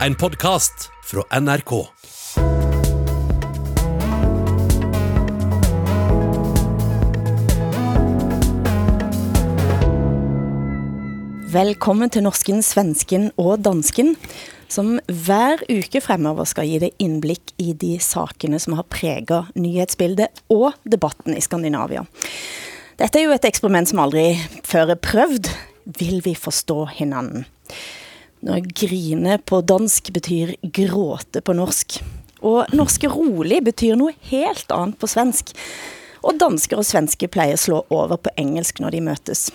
En 0.00 0.14
podkast 0.14 0.88
fra 1.06 1.22
NRK. 1.40 1.70
Velkommen 11.54 12.10
til 12.10 12.26
norsken, 12.26 12.58
svensken 12.66 13.30
og 13.38 13.62
dansken, 13.62 14.16
som 14.66 14.96
hver 15.06 15.62
uke 15.70 16.02
fremover 16.02 16.50
skal 16.50 16.66
gi 16.66 16.82
deg 16.82 16.98
innblikk 16.98 17.54
i 17.62 17.70
de 17.78 17.94
sakene 18.02 18.58
som 18.58 18.74
har 18.74 18.90
preget 18.90 19.54
nyhetsbildet 19.54 20.42
og 20.50 20.72
debatten 20.82 21.38
i 21.38 21.44
Skandinavia. 21.44 22.02
Dette 22.98 23.22
er 23.22 23.28
jo 23.28 23.38
et 23.38 23.46
eksperiment 23.46 23.94
som 23.94 24.02
aldri 24.02 24.32
før 24.66 24.96
er 24.98 25.04
prøvd. 25.06 25.54
Vil 26.02 26.18
vi 26.26 26.34
forstå 26.34 26.82
hinanden? 26.98 27.46
Når 28.44 28.66
grine 28.76 29.38
på 29.40 29.62
dansk 29.64 30.10
betyr 30.12 30.54
gråte 30.76 31.40
på 31.40 31.54
norsk. 31.56 31.96
Og 32.44 32.74
norske 32.76 33.08
rolig 33.08 33.62
betyr 33.64 33.96
noe 33.96 34.12
helt 34.28 34.72
annet 34.74 34.98
på 35.00 35.08
svensk. 35.08 35.54
Og 36.24 36.36
dansker 36.40 36.80
og 36.80 36.84
svenske 36.84 37.28
pleier 37.28 37.56
slå 37.60 37.82
over 37.88 38.20
på 38.20 38.32
engelsk 38.40 38.82
når 38.84 38.96
de 38.96 39.00
møtes. 39.08 39.46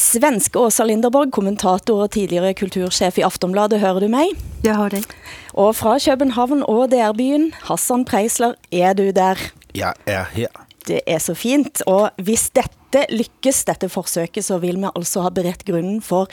Svenske 0.00 0.58
Åsa 0.58 0.88
Linderborg, 0.88 1.30
kommentator 1.36 2.06
og 2.06 2.14
tidligere 2.16 2.54
kultursjef 2.58 3.20
i 3.20 3.26
Aftonbladet, 3.28 3.78
hører 3.80 4.00
du 4.00 4.08
mig? 4.10 4.32
Jeg 4.64 4.74
har 4.80 4.90
dig. 4.90 5.04
Og 5.52 5.76
fra 5.76 5.98
København 6.00 6.64
og 6.66 6.90
DR-byen, 6.90 7.52
Hassan 7.68 8.08
Preisler, 8.08 8.56
er 8.72 8.96
du 8.96 9.10
der? 9.14 9.38
Jeg 9.74 9.92
er 10.06 10.24
her. 10.32 10.63
Det 10.84 11.00
er 11.08 11.20
så 11.22 11.32
fint, 11.36 11.80
og 11.88 12.10
hvis 12.20 12.50
dette 12.56 13.04
lykkes, 13.10 13.62
dette 13.68 13.88
forsøket, 13.90 14.44
så 14.44 14.58
vil 14.62 14.76
vi 14.82 14.90
altså 14.90 15.24
ha 15.24 15.30
beredt 15.34 15.64
grunden 15.66 16.02
for 16.04 16.28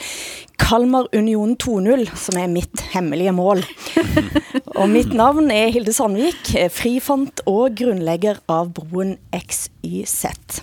Kalmar 0.60 1.08
Union 1.16 1.56
2.0, 1.56 2.04
som 2.20 2.38
er 2.38 2.52
mitt 2.52 2.84
hemmelige 2.92 3.32
mål. 3.32 3.64
og 4.80 4.92
mitt 4.92 5.14
navn 5.16 5.50
er 5.54 5.72
Hilde 5.72 5.94
Sandvik, 5.96 6.52
frifant 6.74 7.40
og 7.48 7.78
grundlægger 7.80 8.42
av 8.52 8.74
broen 8.76 9.16
XYZ. 9.32 10.62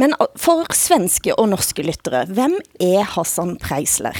Men 0.00 0.14
for 0.40 0.68
svenske 0.76 1.34
og 1.36 1.50
norske 1.52 1.84
lyttere, 1.84 2.24
hvem 2.28 2.56
er 2.80 3.04
Hassan 3.14 3.56
Preisler? 3.60 4.16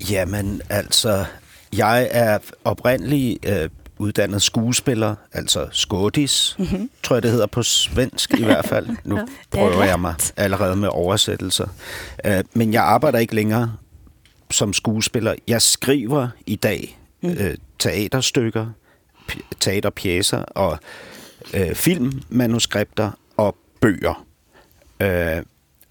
Jamen, 0.00 0.60
altså, 0.70 1.24
jeg 1.72 2.08
er 2.10 2.38
oprindelig 2.64 3.38
øh, 3.44 3.68
uddannet 3.98 4.42
skuespiller, 4.42 5.14
altså 5.32 5.68
skådis, 5.72 6.56
mm-hmm. 6.58 6.90
tror 7.02 7.16
jeg 7.16 7.22
det 7.22 7.30
hedder 7.30 7.46
på 7.46 7.62
svensk 7.62 8.34
i 8.34 8.44
hvert 8.44 8.64
fald. 8.64 8.88
Nu 9.04 9.16
ja, 9.16 9.24
prøver 9.50 9.84
jeg 9.84 10.00
mig 10.00 10.14
allerede 10.36 10.76
med 10.76 10.88
oversættelser. 10.88 11.66
Uh, 12.28 12.32
men 12.52 12.72
jeg 12.72 12.82
arbejder 12.82 13.18
ikke 13.18 13.34
længere 13.34 13.72
som 14.50 14.72
skuespiller. 14.72 15.34
Jeg 15.48 15.62
skriver 15.62 16.28
i 16.46 16.56
dag 16.56 16.98
mm. 17.22 17.28
uh, 17.28 17.36
teaterstykker, 17.78 18.66
teaterpjæser 19.60 20.42
og 20.42 20.78
uh, 21.54 21.74
filmmanuskripter 21.74 23.10
og 23.36 23.56
bøger. 23.80 24.26
Uh, 25.04 25.42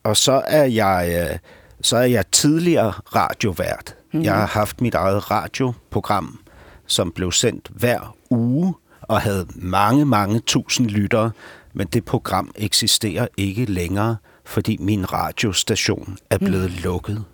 og 0.03 0.17
så 0.17 0.43
er 0.47 0.63
jeg 0.63 1.29
uh, 1.31 1.37
så 1.85 1.97
er 1.97 2.03
jeg 2.03 2.27
tidligere 2.31 2.91
radiovært. 2.91 3.95
Mm. 4.13 4.21
Jeg 4.21 4.33
har 4.33 4.45
haft 4.45 4.81
mit 4.81 4.95
eget 4.95 5.31
radioprogram, 5.31 6.39
som 6.87 7.11
blev 7.11 7.31
sendt 7.31 7.69
hver 7.69 8.15
uge 8.29 8.73
og 9.01 9.21
havde 9.21 9.47
mange, 9.55 10.05
mange 10.05 10.39
tusind 10.39 10.87
lyttere, 10.87 11.31
men 11.73 11.87
det 11.87 12.05
program 12.05 12.51
eksisterer 12.55 13.27
ikke 13.37 13.65
længere, 13.65 14.17
fordi 14.45 14.77
min 14.79 15.13
radiostation 15.13 16.17
er 16.29 16.37
blevet 16.37 16.71
mm. 16.71 16.83
lukket. 16.83 17.25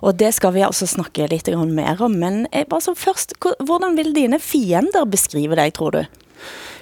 Og 0.00 0.18
det 0.18 0.34
skal 0.34 0.54
vi 0.54 0.60
altså 0.60 0.86
snakke 0.86 1.26
lidt 1.26 1.48
mere 1.68 1.96
om, 2.00 2.10
men 2.10 2.46
altså 2.52 2.94
først, 2.96 3.34
hvordan 3.66 3.96
vil 3.96 4.14
dine 4.14 4.40
fiender 4.40 5.04
beskrive 5.10 5.56
dig, 5.56 5.74
tror 5.74 5.90
du? 5.90 6.04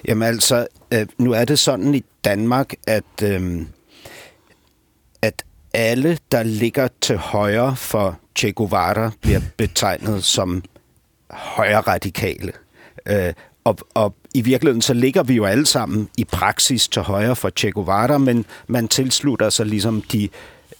Jamen 0.07 0.27
altså, 0.27 0.67
nu 1.17 1.31
er 1.31 1.45
det 1.45 1.59
sådan 1.59 1.95
i 1.95 2.03
Danmark, 2.25 2.73
at, 2.87 3.23
øhm, 3.23 3.67
at 5.21 5.43
alle, 5.73 6.17
der 6.31 6.43
ligger 6.43 6.87
til 7.01 7.17
højre 7.17 7.75
for 7.75 8.19
Che 8.35 8.51
Guevara, 8.51 9.11
bliver 9.21 9.41
betegnet 9.57 10.23
som 10.23 10.63
højre 11.35 11.81
radikale. 11.81 12.51
Øh, 13.05 13.33
og, 13.63 13.77
og 13.93 14.15
i 14.33 14.41
virkeligheden 14.41 14.81
så 14.81 14.93
ligger 14.93 15.23
vi 15.23 15.33
jo 15.33 15.45
alle 15.45 15.65
sammen 15.65 16.09
i 16.17 16.23
praksis 16.23 16.87
til 16.87 17.01
højre 17.01 17.35
for 17.35 17.51
Che 17.59 17.71
Guevara, 17.71 18.17
men 18.17 18.45
man 18.67 18.87
tilslutter 18.87 19.49
sig 19.49 19.65
ligesom 19.65 20.01
de 20.01 20.29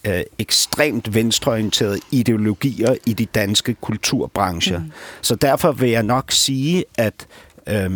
øh, 0.03 0.21
ekstremt 0.39 1.13
venstreorienterede 1.13 1.99
ideologier 2.11 2.95
i 3.05 3.13
de 3.13 3.25
danske 3.25 3.73
kulturbrancher. 3.73 4.79
Mm. 4.79 4.91
Så 5.21 5.35
derfor 5.35 5.71
vil 5.71 5.89
jeg 5.89 6.03
nok 6.03 6.31
sige, 6.31 6.85
at 6.97 7.27
øh, 7.67 7.91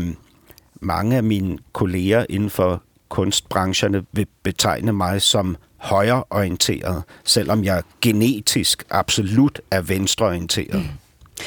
mange 0.81 1.18
af 1.18 1.24
mine 1.24 1.57
kolleger 1.74 2.25
inden 2.29 2.50
for 2.50 2.84
kunstbrancherne 3.09 4.06
vil 4.12 4.28
betegne 4.44 4.94
mig 4.94 5.22
som 5.22 5.57
højreorienteret, 5.78 7.03
selvom 7.24 7.63
jeg 7.63 7.84
genetisk 8.01 8.84
absolut 8.89 9.62
er 9.72 9.81
venstreorienteret. 9.81 10.75
Mm. 10.75 11.44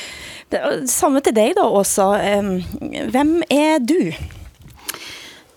Samma 0.87 1.21
till 1.21 1.35
dig 1.35 1.53
då 1.57 1.63
Åsa. 1.63 2.19
Vem 3.07 3.43
är 3.49 3.79
du? 3.79 4.15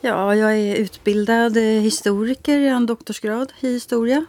Ja, 0.01 0.35
jag 0.35 0.57
är 0.57 0.75
utbildad 0.75 1.57
historiker, 1.57 2.59
jag 2.59 2.69
har 2.69 2.75
en 2.75 2.85
doktorsgrad 2.85 3.53
i 3.59 3.73
historia. 3.73 4.25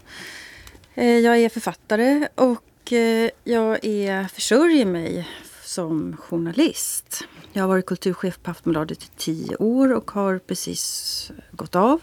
Eh, 0.94 1.18
jag 1.18 1.38
är 1.38 1.48
författare 1.48 2.28
och 2.34 2.92
eh, 2.92 3.30
jag 3.44 3.84
är 3.84 4.24
försörjer 4.24 4.86
mig 4.86 5.28
som 5.64 6.16
journalist. 6.16 7.24
Jag 7.52 7.62
har 7.62 7.68
varit 7.68 7.86
kulturchef 7.86 8.38
på 8.42 8.50
Aftonbladet 8.50 9.02
i 9.02 9.06
tio 9.16 9.56
år 9.56 9.92
och 9.92 10.10
har 10.10 10.38
precis 10.38 11.30
gått 11.52 11.74
av. 11.74 12.00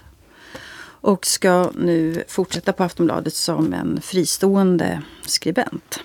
Och 0.84 1.26
ska 1.26 1.72
nu 1.76 2.24
fortsätta 2.28 2.74
på 2.74 2.84
Aftonbladet 2.84 3.34
som 3.34 3.74
en 3.74 4.02
fristående 4.02 5.02
skribent. 5.22 6.00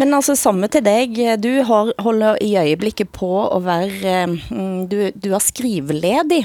Men 0.00 0.16
altså 0.16 0.32
samme 0.38 0.68
til 0.72 0.84
dig. 0.86 1.18
Du 1.42 1.50
har, 1.68 1.92
holder 2.00 2.38
i 2.40 2.54
øjeblikket 2.56 3.10
på 3.12 3.34
at 3.52 3.64
være, 3.66 4.26
mm, 4.32 4.88
du, 4.88 5.10
du 5.12 5.34
er 5.36 5.42
skrivledig, 5.44 6.40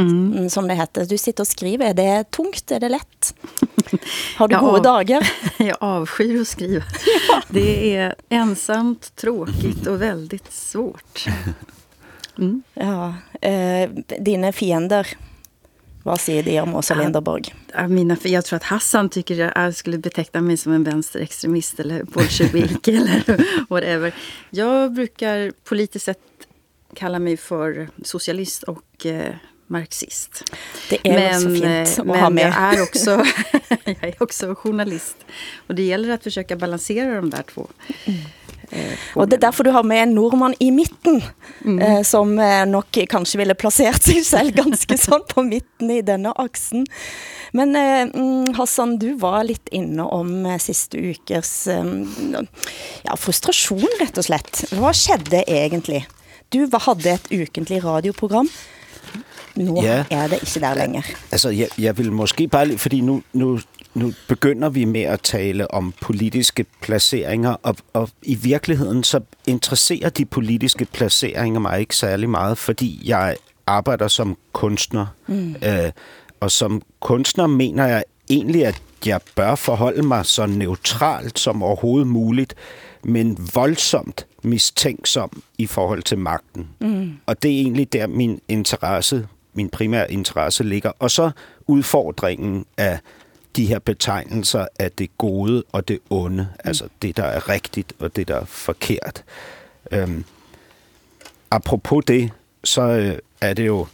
mm. 0.00 0.48
som 0.50 0.66
det 0.66 0.80
heter. 0.80 1.06
Du 1.06 1.14
sitter 1.14 1.46
og 1.46 1.50
skriver. 1.50 1.92
Er 1.92 1.94
det 1.94 2.32
tungt? 2.34 2.74
Er 2.74 2.82
det 2.82 2.90
lätt? 2.96 3.30
Har 4.38 4.50
du 4.50 4.58
gode 4.58 4.82
dagar? 4.82 5.22
Jag 5.70 5.76
avskyr 5.80 6.40
att 6.40 6.48
skriva. 6.48 6.84
Det 7.48 7.96
är 7.96 8.14
ensamt, 8.28 9.16
tråkigt 9.16 9.86
och 9.86 10.02
väldigt 10.02 10.52
svårt. 10.52 11.26
Mm. 12.38 12.62
Ja, 12.74 13.14
eh, 13.40 13.90
dina 14.20 14.52
fiender, 14.52 15.08
vad 16.08 16.20
säger 16.20 16.42
de 16.42 16.60
om 16.60 16.74
Åsa 16.74 16.94
Linderborg? 16.94 17.54
Ja, 17.74 17.88
mina, 17.88 18.16
jag 18.22 18.44
tror 18.44 18.56
att 18.56 18.62
Hassan 18.62 19.08
tycker 19.08 19.46
att 19.46 19.52
jag 19.64 19.74
skulle 19.74 19.98
beteckna 19.98 20.40
mig 20.40 20.56
som 20.56 20.72
en 20.72 20.84
vänsterextremist 20.84 21.80
eller 21.80 22.02
bolsjevik 22.02 22.88
eller 22.88 23.44
whatever. 23.68 24.14
Jag 24.50 24.92
brukar 24.92 25.52
politiskt 25.64 26.04
sett 26.04 26.18
kalla 26.94 27.18
mig 27.18 27.36
för 27.36 27.88
socialist 28.02 28.62
och 28.62 29.06
eh, 29.06 29.34
marxist. 29.66 30.44
Det 30.90 31.08
är 31.08 31.14
men, 31.14 31.40
så 31.40 31.48
fint 31.48 31.98
att 31.98 32.06
men 32.06 32.20
ha 32.20 32.30
med. 32.30 32.46
Jag 32.46 32.78
är, 32.78 32.82
också, 32.88 33.10
jag 33.84 34.04
är 34.04 34.22
också 34.22 34.54
journalist. 34.54 35.16
Och 35.66 35.74
det 35.74 35.82
gäller 35.82 36.10
att 36.10 36.22
försöka 36.22 36.56
balansera 36.56 37.14
de 37.14 37.30
där 37.30 37.42
två. 37.42 37.66
Mm. 38.04 38.20
Og 39.16 39.28
det 39.28 39.38
er 39.38 39.46
derfor 39.46 39.66
du 39.66 39.72
har 39.74 39.86
med 39.86 40.02
en 40.02 40.14
nordmand 40.16 40.58
i 40.60 40.70
midten, 40.74 41.22
mm. 41.64 41.78
eh, 41.78 42.02
som 42.06 42.34
eh, 42.38 42.64
nok 42.68 43.00
kanskje 43.10 43.40
ville 43.40 43.56
placeret 43.58 44.04
sig 44.04 44.24
selv 44.26 44.54
ganske 44.56 44.98
sånn 45.08 45.24
på 45.30 45.44
midten 45.46 45.92
i 45.94 46.02
denne 46.04 46.34
aksen. 46.36 46.86
Men 47.56 47.74
eh, 47.78 48.04
mm, 48.12 48.54
Hassan, 48.58 48.98
du 49.00 49.14
var 49.20 49.46
lidt 49.48 49.72
inne 49.72 50.04
om 50.04 50.46
siste 50.60 51.00
ukers 51.00 51.52
eh, 51.72 51.92
ja, 53.04 53.16
frustration, 53.16 53.86
rett 54.02 54.20
og 54.20 54.28
slett. 54.28 54.66
Hvad 54.74 54.96
skedde 54.96 55.44
egentlig? 55.46 56.04
Du 56.52 56.64
havde 56.64 57.12
et 57.12 57.32
ukentlig 57.32 57.84
radioprogram. 57.84 58.48
Nu 59.58 59.82
ja. 59.82 60.04
er 60.10 60.28
det 60.28 60.38
ikke 60.42 60.60
der 60.60 60.74
længere. 60.74 61.02
Altså, 61.32 61.50
jeg, 61.50 61.68
jeg 61.78 61.98
vil 61.98 62.12
måske 62.12 62.48
bare, 62.48 62.78
fordi 62.78 63.00
nu, 63.00 63.22
nu 63.32 63.58
nu 63.98 64.12
begynder 64.28 64.68
vi 64.68 64.84
med 64.84 65.00
at 65.00 65.20
tale 65.20 65.70
om 65.70 65.94
politiske 66.00 66.66
placeringer, 66.80 67.56
og, 67.62 67.76
og 67.92 68.10
i 68.22 68.34
virkeligheden 68.34 69.04
så 69.04 69.20
interesserer 69.46 70.08
de 70.08 70.24
politiske 70.24 70.84
placeringer 70.84 71.60
mig 71.60 71.80
ikke 71.80 71.96
særlig 71.96 72.30
meget, 72.30 72.58
fordi 72.58 73.02
jeg 73.04 73.36
arbejder 73.66 74.08
som 74.08 74.36
kunstner. 74.52 75.06
Mm. 75.26 75.56
Øh, 75.64 75.92
og 76.40 76.50
som 76.50 76.82
kunstner 77.00 77.46
mener 77.46 77.86
jeg 77.86 78.04
egentlig, 78.30 78.66
at 78.66 78.82
jeg 79.06 79.20
bør 79.36 79.54
forholde 79.54 80.02
mig 80.02 80.26
så 80.26 80.46
neutralt 80.46 81.38
som 81.38 81.62
overhovedet 81.62 82.06
muligt, 82.06 82.54
men 83.04 83.48
voldsomt 83.54 84.26
mistænksom 84.42 85.42
i 85.58 85.66
forhold 85.66 86.02
til 86.02 86.18
magten. 86.18 86.68
Mm. 86.80 87.12
Og 87.26 87.42
det 87.42 87.50
er 87.50 87.60
egentlig 87.60 87.92
der 87.92 88.06
min 88.06 88.40
interesse, 88.48 89.26
min 89.54 89.68
primære 89.68 90.12
interesse 90.12 90.64
ligger. 90.64 90.92
Og 90.98 91.10
så 91.10 91.30
udfordringen 91.66 92.64
af 92.76 92.98
de 93.58 93.66
her 93.66 93.78
betegnelser 93.78 94.66
af 94.78 94.92
det 94.92 95.18
gode 95.18 95.64
og 95.72 95.88
det 95.88 95.98
onde, 96.10 96.42
mm. 96.42 96.60
altså 96.64 96.88
det, 97.02 97.16
der 97.16 97.24
er 97.24 97.48
rigtigt 97.48 97.92
og 97.98 98.16
det, 98.16 98.28
der 98.28 98.36
er 98.36 98.44
forkert. 98.44 99.24
Øhm, 99.92 100.24
apropos 101.50 102.04
det, 102.04 102.30
så 102.64 102.82
øh, 102.82 103.18
er 103.40 103.54
det 103.54 103.66
jo 103.66 103.86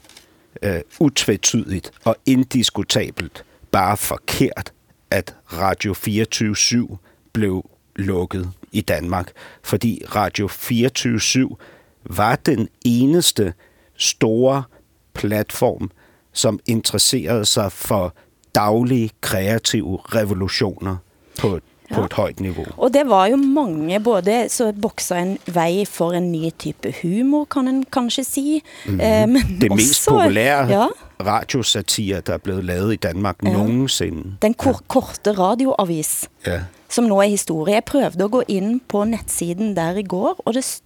øh, 0.62 0.80
utvetydigt 1.00 1.90
og 2.04 2.16
indiskutabelt 2.26 3.44
bare 3.70 3.96
forkert, 3.96 4.72
at 5.10 5.34
Radio 5.52 5.92
24-7 6.92 6.96
blev 7.32 7.70
lukket 7.96 8.50
i 8.72 8.80
Danmark, 8.80 9.32
fordi 9.62 10.02
Radio 10.14 10.48
24-7 10.48 11.56
var 12.04 12.36
den 12.36 12.68
eneste 12.84 13.54
store 13.96 14.62
platform, 15.14 15.90
som 16.32 16.60
interesserede 16.66 17.44
sig 17.44 17.72
for 17.72 18.14
daglige 18.54 19.10
kreative 19.20 19.98
revolutioner 20.14 20.96
på, 21.38 21.48
ja. 21.90 21.94
på 21.94 22.04
et 22.04 22.12
højt 22.12 22.40
niveau. 22.40 22.66
Og 22.76 22.94
det 22.94 23.02
var 23.06 23.26
jo 23.26 23.36
mange, 23.36 24.00
både 24.00 24.48
så 24.48 24.72
boksa 24.82 25.18
en 25.18 25.38
vej 25.46 25.84
for 25.84 26.12
en 26.12 26.32
ny 26.32 26.50
type 26.58 26.94
humor, 27.02 27.44
kan 27.44 27.64
man 27.64 27.84
kanskje 27.92 28.24
sige. 28.24 28.62
Mm-hmm. 28.86 29.00
Eh, 29.00 29.28
det 29.60 29.70
også, 29.70 29.76
mest 29.76 30.08
populære 30.08 30.66
ja. 30.66 30.86
radiosatire, 31.20 32.20
der 32.20 32.32
er 32.32 32.38
blevet 32.38 32.64
lavet 32.64 32.92
i 32.92 32.96
Danmark 32.96 33.36
ja. 33.42 33.52
nogensinde. 33.52 34.36
Den 34.42 34.54
kor 34.54 34.70
ja. 34.70 34.88
korte 34.88 35.32
radioavis, 35.32 36.28
ja. 36.46 36.60
som 36.88 37.04
nu 37.04 37.18
er 37.18 37.22
historie. 37.22 37.74
Jeg 37.74 37.84
prøvede 37.84 38.24
at 38.24 38.30
gå 38.30 38.42
ind 38.48 38.80
på 38.88 39.04
netsiden 39.04 39.76
der 39.76 39.96
i 39.96 40.02
går, 40.02 40.42
og 40.44 40.54
det, 40.54 40.80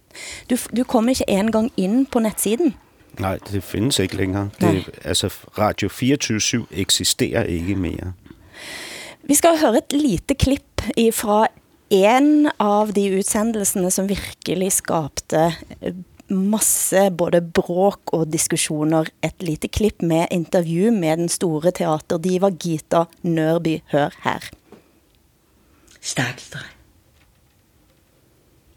du, 0.49 0.57
du 0.77 0.83
kommer 0.83 1.09
ikke 1.09 1.25
en 1.27 1.51
gang 1.51 1.71
ind 1.77 2.05
på 2.05 2.19
netsiden. 2.19 2.75
Nej, 3.19 3.39
det 3.51 3.63
findes 3.63 3.99
ikke 3.99 4.15
længere. 4.15 4.49
Det, 4.61 4.89
altså, 5.03 5.27
Radio 5.57 5.89
24-7 5.89 6.65
eksisterer 6.71 7.43
ikke 7.43 7.75
mere. 7.75 8.13
Vi 9.23 9.35
skal 9.35 9.59
høre 9.59 9.77
et 9.77 9.93
lite 9.93 10.35
klip 10.35 10.81
fra 11.13 11.47
en 11.89 12.49
av 12.59 12.93
de 12.95 13.17
udsendelsene 13.17 13.91
som 13.91 14.07
virkelig 14.09 14.71
skapte 14.71 15.49
eh, 15.81 15.95
masse 16.29 17.09
både 17.17 17.41
bråk 17.41 18.13
og 18.13 18.27
diskussioner. 18.31 19.09
Et 19.25 19.43
lite 19.43 19.67
klipp 19.67 20.01
med 20.01 20.27
intervju 20.31 20.91
med 20.91 21.17
den 21.17 21.29
store 21.29 21.71
teaterdiva 21.71 22.49
Gita 22.49 23.03
Nørby. 23.21 23.79
Hør 23.91 24.15
her. 24.23 24.49
Stakkels 26.01 26.49
dig. 26.49 26.67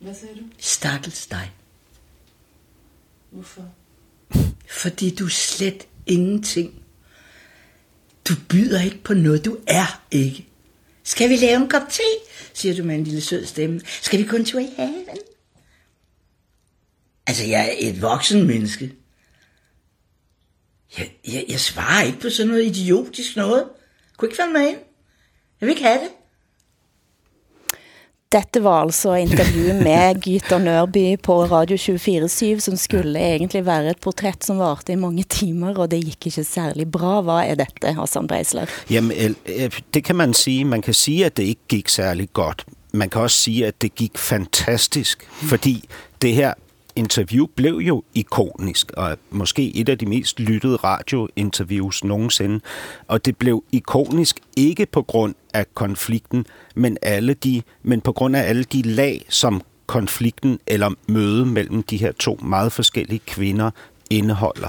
Hvad 0.01 0.15
siger 0.15 0.35
du? 0.35 0.45
Stakkels 0.59 1.27
dig. 1.27 1.53
Hvorfor? 3.31 3.82
Fordi 4.71 5.15
du 5.15 5.29
slet 5.29 5.87
ingenting. 6.07 6.83
Du 8.29 8.35
byder 8.49 8.83
ikke 8.83 9.03
på 9.05 9.15
noget, 9.15 9.45
du 9.45 9.59
er 9.67 10.03
ikke. 10.11 10.49
Skal 11.05 11.29
vi 11.29 11.37
lave 11.37 11.57
en 11.63 11.69
kop 11.69 11.89
te? 11.91 12.03
siger 12.55 12.75
du 12.75 12.85
med 12.85 12.95
en 12.95 13.05
lille 13.05 13.21
sød 13.21 13.47
stemme. 13.47 13.81
Skal 13.85 14.19
vi 14.19 14.25
kun 14.25 14.41
en 14.41 14.47
tur 14.47 14.61
i 14.61 14.69
haven? 14.77 15.07
Altså, 17.27 17.45
jeg 17.45 17.69
er 17.69 17.75
et 17.79 18.03
voksen 18.03 18.47
menneske. 18.47 18.95
Jeg, 20.99 21.13
jeg, 21.29 21.45
jeg 21.49 21.61
svarer 21.61 22.03
ikke 22.03 22.21
på 22.21 22.31
sådan 22.31 22.51
noget 22.51 22.65
idiotisk 22.65 23.37
noget. 23.37 23.69
Kunne 24.17 24.29
ikke 24.29 24.37
falde 24.37 24.53
mig 24.53 24.69
ind. 24.69 24.79
Jeg 25.61 25.67
vil 25.67 25.71
ikke 25.71 25.83
have 25.83 26.01
det. 26.01 26.11
Dette 28.33 28.63
var 28.65 28.87
altså 28.87 29.13
intervju 29.21 29.75
med 29.85 30.23
Gyta 30.25 30.57
Nørby 30.59 31.19
på 31.21 31.35
Radio 31.51 31.77
24-7, 31.77 32.63
som 32.65 32.79
skulle 32.81 33.21
egentlig 33.21 33.61
være 33.67 33.93
et 33.93 34.01
porträtt 34.01 34.47
som 34.47 34.57
varte 34.57 34.95
i 34.95 34.97
mange 34.97 35.27
timer, 35.29 35.77
og 35.77 35.91
det 35.93 35.99
gick 36.01 36.31
ikke 36.31 36.45
særlig 36.49 36.87
bra. 36.89 37.19
Vad 37.21 37.45
er 37.45 37.59
dette, 37.61 37.93
Hassan 37.93 38.31
Breisler? 38.31 38.73
Jamen, 38.91 39.37
eh, 39.45 39.69
det 39.95 40.05
kan 40.05 40.17
man 40.17 40.33
sige. 40.35 40.65
Man 40.65 40.81
kan 40.83 40.95
sige, 40.95 41.27
at 41.27 41.37
det 41.37 41.43
ikke 41.43 41.69
gik 41.69 41.89
særlig 41.89 42.33
godt. 42.33 42.65
Man 42.93 43.11
kan 43.11 43.21
også 43.21 43.37
sige, 43.37 43.67
at 43.67 43.83
det 43.83 43.95
gik 43.95 44.19
fantastisk, 44.19 45.29
fordi 45.43 45.85
det 46.23 46.35
her 46.35 46.55
interview 46.97 47.47
blev 47.57 47.75
jo 47.75 48.03
ikonisk, 48.15 48.91
og 48.91 49.19
måske 49.31 49.77
et 49.77 49.89
af 49.89 49.99
de 49.99 50.07
mest 50.07 50.41
lyttede 50.41 50.77
radiointerviews 50.77 52.05
nogensinde. 52.05 52.61
Og 53.09 53.25
det 53.25 53.37
blev 53.37 53.65
ikonisk 53.73 54.41
ikke 54.57 54.87
på 54.87 55.03
grund 55.03 55.35
af 55.55 55.75
konflikten, 55.75 56.47
men, 56.75 56.99
alle 57.03 57.35
de, 57.35 57.63
men 57.83 58.01
på 58.01 58.13
grund 58.13 58.37
af 58.37 58.49
alle 58.49 58.65
de 58.65 58.83
lag, 58.83 59.25
som 59.29 59.63
konflikten 59.87 60.59
eller 60.67 60.91
møde 61.09 61.47
mellem 61.47 61.83
de 61.83 61.97
her 61.97 62.13
to 62.13 62.39
meget 62.43 62.73
forskellige 62.73 63.21
kvinder 63.27 63.71
indeholder. 64.11 64.69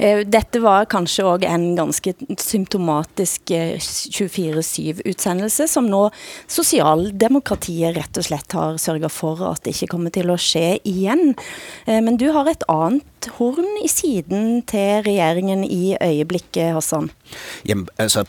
Detta 0.00 0.50
dette 0.50 0.62
var 0.64 0.86
kanskje 0.90 1.24
også 1.24 1.46
en 1.46 1.76
ganske 1.78 2.12
symptomatisk 2.42 3.52
eh, 3.54 3.78
24-7-utsendelse, 3.78 5.68
som 5.70 5.86
nå 5.86 6.08
Socialdemokratiet 6.50 7.94
rett 7.94 8.18
og 8.18 8.26
slett 8.26 8.56
har 8.56 8.80
sørget 8.82 9.14
for 9.14 9.38
at 9.46 9.62
det 9.62 9.76
ikke 9.76 9.92
kommer 9.94 10.10
til 10.14 10.32
å 10.32 10.38
skje 10.40 10.80
igen. 10.88 11.36
Eh, 11.86 12.00
men 12.02 12.18
du 12.18 12.30
har 12.34 12.50
et 12.50 12.66
annat 12.66 13.30
horn 13.36 13.78
i 13.84 13.88
siden 13.90 14.64
til 14.66 15.04
regeringen 15.06 15.62
i 15.64 15.94
øjeblikket, 16.00 16.74
Hassan. 16.74 17.12
Jamen, 17.68 17.86
altså, 17.98 18.24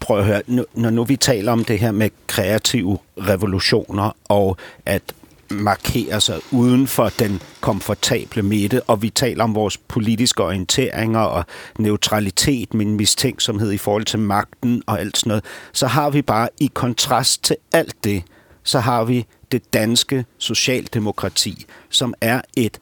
prøv 0.00 0.22
at 0.22 0.30
høre, 0.30 0.64
når 0.72 0.96
nu 0.96 1.04
vi 1.04 1.20
taler 1.20 1.52
om 1.52 1.64
det 1.66 1.80
her 1.82 1.92
med 1.92 2.16
kreative 2.26 2.98
revolutioner, 3.28 4.16
og 4.32 4.56
at 4.86 5.12
markere 5.50 6.20
sig 6.20 6.40
uden 6.50 6.86
for 6.86 7.08
den 7.08 7.42
komfortable 7.60 8.42
midte, 8.42 8.82
og 8.82 9.02
vi 9.02 9.10
taler 9.10 9.44
om 9.44 9.54
vores 9.54 9.78
politiske 9.78 10.42
orienteringer 10.42 11.20
og 11.20 11.44
neutralitet, 11.78 12.74
min 12.74 12.96
mistænksomhed 12.96 13.72
i 13.72 13.78
forhold 13.78 14.04
til 14.04 14.18
magten 14.18 14.82
og 14.86 15.00
alt 15.00 15.18
sådan 15.18 15.28
noget, 15.28 15.44
så 15.72 15.86
har 15.86 16.10
vi 16.10 16.22
bare 16.22 16.48
i 16.60 16.70
kontrast 16.74 17.44
til 17.44 17.56
alt 17.72 18.04
det, 18.04 18.22
så 18.62 18.80
har 18.80 19.04
vi 19.04 19.26
det 19.52 19.72
danske 19.72 20.24
socialdemokrati, 20.38 21.66
som 21.88 22.14
er 22.20 22.40
et 22.56 22.78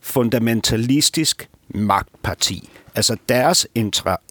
fundamentalistisk 0.00 1.48
magtparti. 1.68 2.68
Altså 2.94 3.16
deres 3.28 3.66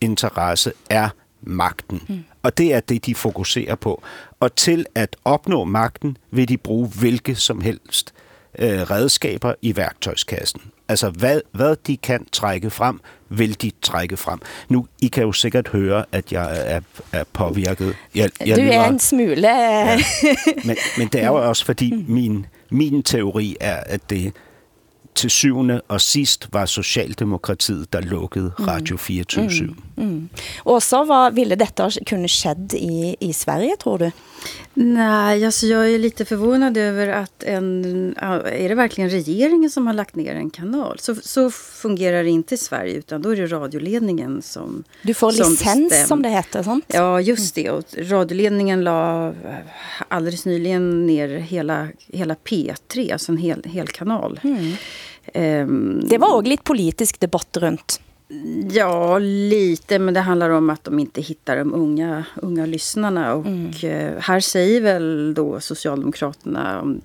interesse 0.02 0.74
er 0.90 1.10
magten. 1.42 2.02
Mm. 2.10 2.24
Og 2.44 2.58
det 2.58 2.74
er 2.74 2.80
det, 2.80 3.06
de 3.06 3.16
fokuserer 3.16 3.76
på. 3.76 4.04
Og 4.40 4.56
til 4.56 4.86
at 4.96 5.16
opnå 5.26 5.64
magten 5.64 6.18
vil 6.32 6.48
de 6.50 6.58
bruge 6.58 6.88
hvilke 7.00 7.36
som 7.36 7.62
helst 7.62 8.14
øh, 8.60 8.82
redskaber 8.82 9.54
i 9.62 9.76
værktøjskassen. 9.76 10.62
Altså 10.90 11.10
hvad, 11.10 11.42
hvad 11.52 11.76
de 11.88 11.98
kan 11.98 12.26
trække 12.32 12.70
frem, 12.70 13.00
vil 13.30 13.62
de 13.62 13.72
trække 13.82 14.18
frem. 14.18 14.40
Nu, 14.70 14.88
I 15.02 15.08
kan 15.08 15.24
jo 15.24 15.32
sikkert 15.32 15.68
høre, 15.68 16.06
at 16.12 16.32
jeg 16.32 16.64
er, 16.66 16.82
er 17.12 17.24
påvirket. 17.34 17.96
Jeg, 18.16 18.30
jeg 18.46 18.58
du 18.58 18.62
er 18.62 18.88
en 18.88 19.00
smule. 19.00 19.36
ja. 19.36 20.00
men, 20.66 20.78
men 20.98 21.08
det 21.08 21.22
er 21.22 21.28
jo 21.28 21.36
også 21.50 21.66
fordi, 21.66 22.06
min, 22.08 22.46
min 22.72 23.04
teori 23.04 23.58
er, 23.60 23.76
at 23.76 24.02
det 24.10 24.34
til 25.16 25.30
syvende 25.30 25.82
og 25.88 26.02
sidst 26.02 26.48
var 26.52 26.66
Socialdemokratiet, 26.66 27.94
der 27.94 28.02
lukkede 28.02 28.52
mm. 28.60 28.68
Radio 28.68 28.98
24 28.98 29.64
mm. 29.64 29.78
Mm. 29.98 30.30
Och 30.64 30.84
så 30.84 31.04
vad 31.04 31.34
ville 31.34 31.56
detta 31.56 31.90
kunna 32.06 32.28
skedd 32.28 32.74
i, 32.74 33.16
i 33.20 33.34
Sverige 33.34 33.76
tror 33.78 33.98
du? 33.98 34.12
Nej, 34.74 35.46
alltså 35.46 35.66
jag 35.66 35.92
är 35.92 36.00
lite 36.00 36.26
förvånad 36.26 36.78
över 36.78 37.08
att 37.08 37.44
en... 37.44 38.16
Är 38.46 38.70
det 38.70 38.76
verkligen 38.76 39.10
regeringen 39.10 39.70
som 39.70 39.88
har 39.88 39.94
lagt 39.94 40.16
ner 40.16 40.36
en 40.36 40.50
kanal? 40.50 41.00
Så, 41.00 41.16
så 41.16 41.52
fungerar 41.52 42.24
det 42.24 42.30
inte 42.30 42.56
i 42.56 42.58
Sverige, 42.58 42.94
utan 42.94 43.22
då 43.22 43.30
är 43.30 43.36
det 43.36 43.48
radioledningen 43.48 44.42
som 44.42 44.84
Du 45.02 45.14
får 45.14 45.32
som 45.32 45.52
licens 45.52 45.90
bestäm. 45.90 46.08
som 46.08 46.22
det 46.22 46.30
heter, 46.30 46.64
sant? 46.64 46.86
Ja, 46.88 47.22
just 47.22 47.56
det. 47.56 47.70
Och 47.70 47.84
radioledningen 47.98 48.84
la 48.84 49.34
alldeles 50.08 50.46
nyligen 50.46 51.08
ner 51.08 51.28
hela, 51.28 51.88
hela 52.08 52.36
P3, 52.36 53.14
alltså 53.14 53.32
en 53.32 53.38
hel, 53.38 53.64
hel 53.64 53.88
kanal. 53.88 54.40
Mm. 54.44 54.74
Um, 55.34 56.08
det 56.10 56.18
var 56.18 56.36
också 56.36 56.50
lite 56.50 56.64
politisk 56.64 57.20
debatt 57.20 57.58
runt 57.58 58.00
Ja, 58.72 59.20
lite. 59.20 60.00
Men 60.00 60.14
det 60.14 60.20
handlar 60.20 60.50
om 60.50 60.70
att 60.70 60.84
de 60.84 61.00
inte 61.00 61.22
hittar 61.22 61.58
de 61.58 61.74
unga, 61.74 62.26
unga 62.36 62.66
lyssnarna. 62.66 63.34
Och 63.34 63.46
mm. 63.46 63.72
Eh, 63.84 64.22
här 64.22 64.40
säger 64.40 64.82
väl 64.82 65.34
då 65.34 65.60
Socialdemokraterna... 65.60 66.96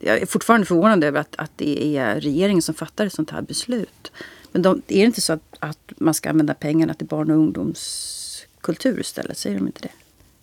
Jag 0.00 0.22
är 0.22 0.26
fortfarande 0.26 0.66
förvånad 0.66 1.04
över 1.04 1.20
att, 1.20 1.34
att 1.38 1.50
det 1.56 1.96
är 1.96 2.20
regeringen 2.20 2.62
som 2.62 2.74
fattar 2.74 3.06
ett 3.06 3.12
sånt 3.12 3.30
här 3.30 3.42
beslut. 3.42 4.12
Men 4.52 4.62
de, 4.62 4.82
är 4.88 4.98
det 5.00 5.06
inte 5.06 5.20
så 5.20 5.32
att, 5.32 5.56
att 5.58 5.92
man 5.96 6.14
ska 6.14 6.30
använda 6.30 6.54
pengarna 6.54 6.94
till 6.94 7.06
barn 7.06 7.30
och 7.30 7.36
ungdomskultur 7.36 9.00
istället? 9.00 9.38
Säger 9.38 9.56
de 9.56 9.66
inte 9.66 9.82
det? 9.82 9.92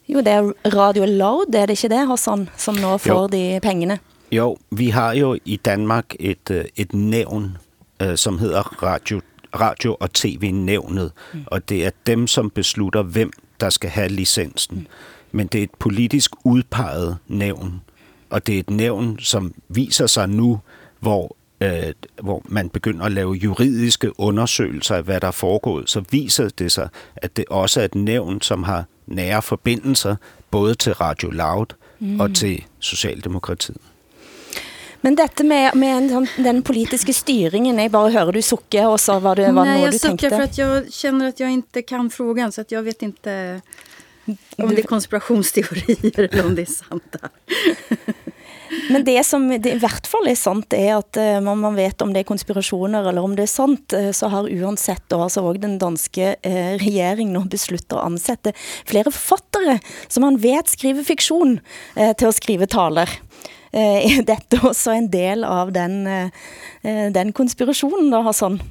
Jo, 0.05 0.21
det 0.21 0.31
är 0.31 0.69
Radio 0.69 1.05
Loud, 1.05 1.55
är 1.55 1.67
det 1.67 1.71
inte 1.71 1.87
det, 1.87 1.95
Hassan, 1.95 2.49
som 2.57 2.75
nu 2.75 2.99
får 2.99 3.21
jo. 3.21 3.27
de 3.27 3.59
pengarna? 3.59 3.99
Jo, 4.33 4.57
vi 4.69 4.89
har 4.89 5.13
ju 5.13 5.37
i 5.45 5.57
Danmark 5.57 6.15
ett, 6.19 6.51
eh, 6.51 6.65
ett 6.75 6.93
nävn 6.93 7.57
eh, 7.99 8.15
som 8.15 8.39
heter 8.39 8.83
Radio 8.83 9.21
radio- 9.59 9.97
og 9.99 10.13
tv-nævnet, 10.13 11.11
mm. 11.33 11.43
og 11.47 11.69
det 11.69 11.85
er 11.85 11.91
dem, 12.07 12.27
som 12.27 12.49
beslutter, 12.49 13.01
hvem 13.01 13.31
der 13.59 13.69
skal 13.69 13.89
have 13.89 14.07
licensen. 14.07 14.77
Mm. 14.77 14.85
Men 15.31 15.47
det 15.47 15.59
er 15.59 15.63
et 15.63 15.75
politisk 15.79 16.31
udpeget 16.43 17.17
nævn, 17.27 17.81
og 18.29 18.47
det 18.47 18.55
er 18.55 18.59
et 18.59 18.69
nævn, 18.69 19.19
som 19.19 19.53
viser 19.69 20.07
sig 20.07 20.29
nu, 20.29 20.59
hvor 20.99 21.35
øh, 21.61 21.93
hvor 22.21 22.41
man 22.45 22.69
begynder 22.69 23.05
at 23.05 23.11
lave 23.11 23.33
juridiske 23.33 24.19
undersøgelser 24.19 24.95
af, 24.95 25.03
hvad 25.03 25.19
der 25.19 25.27
er 25.27 25.31
foregået, 25.31 25.89
så 25.89 26.03
viser 26.11 26.49
det 26.49 26.71
sig, 26.71 26.89
at 27.15 27.37
det 27.37 27.45
også 27.49 27.81
er 27.81 27.85
et 27.85 27.95
nævn, 27.95 28.41
som 28.41 28.63
har 28.63 28.85
nære 29.07 29.41
forbindelser 29.41 30.15
både 30.51 30.75
til 30.75 30.93
Radio 30.93 31.29
Loud 31.29 31.65
mm. 31.99 32.19
og 32.19 32.35
til 32.35 32.63
Socialdemokratiet. 32.79 33.92
Men 35.05 35.15
dette 35.15 35.43
med, 35.43 35.75
med 35.75 36.27
den 36.37 36.61
politiska 36.61 37.13
styrningen, 37.13 37.77
jag 37.77 37.91
bara 37.91 38.09
hör 38.09 38.31
du 38.31 38.41
sucka 38.41 38.89
och 38.89 38.99
så 38.99 39.19
var 39.19 39.35
det 39.35 39.51
vad 39.51 39.67
Nej, 39.67 39.81
jag 39.81 39.91
du 39.91 39.99
suckar 39.99 40.29
för 40.29 40.41
att 40.41 40.57
jag 40.57 40.93
känner 40.93 41.29
att 41.29 41.39
jag 41.39 41.51
inte 41.51 41.81
kan 41.81 42.09
frågan 42.09 42.51
så 42.51 42.61
att 42.61 42.71
jag 42.71 42.83
vet 42.83 43.01
inte 43.01 43.61
om 44.57 44.69
det 44.75 44.81
är 44.81 44.83
konspirationsteorier 44.83 46.19
eller 46.19 46.45
om 46.45 46.55
det 46.55 46.61
är 46.61 46.65
sant. 46.65 47.15
Men 48.89 49.03
det 49.03 49.23
som 49.23 49.61
det 49.61 49.71
i 49.71 49.77
hvert 49.77 50.07
fall 50.07 50.27
är 50.27 50.35
sant 50.35 50.73
är 50.73 50.95
att 50.95 51.17
eh, 51.17 51.37
om 51.37 51.59
man 51.59 51.75
vet 51.75 52.01
om 52.01 52.13
det 52.13 52.19
är 52.19 52.23
konspirationer 52.23 53.09
eller 53.09 53.21
om 53.21 53.35
det 53.35 53.43
är 53.43 53.47
sant, 53.47 53.93
eh, 53.93 54.11
så 54.11 54.27
har 54.27 54.49
uansett 54.49 55.03
då 55.07 55.21
alltså 55.21 55.41
också 55.41 55.61
den 55.61 55.79
danske 55.79 56.35
eh, 56.41 56.77
regeringen 56.79 57.47
beslutat 57.47 57.99
att 57.99 58.05
ansätta 58.05 58.51
flera 58.85 59.11
författare 59.11 59.79
som 60.07 60.21
man 60.21 60.37
vet 60.37 60.67
skriver 60.67 61.03
fiktion 61.03 61.59
eh, 61.95 62.13
till 62.13 62.27
att 62.27 62.35
skriva 62.35 62.67
taler. 62.67 63.09
Eh, 63.73 63.79
er 64.17 64.19
är 64.19 64.23
detta 64.23 64.67
också 64.67 64.91
en 64.91 65.11
del 65.11 65.43
av 65.43 65.71
den, 65.71 66.07
eh, 66.07 66.29
eh, 66.83 67.11
den 67.11 67.31
konspirationen 67.33 68.11
da, 68.11 68.21
Hassan? 68.21 68.61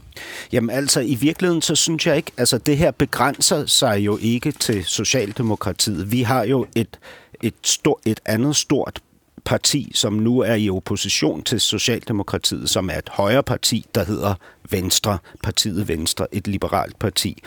Jamen 0.52 0.70
altså, 0.76 1.00
i 1.00 1.14
virkeligheden, 1.14 1.62
så 1.62 1.74
synes 1.74 2.06
jeg 2.06 2.16
ikke, 2.16 2.32
altså 2.38 2.58
det 2.58 2.76
her 2.76 2.90
begrænser 2.90 3.66
sig 3.66 3.98
jo 3.98 4.18
ikke 4.22 4.52
til 4.52 4.84
Socialdemokratiet. 4.84 6.12
Vi 6.12 6.22
har 6.22 6.44
jo 6.44 6.66
et, 6.74 6.98
et, 7.42 7.54
stort, 7.62 8.00
et 8.06 8.20
andet 8.26 8.56
stort 8.56 9.00
parti, 9.44 9.92
som 9.94 10.12
nu 10.12 10.40
er 10.40 10.54
i 10.54 10.70
opposition 10.70 11.42
til 11.42 11.60
Socialdemokratiet, 11.60 12.70
som 12.70 12.90
er 12.90 12.98
et 12.98 13.08
højre 13.08 13.42
parti, 13.42 13.86
der 13.94 14.04
hedder 14.04 14.34
Venstre, 14.70 15.18
partiet 15.42 15.88
Venstre, 15.88 16.26
et 16.32 16.46
liberalt 16.46 16.98
parti. 16.98 17.42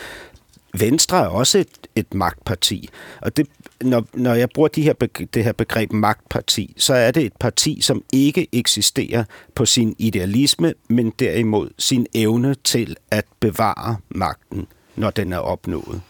Venstre 0.79 1.17
er 1.17 1.27
også 1.27 1.58
et, 1.58 1.88
et 1.96 2.13
magtparti, 2.13 2.89
og 3.22 3.38
det, 3.38 3.48
når, 3.82 4.05
når 4.13 4.34
jeg 4.34 4.50
bruger 4.50 4.67
de 4.67 4.82
her, 4.82 4.94
det 5.34 5.44
her 5.44 5.51
begreb 5.51 5.91
magtparti, 5.91 6.74
så 6.77 6.94
er 6.94 7.12
det 7.12 7.24
et 7.25 7.34
parti, 7.39 7.82
som 7.82 8.03
ikke 8.13 8.48
eksisterer 8.51 9.24
på 9.55 9.65
sin 9.65 9.96
idealisme, 10.00 10.74
men 10.88 11.10
derimod 11.20 11.70
sin 11.79 12.08
evne 12.13 12.55
til 12.63 12.96
at 13.12 13.25
bevare 13.39 13.98
magten, 14.10 14.67
når 14.96 15.10
den 15.10 15.34
er 15.34 15.38
opnået. 15.38 16.01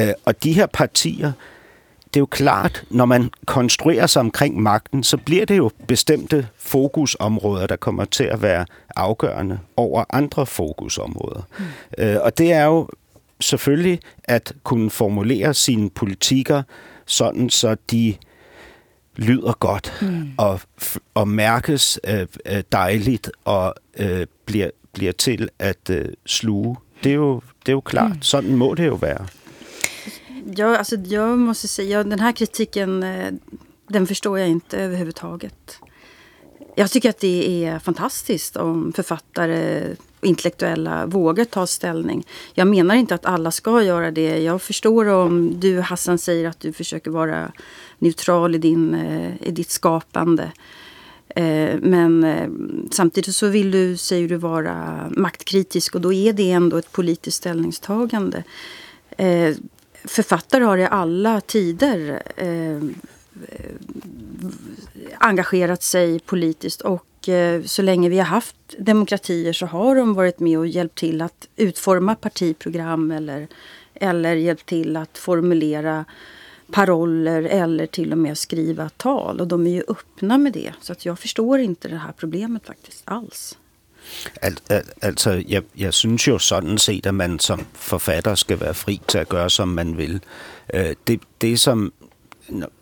Øh, 0.00 0.12
og 0.24 0.44
de 0.44 0.52
her 0.52 0.66
partier, 0.66 1.32
det 2.14 2.16
er 2.16 2.20
jo 2.20 2.26
klart, 2.26 2.84
når 2.90 3.04
man 3.04 3.30
konstruerer 3.46 4.06
sig 4.06 4.20
omkring 4.20 4.62
magten, 4.62 5.04
så 5.04 5.16
bliver 5.16 5.44
det 5.46 5.56
jo 5.56 5.70
bestemte 5.88 6.48
fokusområder, 6.56 7.66
der 7.66 7.76
kommer 7.76 8.04
til 8.04 8.24
at 8.24 8.42
være 8.42 8.66
afgørende 8.96 9.58
over 9.76 10.04
andre 10.10 10.46
fokusområder. 10.46 11.42
Mm. 11.58 11.64
Øh, 11.98 12.16
og 12.22 12.38
det 12.38 12.52
er 12.52 12.64
jo 12.64 12.88
selvfølgelig 13.40 14.00
at 14.24 14.52
kunne 14.62 14.90
formulere 14.90 15.54
sine 15.54 15.90
politikker 15.90 16.62
sådan, 17.06 17.50
så 17.50 17.76
de 17.90 18.14
lyder 19.16 19.52
godt 19.52 19.92
mm. 20.02 20.30
og, 20.38 20.60
og 21.14 21.28
mærkes 21.28 22.00
øh, 22.08 22.26
dejligt 22.72 23.30
og 23.44 23.74
øh, 23.98 24.26
bliver, 24.46 24.70
bliver 24.92 25.12
til 25.12 25.48
at 25.58 25.90
øh, 25.90 26.08
sluge. 26.26 26.76
Det 27.04 27.10
er, 27.10 27.16
jo, 27.16 27.40
det 27.66 27.68
er 27.68 27.72
jo 27.72 27.80
klart. 27.80 28.10
Mm. 28.10 28.22
Sådan 28.22 28.56
må 28.56 28.74
det 28.74 28.86
jo 28.86 28.94
være. 28.94 29.26
Ja, 30.58 30.76
alltså 30.76 30.96
jag 30.96 31.38
måste 31.38 31.68
säga, 31.68 32.04
den 32.04 32.20
här 32.20 32.32
kritiken, 32.32 33.02
eh, 33.02 33.32
den 33.88 34.06
förstår 34.06 34.38
jag 34.38 34.48
inte 34.48 34.78
överhuvudtaget. 34.78 35.78
Jag 36.76 36.90
tycker 36.90 37.10
att 37.10 37.20
det 37.20 37.64
är 37.64 37.78
fantastiskt 37.78 38.56
om 38.56 38.92
författare 38.92 39.96
intellektuella 40.24 41.06
vågar 41.06 41.44
ta 41.44 41.66
ställning. 41.66 42.26
Jag 42.54 42.68
menar 42.68 42.94
inte 42.94 43.14
att 43.14 43.26
alla 43.26 43.50
ska 43.50 43.82
göra 43.82 44.10
det. 44.10 44.38
Jag 44.38 44.62
förstår 44.62 45.06
om 45.08 45.60
du 45.60 45.80
Hassan 45.80 46.18
säger 46.18 46.48
att 46.48 46.60
du 46.60 46.72
försöker 46.72 47.10
vara 47.10 47.52
neutral 47.98 48.54
i, 48.54 48.58
din, 48.58 48.94
eh, 48.94 49.48
i 49.48 49.50
ditt 49.50 49.70
skapande. 49.70 50.52
Eh, 51.28 51.78
men 51.80 52.24
eh, 52.24 52.48
samtidigt 52.90 53.34
så 53.34 53.48
vill 53.48 53.70
du, 53.70 53.96
säger 53.96 54.28
du, 54.28 54.36
vara 54.36 55.06
maktkritisk 55.10 55.94
och 55.94 56.00
då 56.00 56.12
är 56.12 56.32
det 56.32 56.50
ändå 56.50 56.76
ett 56.76 56.92
politiskt 56.92 57.36
ställningstagande 57.36 58.44
författare 60.04 60.64
har 60.64 60.78
i 60.78 60.84
alla 60.84 61.40
tider 61.40 62.22
eh, 62.36 62.82
engagerat 65.18 65.82
sig 65.82 66.20
politiskt 66.20 66.80
och 66.80 67.06
Eh, 67.28 67.62
så 67.62 67.82
länge 67.82 68.08
vi 68.08 68.18
har 68.18 68.24
haft 68.24 68.56
demokratier 68.78 69.52
så 69.52 69.66
har 69.66 69.96
de 69.96 70.14
varit 70.14 70.40
med 70.40 70.58
och 70.58 70.66
hjälpt 70.66 70.98
till 70.98 71.22
att 71.22 71.48
utforma 71.56 72.14
partiprogram 72.14 73.10
eller, 73.10 73.48
eller 73.94 74.34
hjälpt 74.34 74.66
till 74.66 74.96
att 74.96 75.18
formulera 75.18 76.04
paroller 76.72 77.42
eller 77.42 77.86
till 77.86 78.12
och 78.12 78.18
med 78.18 78.38
skriva 78.38 78.88
tal. 78.88 79.40
Och 79.40 79.48
de 79.48 79.66
är 79.66 79.70
ju 79.70 79.82
öppna 79.88 80.38
med 80.38 80.52
det. 80.52 80.72
Så 80.80 80.92
att 80.92 81.04
jag 81.04 81.18
förstår 81.18 81.58
inte 81.58 81.88
det 81.88 81.96
här 81.96 82.12
problemet 82.12 82.66
faktiskt 82.66 83.02
alls. 83.04 83.58
Al, 84.42 84.56
al, 84.70 84.82
altså, 85.02 85.42
jeg, 85.48 85.62
jeg 85.76 85.94
synes 85.94 86.28
jo 86.28 86.38
sådan 86.38 86.78
set, 86.78 87.06
at 87.06 87.14
man 87.14 87.38
som 87.38 87.66
forfatter 87.72 88.34
skal 88.34 88.60
være 88.60 88.74
fri 88.74 89.00
til 89.08 89.18
at 89.18 89.28
gøre, 89.28 89.50
som 89.50 89.68
man 89.68 89.96
vil. 89.96 90.20
Øh, 90.74 90.94
det, 91.06 91.20
det 91.40 91.60
som... 91.60 91.92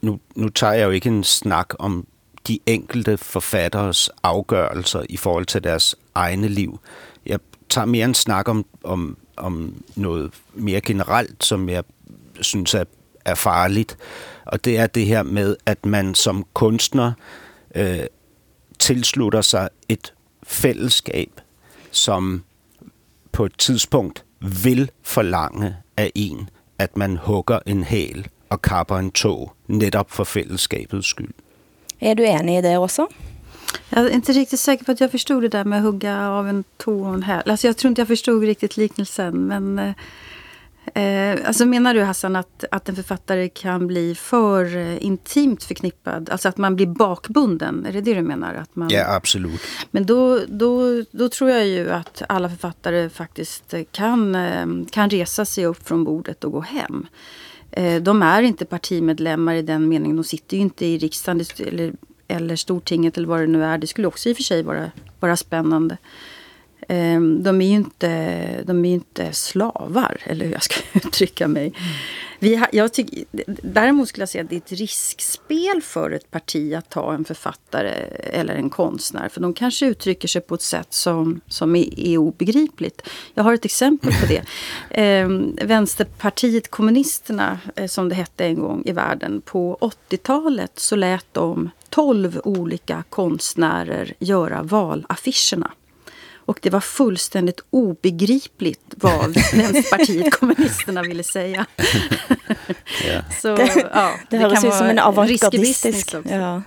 Nu, 0.03 0.21
nu 0.35 0.49
tager 0.49 0.73
jeg 0.73 0.85
jo 0.85 0.91
ikke 0.91 1.09
en 1.09 1.25
snak 1.25 1.75
om 1.79 2.07
de 2.49 2.59
enkelte 2.67 3.17
forfatteres 3.17 4.11
afgørelser 4.23 5.03
i 5.09 5.17
forhold 5.17 5.47
til 5.47 5.65
deres 5.65 5.97
egne 6.15 6.49
liv. 6.49 6.81
Jeg 7.27 7.39
tager 7.69 7.85
mere 7.85 8.05
en 8.05 8.15
snak 8.15 8.49
om, 8.49 8.67
om, 8.85 9.17
om 9.37 9.83
noget 9.97 10.31
mere 10.55 10.81
generelt, 10.81 11.45
som 11.45 11.69
jeg 11.69 11.85
synes 12.41 12.75
er, 12.75 12.85
er 13.25 13.35
farligt. 13.35 13.97
Og 14.45 14.65
det 14.65 14.79
er 14.79 14.87
det 14.87 15.07
her 15.07 15.23
med, 15.23 15.57
at 15.67 15.87
man 15.87 16.15
som 16.15 16.47
kunstner 16.55 17.13
øh, 17.75 18.01
tilslutter 18.79 19.41
sig 19.41 19.69
et 19.89 20.15
fællesskab, 20.43 21.41
som 21.91 22.43
på 23.33 23.45
et 23.45 23.59
tidspunkt 23.59 24.25
vil 24.63 24.91
forlange 25.03 25.77
af 25.97 26.13
en, 26.15 26.51
at 26.79 26.97
man 26.97 27.17
hugger 27.17 27.59
en 27.67 27.85
hæl 27.85 28.29
og 28.49 28.63
kapper 28.63 28.97
en 28.97 29.11
tog, 29.11 29.53
netop 29.67 30.11
for 30.11 30.25
fællesskabets 30.25 31.09
skyld. 31.09 31.35
Är 32.03 32.15
du 32.15 32.27
enig 32.27 32.59
i 32.59 32.63
det 32.63 32.79
också? 32.79 33.09
Jag 33.89 34.05
är 34.05 34.11
inte 34.11 34.33
riktigt 34.33 34.61
säker 34.61 34.85
på 34.85 34.93
att 34.93 35.01
jag 35.01 35.11
förstod 35.11 35.43
det 35.43 35.49
där 35.49 35.65
med 35.65 35.79
att 35.79 35.85
hugga 35.85 36.29
av 36.29 36.49
en 36.49 36.65
tå 36.77 37.07
och 37.07 37.15
en 37.15 37.23
häl. 37.23 37.51
Alltså 37.51 37.67
jag 37.67 37.77
tror 37.77 37.89
inte 37.89 38.01
jag 38.01 38.09
förstod 38.09 38.43
riktigt 38.43 38.77
liknelsen. 38.77 39.47
Men 39.47 39.79
eh, 39.79 39.93
Eh, 40.95 41.47
alltså 41.47 41.67
menar 41.67 41.95
du 41.95 42.03
Hassan 42.03 42.37
att, 42.37 42.65
att 42.71 42.89
en 42.89 42.97
författare 42.97 43.49
kan 43.49 43.87
bli 43.87 44.15
för 44.15 44.77
eh, 44.77 45.05
intimt 45.05 45.65
förknippad? 45.65 46.31
Alltså 46.31 46.49
att 46.49 46.57
man 46.57 46.77
blir 46.77 46.87
bakbunden? 46.87 47.87
Är 47.87 47.93
det 47.93 48.01
det 48.01 48.15
du 48.15 48.23
menar? 48.23 48.55
Att 48.55 48.77
man... 48.77 48.89
Ja, 48.91 49.15
absolut. 49.15 49.61
Men 49.91 50.07
då, 50.07 50.41
då, 50.49 51.05
då 51.11 51.29
tror 51.29 51.51
jag 51.51 51.67
ju 51.67 51.91
att 51.91 52.23
alla 52.29 52.49
författare 52.49 53.09
faktiskt 53.09 53.75
kan, 53.93 54.35
eh, 54.35 54.67
kan 54.91 55.11
resa 55.11 55.45
sig 55.45 55.67
upp 55.67 55.89
från 55.89 56.05
bordet 56.05 56.45
och 56.45 56.53
gå 56.53 56.61
hem. 56.61 57.07
Eh, 57.73 58.03
de 58.03 58.23
är 58.23 58.43
inte 58.43 58.65
partimedlemmar 58.65 59.55
i 59.55 59.63
den 59.63 59.89
meningen. 59.89 60.17
De 60.17 60.25
sitter 60.25 60.57
ju 60.57 60.63
inte 60.63 60.87
i 60.87 60.99
riksdagen 60.99 61.45
eller, 61.59 61.93
eller 62.29 62.57
Stortinget 62.57 63.17
eller 63.17 63.29
vad 63.29 63.41
det 63.41 63.47
nu 63.47 63.65
är. 63.65 63.79
Det 63.79 63.87
skulle 63.87 64.07
också 64.09 64.29
i 64.29 64.33
och 64.33 64.37
för 64.37 64.43
sig 64.43 64.63
vara, 64.63 64.91
vara 65.21 65.37
spännande. 65.37 65.97
Ehm, 66.89 67.43
de 67.43 67.61
är 67.61 67.67
ju 67.67 67.75
inte, 67.75 68.63
de 68.65 68.85
är 68.85 68.95
inte 68.95 69.33
slavar, 69.33 70.17
eller 70.25 70.45
hur 70.45 70.53
jag 70.53 70.63
ska 70.63 70.81
uttrycka 70.99 71.49
mig. 71.49 71.73
Vi 72.43 72.65
jag 72.73 72.93
tycker, 72.93 73.25
däremot 73.63 74.09
skulle 74.09 74.23
jag 74.23 74.29
säga 74.29 74.45
att 74.45 74.51
det 74.51 74.57
är 74.57 74.61
ett 74.61 74.73
riskspel 74.73 75.83
för 75.83 76.11
ett 76.11 76.31
parti 76.31 76.75
att 76.75 76.91
ta 76.91 77.15
en 77.15 77.25
författare 77.25 77.91
eller 78.19 78.55
en 78.55 78.71
konstnär. 78.71 79.29
För 79.29 79.41
de 79.41 79.55
kanske 79.55 79.87
uttrycker 79.87 80.29
sig 80.29 80.41
på 80.43 80.55
ett 80.55 80.63
sätt 80.63 80.95
som, 80.95 81.41
som 81.47 81.77
är, 81.77 82.01
är 82.01 82.19
obegripligt. 82.19 83.09
Jag 83.35 83.45
har 83.45 83.55
ett 83.55 83.65
exempel 83.65 84.13
på 84.21 84.27
det. 84.27 84.43
Eh, 85.03 85.29
Vänsterpartiet 85.67 86.71
kommunisterna, 86.71 87.59
eh, 87.77 87.87
som 87.87 88.09
det 88.09 88.15
hette 88.15 88.45
en 88.45 88.55
gång 88.55 88.83
i 88.87 88.93
världen. 88.93 89.41
På 89.41 89.79
80-talet 90.11 90.73
så 90.79 90.97
lät 90.97 91.27
de 91.33 91.71
12 91.89 92.41
olika 92.45 93.05
konstnärer 93.11 94.15
göra 94.19 94.63
valaffischerna. 94.63 95.71
Och 96.45 96.59
det 96.63 96.71
var 96.71 96.81
fullständigt 96.81 97.61
obegripligt 97.71 98.95
vad 98.97 99.35
Vänsterpartiet 99.55 100.35
kommunisterna 100.35 101.03
ville 101.03 101.23
säga. 101.23 101.67
Så, 103.43 103.57
det, 103.57 103.87
ja, 103.95 104.11
det, 104.31 104.39
det 104.39 104.43
hörs 104.43 104.65
ut 104.65 104.75
som 104.75 104.87
en 104.87 104.99
avantgardistisk... 104.99 106.15
Ja. 106.31 106.63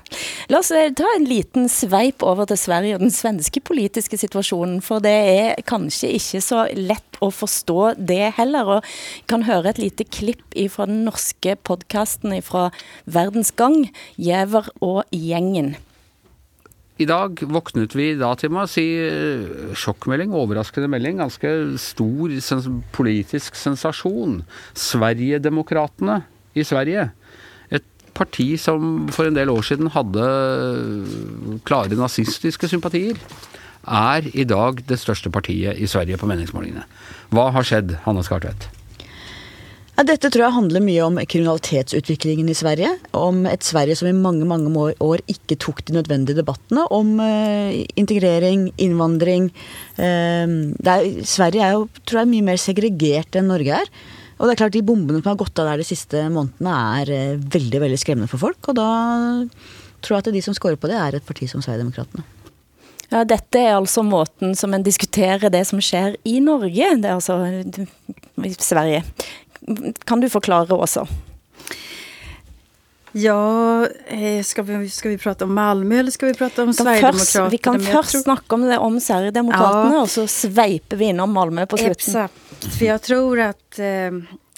Låt 0.48 0.60
oss 0.60 0.72
eh, 0.72 0.94
ta 0.94 1.06
en 1.18 1.26
liten 1.26 1.70
sveip 1.70 2.24
över 2.24 2.46
till 2.46 2.58
Sverige 2.58 2.94
och 2.94 3.02
den 3.02 3.12
svenska 3.12 3.62
politiska 3.62 4.18
situationen. 4.18 4.82
För 4.82 5.00
det 5.00 5.10
är 5.10 5.62
kanske 5.62 6.08
inte 6.08 6.42
så 6.42 6.68
lätt 6.74 7.16
att 7.20 7.36
förstå 7.36 7.94
det 7.98 8.34
heller. 8.38 8.66
Och 8.66 8.86
kan 9.26 9.44
höra 9.44 9.70
ett 9.70 9.78
litet 9.78 10.10
klipp 10.10 10.72
från 10.72 10.90
den 10.90 11.06
norska 11.06 11.56
podcasten 11.56 12.42
från 12.42 12.72
Världens 13.04 13.52
gång, 13.52 13.92
Jäver 14.16 14.66
och 14.80 15.04
gängen. 15.12 15.76
I 16.96 17.06
dag 17.10 17.42
våknet 17.52 17.92
vi 17.98 18.14
da 18.16 18.30
til 18.40 18.54
med 18.56 18.64
å 18.64 18.72
si 18.72 18.86
eh, 19.04 19.74
sjokkmelding, 19.76 20.32
overraskende 20.32 20.88
melding, 20.92 21.20
ganske 21.20 21.52
stor 21.82 22.36
sens 22.40 22.70
politisk 22.96 23.58
sensasjon. 23.60 24.38
Sverigedemokraterna 24.80 26.22
i 26.56 26.64
Sverige, 26.64 27.10
et 27.68 27.84
parti 28.16 28.54
som 28.62 29.10
for 29.12 29.28
en 29.28 29.36
del 29.36 29.52
år 29.52 29.68
siden 29.68 29.92
hadde 29.92 30.24
eh, 30.24 31.60
klare 31.68 32.00
nazistiske 32.00 32.72
sympatier, 32.72 33.20
er 33.86 34.32
i 34.32 34.48
dag 34.48 34.80
det 34.88 34.98
største 35.02 35.30
partiet 35.30 35.76
i 35.76 35.92
Sverige 35.92 36.18
på 36.22 36.32
meningsmålingene. 36.32 36.88
Hva 37.36 37.52
har 37.54 37.68
skjedd, 37.68 38.00
Hanne 38.08 38.24
Skartvedt? 38.24 38.72
Ja, 39.96 40.04
dette 40.04 40.28
tror 40.28 40.44
jeg 40.44 40.56
handler 40.58 40.84
mye 40.84 41.04
om 41.06 41.18
kriminalitetsutviklingen 41.24 42.50
i 42.52 42.58
Sverige. 42.58 42.90
Om 43.16 43.46
et 43.48 43.64
Sverige 43.64 43.96
som 43.96 44.10
i 44.10 44.18
mange 44.18 44.44
mange 44.44 44.68
år 45.00 45.24
ikke 45.32 45.56
tok 45.56 45.80
de 45.88 45.96
nødvendige 45.96 46.42
debattene 46.42 46.84
om 46.92 47.14
eh, 47.24 47.86
integrering, 47.96 48.68
innvandring. 48.76 49.48
Eh, 49.96 50.44
er, 50.84 51.08
Sverige 51.24 51.64
er 51.64 51.78
jo 51.78 51.88
tror 52.04 52.26
jeg, 52.26 52.32
mye 52.34 52.48
mer 52.52 52.60
segregert 52.60 53.40
enn 53.40 53.48
Norge 53.54 53.80
er. 53.80 53.96
Og 54.36 54.50
det 54.50 54.58
er 54.58 54.62
klart 54.66 54.76
De 54.76 54.84
bombene 54.84 55.22
som 55.22 55.32
har 55.32 55.40
gått 55.40 55.64
av 55.64 55.72
der 55.72 55.80
de 55.80 55.88
siste 55.88 56.28
månedene, 56.28 56.76
er 57.00 57.40
väldigt, 57.40 57.54
veldig 57.56 57.84
veldig 57.86 58.04
skremmende 58.04 58.32
for 58.34 58.50
folk. 58.50 58.68
Og 58.68 58.76
da 58.76 58.90
tror 60.04 60.18
jeg 60.18 60.26
at 60.26 60.34
de 60.36 60.44
som 60.44 60.58
scorer 60.58 60.76
på 60.76 60.92
det, 60.92 61.00
er 61.00 61.16
et 61.16 61.28
parti 61.28 61.48
som 61.48 61.64
Sverigedemokraterna. 61.64 62.28
Ja, 63.14 63.22
dette 63.24 63.62
er 63.62 63.76
altså 63.78 64.02
måten 64.04 64.56
som 64.58 64.74
en 64.74 64.84
diskuterer 64.84 65.52
det 65.54 65.62
som 65.70 65.80
skjer 65.84 66.18
i 66.28 66.40
Norge, 66.44 66.90
det 67.00 67.08
er 67.08 67.16
altså 67.16 67.38
i 68.44 68.54
Sverige. 68.58 69.04
Kan 70.04 70.20
du 70.20 70.30
förklara 70.30 70.76
också? 70.76 71.08
Ja, 73.18 73.88
eh, 74.08 74.44
ska 74.44 74.62
vi, 74.62 74.90
ska 74.90 75.10
vi 75.10 75.18
prata 75.18 75.46
om 75.46 75.54
Malmö 75.54 76.00
eller 76.00 76.12
ska 76.12 76.26
vi 76.26 76.34
prata 76.34 76.64
om 76.64 76.74
Sverigedemokraterna? 76.74 77.50
vi 77.50 77.58
kan 77.58 77.80
först 77.80 78.10
tror... 78.10 78.22
snacka 78.22 78.56
om 78.56 78.62
det 78.62 78.78
om 78.78 79.00
Sverigedemokraterna 79.00 79.96
ja. 79.96 80.02
och 80.02 80.10
så 80.10 80.28
svejper 80.28 80.98
vi 80.98 81.06
in 81.06 81.20
om 81.20 81.32
Malmö 81.32 81.66
på 81.66 81.78
slutet. 81.78 82.08
Exakt, 82.08 82.78
för 82.80 82.86
jag 82.86 83.02
tror 83.02 83.40
att 83.40 83.80
eh, 83.80 84.12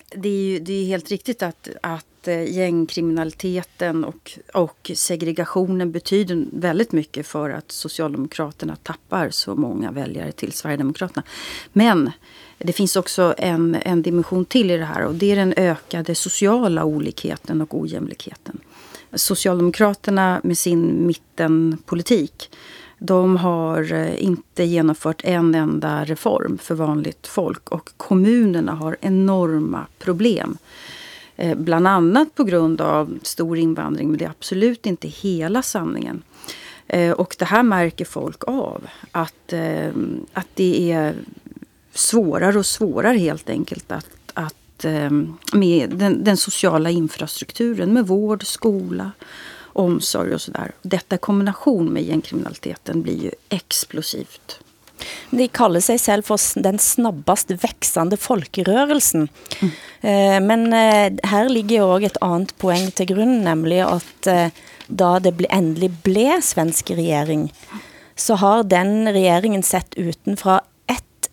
det, 0.09 0.29
är 0.29 0.51
ju, 0.51 0.59
det 0.59 0.73
är 0.73 0.85
helt 0.85 1.09
riktigt 1.09 1.43
att, 1.43 1.69
att 1.81 2.27
eh, 2.27 2.51
gängkriminaliteten 2.53 4.03
och, 4.05 4.39
och 4.53 4.91
segregationen 4.95 5.91
betyder 5.91 6.45
väldigt 6.51 6.91
mycket 6.91 7.27
för 7.27 7.49
att 7.49 7.71
Socialdemokraterna 7.71 8.75
tappar 8.75 9.29
så 9.29 9.55
många 9.55 9.91
väljare 9.91 10.31
till 10.31 10.53
Sverigedemokraterna. 10.53 11.23
Men 11.73 12.11
det 12.57 12.73
finns 12.73 12.95
också 12.95 13.35
en, 13.37 13.77
en 13.81 14.01
dimension 14.01 14.45
till 14.45 14.71
i 14.71 14.77
det 14.77 14.85
här 14.85 15.05
och 15.05 15.15
det 15.15 15.31
är 15.31 15.35
den 15.35 15.53
ökade 15.57 16.15
sociala 16.15 16.83
olikheten 16.83 17.61
och 17.61 17.77
ojämlikheten. 17.77 18.59
Socialdemokraterna 19.13 20.41
med 20.43 20.57
sin 20.57 21.07
mittenpolitik 21.07 22.49
de 22.99 23.37
har 23.37 23.93
eh, 23.93 24.23
inte 24.23 24.63
genomfört 24.63 25.21
en 25.23 25.55
enda 25.55 26.05
reform 26.05 26.57
för 26.57 26.75
vanligt 26.75 27.27
folk 27.27 27.69
och 27.69 27.89
kommunerna 27.97 28.71
har 28.71 28.97
enorma 29.01 29.85
problem. 29.99 30.57
Eh, 31.35 31.57
bland 31.57 31.87
annat 31.87 32.35
på 32.35 32.43
grund 32.43 32.81
av 32.81 33.19
stor 33.23 33.57
invandring, 33.57 34.09
men 34.09 34.17
det 34.17 34.25
är 34.25 34.29
absolut 34.29 34.85
inte 34.85 35.07
hela 35.07 35.61
sanningen. 35.61 36.23
Eh, 36.87 37.11
och 37.11 37.35
det 37.39 37.45
här 37.45 37.63
märker 37.63 38.05
folk 38.05 38.43
av. 38.47 38.87
Att, 39.11 39.53
att 40.33 40.47
det 40.53 40.91
är 40.91 41.15
svårare 41.97 42.59
och 42.59 42.65
svårare 42.65 43.17
helt 43.17 43.49
enkelt 43.49 43.91
att, 43.91 44.07
att 44.33 44.85
eh, 44.85 45.11
med 45.53 45.89
den, 45.89 46.23
den, 46.23 46.37
sociala 46.37 46.89
infrastrukturen 46.89 47.93
med 47.93 48.07
vård, 48.07 48.45
skola, 48.45 49.11
omsorg 49.59 50.33
och 50.33 50.41
sådär. 50.41 50.71
Detta 50.81 51.15
i 51.15 51.17
kombination 51.17 51.85
med 51.85 52.03
gängkriminaliteten 52.03 53.01
blir 53.01 53.23
ju 53.23 53.31
explosivt. 53.49 54.59
De 55.29 55.47
kallar 55.47 55.79
sig 55.79 55.99
själv 55.99 56.21
för 56.21 56.61
den 56.61 56.79
snabbast 56.79 57.51
växande 57.51 58.17
folkrörelsen. 58.17 59.27
Mm. 60.01 60.47
Men 60.47 60.73
eh, 60.73 61.19
här 61.29 61.49
ligger 61.49 61.95
också 61.95 62.05
ett 62.05 62.17
annat 62.21 62.57
poäng 62.57 62.91
till 62.91 63.05
grund, 63.05 63.43
nämligen 63.43 63.87
att 63.87 64.27
eh, 64.27 64.47
då 64.87 65.19
det 65.19 65.45
äntligen 65.49 65.97
blev 66.03 66.41
svensk 66.41 66.91
regering, 66.91 67.53
så 68.15 68.35
har 68.35 68.63
den 68.63 69.13
regeringen 69.13 69.63
sett 69.63 69.93
utanför 69.93 70.61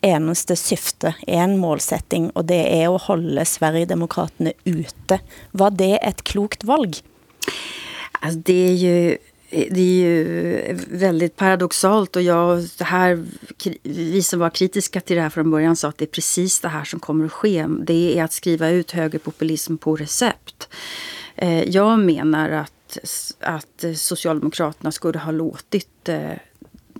eneste 0.04 0.56
syfte, 0.56 1.14
en 1.26 1.58
målsättning 1.58 2.30
och 2.30 2.44
det 2.44 2.82
är 2.82 2.96
att 2.96 3.02
hålla 3.02 3.44
Sverigedemokraterna 3.44 4.52
ute. 4.64 5.20
Var 5.50 5.70
det 5.70 5.96
ett 5.96 6.22
klokt 6.22 6.64
valg? 6.64 6.96
Alltså 8.12 8.38
det 8.38 8.68
är 8.68 8.74
ju 8.74 9.16
det 9.50 9.80
är 9.80 9.94
ju 9.94 10.78
väldigt 10.88 11.36
paradoxalt 11.36 12.16
och 12.16 12.22
jag, 12.22 12.68
det 12.78 12.84
här, 12.84 13.24
vi 13.82 14.22
som 14.22 14.40
var 14.40 14.50
kritiska 14.50 15.00
till 15.00 15.16
det 15.16 15.22
här 15.22 15.30
från 15.30 15.50
början 15.50 15.76
sa 15.76 15.88
att 15.88 15.98
det 15.98 16.04
är 16.04 16.06
precis 16.06 16.60
det 16.60 16.68
här 16.68 16.84
som 16.84 17.00
kommer 17.00 17.24
att 17.24 17.32
ske. 17.32 17.66
Det 17.80 18.18
är 18.18 18.24
att 18.24 18.32
skriva 18.32 18.68
ut 18.68 18.90
högerpopulism 18.90 19.76
på 19.76 19.96
recept. 19.96 20.68
Eh, 21.36 21.62
jag 21.62 21.98
menar 21.98 22.50
att, 22.50 22.98
att 23.40 23.84
Socialdemokraterna 23.96 24.92
skulle 24.92 25.18
ha 25.18 25.32
låtit 25.32 26.08
eh, 26.08 26.32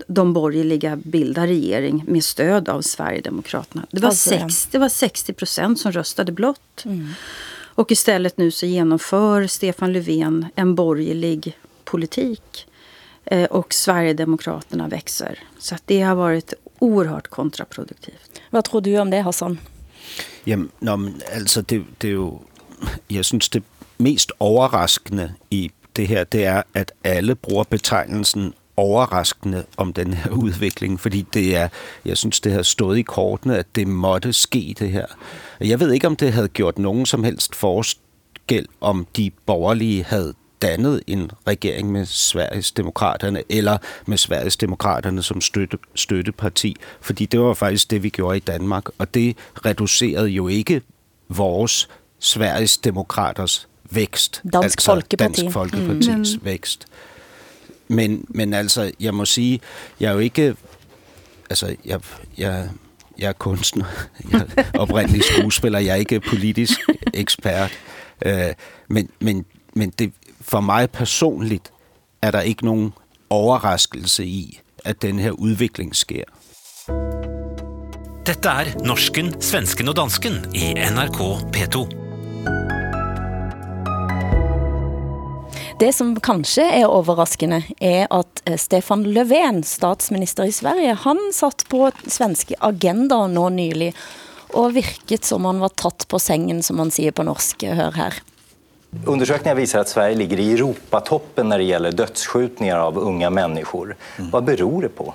de 0.07 0.33
borgerliga 0.33 0.97
bildar 0.97 1.47
regering 1.47 2.05
med 2.07 2.25
stöd 2.25 2.69
av 2.69 2.83
Sverigedemokraterna. 2.83 3.87
Det 3.91 4.01
var, 4.01 4.09
alltså, 4.09 4.31
60, 4.31 4.69
det 4.73 4.79
var 4.79 4.89
60 4.89 5.33
procent 5.33 5.81
som 5.81 5.93
röstade 5.93 6.33
blått. 6.33 6.85
Mm. 6.85 7.09
Och 7.77 7.93
istället 7.93 8.39
nu 8.39 8.51
så 8.51 8.67
genomför 8.67 9.47
Stefan 9.47 9.93
Löfven 9.93 10.47
en 10.55 10.75
borgerlig 10.75 11.59
politik. 11.85 12.67
Eh, 13.25 13.45
och 13.45 13.75
Sverigedemokraterna 13.75 14.89
växer. 14.89 15.39
Så 15.59 15.75
att 15.75 15.83
det 15.87 16.01
har 16.01 16.15
varit 16.15 16.55
oerhört 16.79 17.29
kontraproduktivt. 17.29 18.41
Vad 18.51 18.65
tror 18.65 18.81
du 18.81 18.99
om 18.99 19.11
det, 19.11 19.21
Hassan? 19.21 19.59
Jamen, 20.45 20.69
nå, 20.79 20.97
men, 20.97 21.23
altså, 21.33 21.63
det, 21.63 21.85
det 21.99 22.09
er 22.09 22.13
jo, 22.13 22.43
jeg 23.09 23.25
synes, 23.25 23.49
det 23.49 23.63
mest 23.97 24.33
overraskende 24.41 25.35
i 25.51 25.71
det 25.97 26.07
her, 26.07 26.25
det 26.25 26.45
er, 26.45 26.63
at 26.75 26.93
alle 27.05 27.35
bruger 27.35 27.65
betegnelsen 27.65 28.53
overraskende 28.77 29.65
om 29.77 29.93
den 29.93 30.15
her 30.15 30.31
udvikling, 30.45 31.01
fordi 31.01 31.27
det 31.35 31.57
er, 31.57 31.69
jeg 32.05 32.17
synes, 32.17 32.41
det 32.41 32.53
har 32.53 32.63
stået 32.63 32.99
i 32.99 33.03
kortene, 33.03 33.59
at 33.59 33.67
det 33.75 33.89
måtte 33.89 34.33
ske 34.33 34.75
det 34.79 34.91
her. 34.91 35.07
Jeg 35.61 35.81
ved 35.81 35.93
ikke, 35.93 36.07
om 36.07 36.17
det 36.17 36.33
havde 36.33 36.49
gjort 36.49 36.79
nogen 36.79 37.07
som 37.07 37.25
helst 37.25 37.55
forskel, 37.55 38.67
om 38.81 39.07
de 39.17 39.31
borgerlige 39.47 40.05
havde 40.05 40.35
dannet 40.63 41.03
en 41.07 41.31
regering 41.47 41.93
med 41.93 42.07
Sveriges 42.07 42.73
Demokraterne, 42.73 43.43
eller 43.49 43.79
med 44.07 44.19
Sveriges 44.19 44.57
Demokraterne 44.57 45.23
som 45.23 45.41
støtte, 45.41 45.79
støtteparti, 45.95 46.77
fordi 47.01 47.27
det 47.27 47.41
var 47.41 47.55
faktisk 47.55 47.91
det, 47.91 48.03
vi 48.03 48.09
gjorde 48.09 48.37
i 48.37 48.41
Danmark, 48.41 48.85
og 48.99 49.15
det 49.15 49.37
reducerede 49.67 50.29
jo 50.29 50.49
ikke 50.49 50.83
vores 51.29 51.89
Sveriges 52.19 52.79
Demokraters 52.79 53.69
vækst, 53.91 54.43
Dansk 54.53 54.65
altså 54.65 54.85
Folkeparti. 54.85 55.41
Dansk 55.41 55.53
Folkepartis 55.53 56.37
mm. 56.37 56.45
vækst. 56.45 56.87
Men, 57.89 58.25
men 58.29 58.55
altså, 58.55 58.93
jeg 59.01 59.15
må 59.15 59.25
sige, 59.25 59.61
jeg 60.01 60.09
er 60.09 60.13
jo 60.13 60.19
ikke... 60.19 60.57
Altså, 61.51 61.77
jeg, 61.85 62.01
jeg, 62.39 62.69
jeg 63.19 63.29
er 63.29 63.33
kunstner. 63.33 63.85
Jeg 64.33 64.47
er 64.57 64.79
oprindelig 64.79 65.25
skuespiller. 65.25 65.79
Jeg 65.79 65.93
er 65.93 65.97
ikke 65.97 66.21
politisk 66.21 66.81
ekspert. 67.15 67.71
Øh, 68.27 68.53
men, 68.89 69.09
men, 69.21 69.45
men 69.75 69.91
det, 69.91 70.13
for 70.41 70.61
mig 70.61 70.91
personligt 70.91 71.73
er 72.23 72.31
der 72.31 72.41
ikke 72.41 72.65
nogen 72.65 72.93
overraskelse 73.31 74.25
i, 74.25 74.61
at 74.85 75.03
den 75.03 75.19
her 75.19 75.31
udvikling 75.31 75.97
sker. 75.97 76.25
Dette 78.27 78.49
er 78.49 78.85
Norsken, 78.85 79.41
Svensken 79.41 79.89
og 79.89 79.97
Dansken 79.97 80.33
i 80.55 80.73
NRK 80.73 81.21
P2. 81.57 82.04
Det 85.79 85.93
som 85.93 86.21
kanske 86.21 86.71
är 86.71 86.99
överraskande 86.99 87.63
är 87.79 88.07
att 88.11 88.43
eh, 88.45 88.57
Stefan 88.57 89.13
Löfven, 89.13 89.63
statsminister 89.63 90.45
i 90.45 90.53
Sverige, 90.53 90.93
han 91.01 91.31
satt 91.35 91.69
på 91.69 91.91
svenska 92.07 92.55
agenda 92.59 93.27
nå 93.27 93.49
nylig 93.49 93.95
och 94.53 94.77
virket 94.77 95.25
som 95.25 95.45
han 95.45 95.59
var 95.59 95.69
tatt 95.69 96.09
på 96.09 96.19
sängen 96.19 96.63
som 96.63 96.77
man 96.77 96.91
säger 96.91 97.11
på 97.11 97.23
norsk. 97.23 97.63
Hör 97.63 97.93
här. 97.93 98.15
Undersökningar 99.07 99.55
visar 99.55 99.79
att 99.81 99.89
Sverige 99.89 100.17
ligger 100.17 100.41
i 100.41 100.53
Europatoppen 100.53 101.49
när 101.49 101.59
det 101.59 101.65
gäller 101.65 101.93
dödsskjutningar 101.93 102.79
av 102.79 102.99
unga 102.99 103.31
människor. 103.31 103.97
Mm. 104.19 104.31
Vad 104.31 104.45
beror 104.45 104.83
det 104.83 104.89
på? 104.89 105.15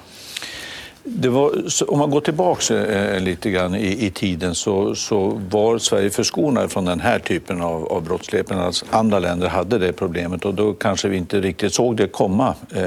Var, 1.17 1.52
om 1.88 2.00
man 2.00 2.10
går 2.10 2.22
tillbaka 2.22 2.76
eh, 2.76 3.15
eh, 3.15 3.22
lite 3.22 3.50
grann 3.50 3.76
i, 3.76 4.06
i 4.06 4.10
tiden 4.12 4.56
så, 4.56 4.95
så, 4.95 5.41
var 5.50 5.78
Sverige 5.78 6.10
förskonade 6.10 6.69
från 6.69 6.86
den 6.86 7.00
här 7.00 7.19
typen 7.19 7.62
av, 7.62 7.86
av 7.86 8.04
brottslighet 8.04 8.50
medan 8.50 8.74
andra 8.89 9.19
länder 9.19 9.48
hade 9.48 9.78
det 9.78 9.93
problemet 9.93 10.45
och 10.45 10.54
då 10.54 10.74
kanske 10.74 11.08
vi 11.08 11.17
inte 11.17 11.41
riktigt 11.41 11.74
såg 11.74 11.95
det 11.95 12.08
komma. 12.08 12.56
Eh, 12.76 12.84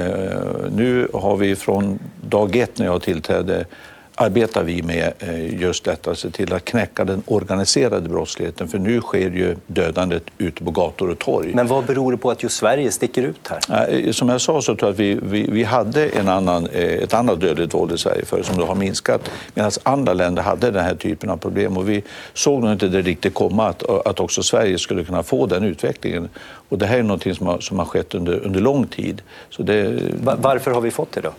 nu 0.75 1.07
har 1.13 1.37
vi 1.37 1.55
från 1.55 1.99
dag 2.21 2.55
ett 2.55 2.77
när 2.77 2.85
jag 2.85 3.01
tillträdde 3.01 3.65
arbetar 4.15 4.63
vi 4.63 4.83
med 4.83 5.13
eh, 5.19 5.61
just 5.61 5.83
detta, 5.83 6.11
att 6.11 6.19
se 6.19 6.29
till 6.29 6.53
att 6.53 6.65
knäcka 6.65 7.05
den 7.05 7.23
organiserade 7.25 8.09
brottsligheten. 8.09 8.67
För 8.67 8.79
nu 8.79 9.01
sker 9.01 9.19
ju 9.29 9.55
dödandet 9.67 10.23
ute 10.37 10.63
på 10.63 10.71
gator 10.71 11.09
och 11.09 11.19
torg. 11.19 11.51
Men 11.53 11.67
vad 11.67 11.85
beror 11.85 12.11
det 12.11 12.17
på 12.17 12.31
att 12.31 12.43
just 12.43 12.57
Sverige 12.57 12.91
sticker 12.91 13.23
ut 13.23 13.49
här? 13.49 13.89
Eh, 13.89 14.11
som 14.11 14.29
jag 14.29 14.41
sa 14.41 14.61
så 14.61 14.75
tror 14.75 14.87
jag 14.89 14.93
att 14.93 14.99
vi, 14.99 15.19
vi, 15.23 15.47
vi 15.51 15.63
hade 15.63 16.07
en 16.07 16.27
annan, 16.27 16.67
eh, 16.67 16.83
ett 16.83 17.13
annat 17.13 17.39
dödligt 17.39 17.73
våld 17.73 17.91
i 17.91 17.97
Sverige 17.97 18.25
förr 18.25 18.43
som 18.43 18.57
då 18.57 18.65
har 18.65 18.75
minskat 18.75 19.31
medan 19.53 19.71
andra 19.83 20.13
länder 20.13 20.43
hade 20.43 20.71
den 20.71 20.83
här 20.83 20.95
typen 20.95 21.29
av 21.29 21.37
problem. 21.37 21.77
Och 21.77 21.89
vi 21.89 22.03
såg 22.33 22.61
nog 22.61 22.71
inte 22.71 22.87
det 22.87 23.01
riktigt 23.01 23.33
komma 23.33 23.67
att, 23.67 24.07
att 24.07 24.19
också 24.19 24.43
Sverige 24.43 24.77
skulle 24.77 25.03
kunna 25.03 25.23
få 25.23 25.45
den 25.45 25.63
utvecklingen. 25.63 26.29
Och 26.69 26.77
det 26.77 26.85
här 26.85 26.97
är 26.97 27.03
något 27.03 27.37
som 27.37 27.47
har, 27.47 27.59
som 27.59 27.79
har 27.79 27.85
skett 27.85 28.15
under, 28.15 28.45
under 28.45 28.59
lång 28.59 28.87
tid. 28.87 29.21
Så 29.49 29.63
det... 29.63 29.99
Varför 30.23 30.71
har 30.71 30.81
vi 30.81 30.91
fått 30.91 31.11
det 31.11 31.21
då? 31.21 31.33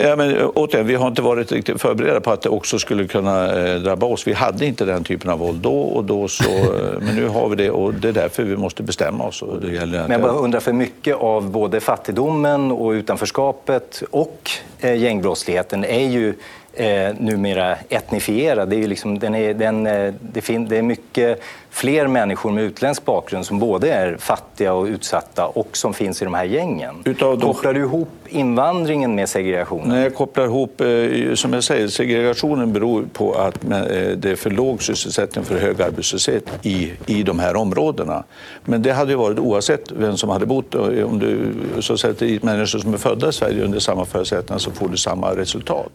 Ja, 0.00 0.16
men, 0.16 0.46
återigen, 0.46 0.86
vi 0.86 0.94
har 0.94 1.08
inte 1.08 1.22
varit 1.22 1.52
riktigt 1.52 1.80
förberedda 1.80 2.20
på 2.20 2.30
att 2.30 2.42
det 2.42 2.48
också 2.48 2.78
skulle 2.78 3.06
kunna 3.06 3.62
eh, 3.62 3.80
drabba 3.80 4.06
oss. 4.06 4.26
Vi 4.26 4.32
hade 4.32 4.66
inte 4.66 4.84
den 4.84 5.04
typen 5.04 5.30
av 5.30 5.38
våld 5.38 5.60
då, 5.60 5.80
och 5.80 6.04
då 6.04 6.28
så, 6.28 6.44
eh, 6.44 7.00
men 7.00 7.16
nu 7.16 7.28
har 7.28 7.48
vi 7.48 7.56
det 7.56 7.70
och 7.70 7.94
det 7.94 8.08
är 8.08 8.12
därför 8.12 8.42
vi 8.42 8.56
måste 8.56 8.82
bestämma 8.82 9.24
oss. 9.24 9.42
Och 9.42 9.60
det 9.60 9.72
gäller 9.72 10.00
men 10.00 10.10
jag 10.10 10.20
bara 10.20 10.32
undrar, 10.32 10.60
för 10.60 10.72
mycket 10.72 11.16
av 11.16 11.50
både 11.50 11.80
fattigdomen 11.80 12.72
och 12.72 12.90
utanförskapet 12.90 14.02
och 14.10 14.50
eh, 14.80 14.94
gängbrottsligheten 14.94 15.84
är 15.84 16.08
ju 16.08 16.34
eh, 16.76 17.14
numera 17.18 17.76
etnifierad. 17.88 18.68
Det 18.68 18.76
är, 18.76 18.88
liksom, 18.88 19.18
den 19.18 19.34
är, 19.34 19.54
den, 19.54 19.86
eh, 19.86 20.14
det, 20.20 20.40
fin, 20.40 20.68
det 20.68 20.76
är 20.76 20.82
mycket 20.82 21.40
fler 21.70 22.06
människor 22.06 22.50
med 22.50 22.64
utländsk 22.64 23.04
bakgrund 23.04 23.46
som 23.46 23.58
både 23.58 23.90
är 23.90 24.16
fattiga 24.16 24.72
och 24.72 24.84
utsatta 24.84 25.46
och 25.46 25.76
som 25.76 25.94
finns 25.94 26.22
i 26.22 26.24
de 26.24 26.34
här 26.34 26.44
gängen. 26.44 26.94
Utav 27.04 27.38
de... 27.38 27.52
Kopplar 27.52 27.72
du 27.72 27.80
ihop 27.80 28.08
invandringen 28.28 29.14
med 29.14 29.28
segregationen? 29.28 29.88
Nej, 29.88 30.02
jag 30.02 30.14
kopplar 30.14 30.44
ihop, 30.44 30.80
eh, 30.80 31.34
som 31.34 31.52
jag 31.52 31.64
säger, 31.64 31.88
segregationen 31.88 32.72
beror 32.72 33.04
på 33.12 33.32
att 33.32 33.64
eh, 33.64 33.70
det 34.16 34.30
är 34.30 34.36
för 34.36 34.50
låg 34.50 34.82
sysselsättning, 34.82 35.44
för 35.44 35.58
hög 35.58 35.82
arbetslöshet 35.82 36.44
i, 36.62 36.92
i 37.06 37.22
de 37.22 37.38
här 37.38 37.56
områdena. 37.56 38.24
Men 38.64 38.82
det 38.82 38.92
hade 38.92 39.10
ju 39.10 39.16
varit 39.16 39.38
oavsett 39.38 39.92
vem 39.92 40.16
som 40.16 40.30
hade 40.30 40.46
bott. 40.46 40.74
Om 40.74 41.18
du 41.18 41.52
så 41.80 41.98
sätter 41.98 42.26
dit 42.26 42.42
människor 42.42 42.78
som 42.78 42.94
är 42.94 42.98
födda 42.98 43.28
i 43.28 43.32
Sverige 43.32 43.64
under 43.64 43.78
samma 43.78 44.04
förutsättningar 44.04 44.58
så 44.58 44.70
får 44.70 44.88
du 44.88 44.96
samma 44.96 45.36
resultat. 45.36 45.92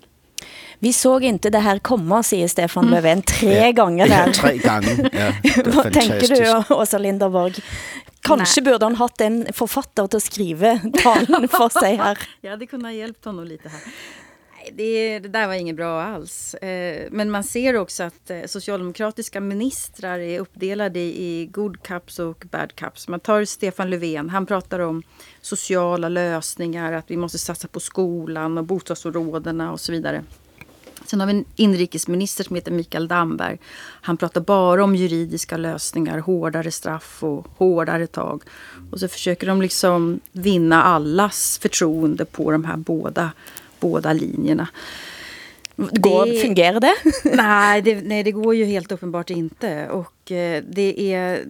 Vi 0.83 0.93
såg 0.93 1.23
inte 1.23 1.49
det 1.49 1.59
här 1.59 1.79
komma, 1.79 2.23
säger 2.23 2.47
Stefan 2.47 2.83
mm. 2.83 2.93
Löfven 2.93 3.21
tre 3.21 3.65
ja. 3.65 3.71
gånger 3.71 4.07
där. 4.07 4.27
Ja, 4.27 4.33
tre 4.41 4.57
gånger. 4.57 5.09
Ja, 5.13 5.63
Vad 5.75 5.93
tänker 5.93 6.27
du, 6.67 6.75
Åsa 6.75 6.97
Linderborg? 6.97 7.53
Kanske 8.21 8.61
borde 8.61 8.85
han 8.85 8.95
haft 8.95 9.21
en 9.21 9.47
författare 9.53 10.17
att 10.17 10.23
skriva 10.23 10.79
talen 11.03 11.47
för 11.47 11.79
sig 11.79 11.95
här. 11.95 12.17
Jag 12.41 12.51
hade 12.51 12.65
kunnat 12.65 12.93
hjälpt 12.93 13.25
honom 13.25 13.45
lite 13.45 13.69
här. 13.69 13.79
Det, 14.73 15.19
det, 15.19 15.29
där 15.29 15.47
var 15.47 15.53
inget 15.53 15.75
bra 15.75 16.01
alls. 16.01 16.53
Eh, 16.53 17.07
men 17.11 17.31
man 17.31 17.43
ser 17.43 17.75
också 17.75 18.03
att 18.03 18.29
eh, 18.29 18.45
socialdemokratiska 18.45 19.41
ministrar 19.41 20.19
är 20.19 20.39
uppdelade 20.39 20.99
i 20.99 21.49
good 21.51 21.83
cups 21.83 22.19
och 22.19 22.43
bad 22.51 22.75
cups. 22.75 23.07
Man 23.07 23.19
tar 23.19 23.45
Stefan 23.45 23.89
Löfven, 23.89 24.29
han 24.29 24.45
pratar 24.45 24.79
om 24.79 25.03
sociala 25.41 26.09
lösningar, 26.09 26.93
att 26.93 27.11
vi 27.11 27.17
måste 27.17 27.37
satsa 27.37 27.67
på 27.67 27.79
skolan 27.79 28.57
och 28.57 28.63
bostadsområdena 28.63 29.71
och 29.71 29.79
så 29.79 29.91
vidare. 29.91 30.23
Sen 31.11 31.19
har 31.19 31.27
vi 31.27 31.33
en 31.33 31.45
inrikesminister 31.55 32.43
som 32.43 32.55
heter 32.55 32.71
Mikael 32.71 33.07
Damberg. 33.07 33.57
Han 34.01 34.17
pratar 34.17 34.41
bara 34.41 34.83
om 34.83 34.95
juridiska 34.95 35.57
lösningar, 35.57 36.19
hårdare 36.19 36.71
straff 36.71 37.23
och 37.23 37.47
hårdare 37.57 38.07
tag. 38.07 38.43
Och 38.91 38.99
så 38.99 39.07
försöker 39.07 39.47
de 39.47 39.61
liksom 39.61 40.19
vinna 40.31 40.83
allas 40.83 41.59
förtroende 41.61 42.25
på 42.25 42.51
de 42.51 42.65
här 42.65 42.77
båda, 42.77 43.31
båda 43.79 44.13
linjerna. 44.13 44.67
Går, 45.91 46.25
det, 46.25 46.41
fungerar 46.41 46.79
det? 46.79 46.95
nej, 47.35 47.81
det? 47.81 48.01
Nej, 48.01 48.23
det 48.23 48.31
går 48.31 48.55
ju 48.55 48.65
helt 48.65 48.91
uppenbart 48.91 49.29
inte. 49.29 49.89
Och 49.89 50.31
eh, 50.31 50.63
det 50.69 51.13
är, 51.13 51.43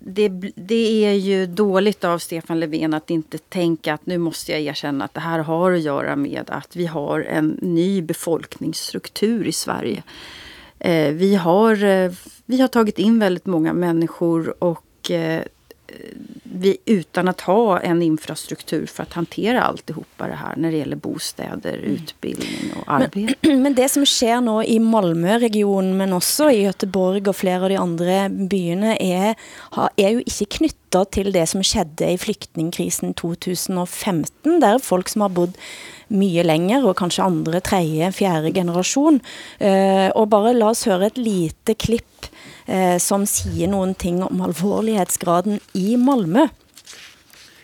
det, 0.00 0.28
det 0.54 1.04
är 1.04 1.12
ju 1.12 1.46
dåligt 1.46 2.04
av 2.04 2.18
Stefan 2.18 2.60
Löfven 2.60 2.94
att 2.94 3.10
inte 3.10 3.38
tänka 3.38 3.94
att 3.94 4.06
nu 4.06 4.18
måste 4.18 4.52
jag 4.52 4.60
erkänna 4.60 5.04
att 5.04 5.14
det 5.14 5.20
här 5.20 5.38
har 5.38 5.72
att 5.72 5.82
göra 5.82 6.16
med 6.16 6.50
att 6.50 6.76
vi 6.76 6.86
har 6.86 7.20
en 7.20 7.58
ny 7.62 8.02
befolkningsstruktur 8.02 9.46
i 9.46 9.52
Sverige. 9.52 10.02
Eh, 10.78 11.12
vi 11.12 11.34
har, 11.34 11.84
eh, 11.84 12.12
vi 12.46 12.60
har 12.60 12.68
tagit 12.68 12.98
in 12.98 13.18
väldigt 13.18 13.46
många 13.46 13.72
människor 13.72 14.64
och 14.64 15.10
vi, 16.42 16.76
utan 16.84 17.28
att 17.28 17.40
ha 17.40 17.80
en 17.80 18.02
infrastruktur 18.02 18.86
för 18.86 19.02
att 19.02 19.12
hantera 19.12 19.62
alltihopa 19.62 20.26
det 20.26 20.34
här 20.34 20.54
när 20.56 20.70
det 20.70 20.76
gäller 20.76 20.96
bostäder, 20.96 21.78
mm. 21.78 21.90
utbildning 21.90 22.72
och 22.76 22.92
arbete. 22.92 23.34
Men, 23.40 23.62
men, 23.62 23.74
det 23.74 23.88
som 23.88 24.06
sker 24.06 24.40
nu 24.40 24.64
i 24.64 24.78
Malmöregionen 24.78 25.96
men 25.96 26.12
också 26.12 26.50
i 26.50 26.62
Göteborg 26.62 27.28
och 27.28 27.36
flera 27.36 27.62
av 27.62 27.68
de 27.68 27.76
andra 27.76 28.28
byarna 28.28 28.96
är, 28.96 29.34
är 29.96 30.08
ju 30.08 30.18
inte 30.18 30.44
knyttat 30.44 31.10
till 31.10 31.32
det 31.32 31.46
som 31.46 31.62
skedde 31.62 32.10
i 32.10 32.18
flyktingkrisen 32.18 33.14
2015 33.14 34.60
där 34.60 34.78
folk 34.78 35.08
som 35.08 35.20
har 35.20 35.28
bott 35.28 35.56
mycket 36.08 36.46
längre 36.46 36.82
och 36.82 36.98
kanske 36.98 37.22
andra, 37.22 37.60
tredje, 37.60 38.12
fjärde 38.12 38.52
generation. 38.52 39.20
Uh, 39.62 40.08
och 40.08 40.28
bara 40.28 40.52
låt 40.52 40.70
oss 40.70 40.86
höra 40.86 41.06
ett 41.06 41.16
litet 41.16 41.78
klipp 41.78 42.26
Eh, 42.66 42.98
som 42.98 43.26
säger 43.26 43.68
någonting 43.68 44.22
om 44.22 44.40
allvarlighetsgraden 44.40 45.60
i 45.72 45.96
Malmö. 45.96 46.48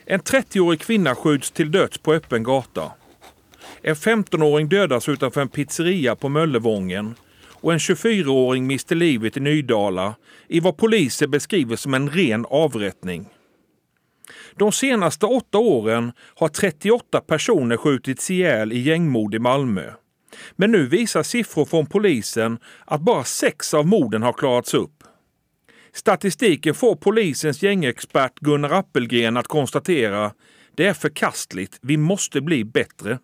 En 0.05 0.21
30-årig 0.21 0.81
kvinna 0.81 1.15
skjuts 1.15 1.51
till 1.51 1.71
döds 1.71 1.99
på 1.99 2.15
öppen 2.15 2.43
gata. 2.43 2.93
En 3.83 3.95
15-åring 3.95 4.69
dödas 4.69 5.09
utanför 5.09 5.41
en 5.41 5.49
pizzeria 5.49 6.17
på 6.17 6.29
Möllevången 6.29 7.15
och 7.61 7.73
en 7.73 7.79
24-åring 7.79 8.67
mister 8.67 8.97
livet 8.97 9.37
i 9.37 9.41
Nydala 9.41 10.15
i 10.49 10.61
vad 10.61 10.77
poliser 10.77 11.27
beskriver 11.27 11.77
som 11.77 11.95
en 11.95 12.11
ren 12.11 12.47
avrättning. 12.51 13.29
De 14.57 14.73
senaste 14.73 15.27
åtta 15.27 15.59
åren 15.59 16.13
har 16.35 16.49
38 16.49 17.21
personer 17.21 17.77
skjutits 17.77 18.31
ihjäl 18.31 18.73
i 18.73 18.79
gängmord 18.79 19.35
i 19.35 19.39
Malmö. 19.39 19.93
Men 20.57 20.71
nu 20.71 20.87
visar 20.87 21.23
siffror 21.23 21.65
från 21.65 21.87
polisen 21.87 22.59
att 22.85 23.01
bara 23.01 23.25
sex 23.25 23.75
av 23.75 23.87
morden 23.87 24.23
har 24.23 24.33
klarats 24.33 24.75
upp. 24.75 25.05
Statistiken 25.93 26.75
får 26.75 26.97
polisens 26.97 27.63
gängexpert 27.63 28.39
Gunnar 28.41 28.71
Appelgren 28.71 29.37
att 29.37 29.49
konstatera 29.49 30.33
det 30.75 30.87
är 30.87 30.95
förkastligt, 30.95 31.79
vi 31.83 31.97
måste 31.97 32.41
bli 32.41 32.65
bättre. 32.65 33.19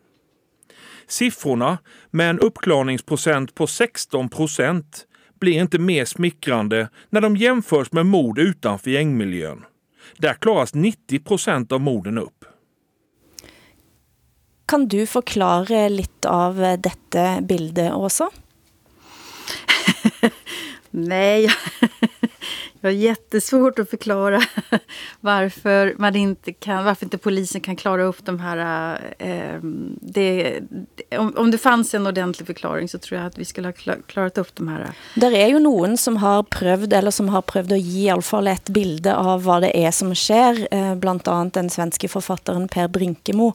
Siffrorna 1.07 1.79
med 2.11 2.31
en 2.31 2.39
uppklarningsprocent 2.39 3.55
på 3.55 3.67
16 3.67 4.29
procent 4.29 5.07
blir 5.41 5.61
inte 5.61 5.79
mer 5.79 6.05
smickrande 6.05 6.89
när 7.11 7.21
de 7.21 7.37
jämförs 7.37 7.93
med 7.93 8.07
mord 8.07 8.39
utanför 8.39 8.91
gängmiljön. 8.91 9.65
Där 10.19 10.35
klaras 10.35 10.75
90 10.75 11.19
procent 11.19 11.73
av 11.73 11.81
morden 11.81 12.19
upp. 12.19 12.45
Kan 14.67 14.89
du 14.89 15.07
förklara 15.07 15.89
lite 15.89 16.29
av 16.29 16.77
detta 16.79 17.41
bildet 17.41 17.93
också? 17.93 18.31
Nej, 20.91 21.45
jag 22.81 22.89
har 22.89 22.95
jättesvårt 22.95 23.79
att 23.79 23.91
förklara 23.91 24.43
varför, 25.21 25.95
man 25.99 26.17
inte 26.17 26.53
kan, 26.53 26.85
varför 26.85 27.07
inte 27.07 27.19
polisen 27.19 27.61
kan 27.61 27.77
klara 27.77 28.03
upp 28.03 28.25
de 28.25 28.41
här... 28.41 28.99
Eh, 29.19 29.61
det, 30.01 30.61
om, 31.19 31.35
om 31.37 31.51
det 31.51 31.59
fanns 31.59 31.95
en 31.95 32.07
ordentlig 32.07 32.47
förklaring 32.47 32.89
så 32.89 32.99
tror 32.99 33.21
jag 33.21 33.27
att 33.27 33.39
vi 33.39 33.45
skulle 33.45 33.69
ha 33.69 33.95
klarat 34.07 34.39
upp 34.39 34.55
de 34.55 34.69
här... 34.69 34.91
Det 35.15 35.43
är 35.43 35.49
ju 35.49 35.59
någon 35.59 35.97
som 35.97 36.17
har 36.17 36.43
prövat, 36.43 36.93
eller 36.93 37.11
som 37.11 37.29
har 37.29 37.43
prövat 37.43 37.73
att 37.73 37.81
ge 37.81 38.07
i 38.07 38.11
alla 38.11 38.23
fall 38.23 38.47
ett 38.47 38.69
bild 38.69 39.07
av 39.07 39.45
vad 39.45 39.63
det 39.63 39.85
är 39.85 39.91
som 39.91 40.15
sker. 40.15 40.69
Eh, 40.71 40.95
bland 40.95 41.29
annat 41.29 41.55
den 41.55 41.71
svenska 41.71 42.09
författaren 42.09 42.69
Per 42.69 42.89
Brinkemo 42.89 43.53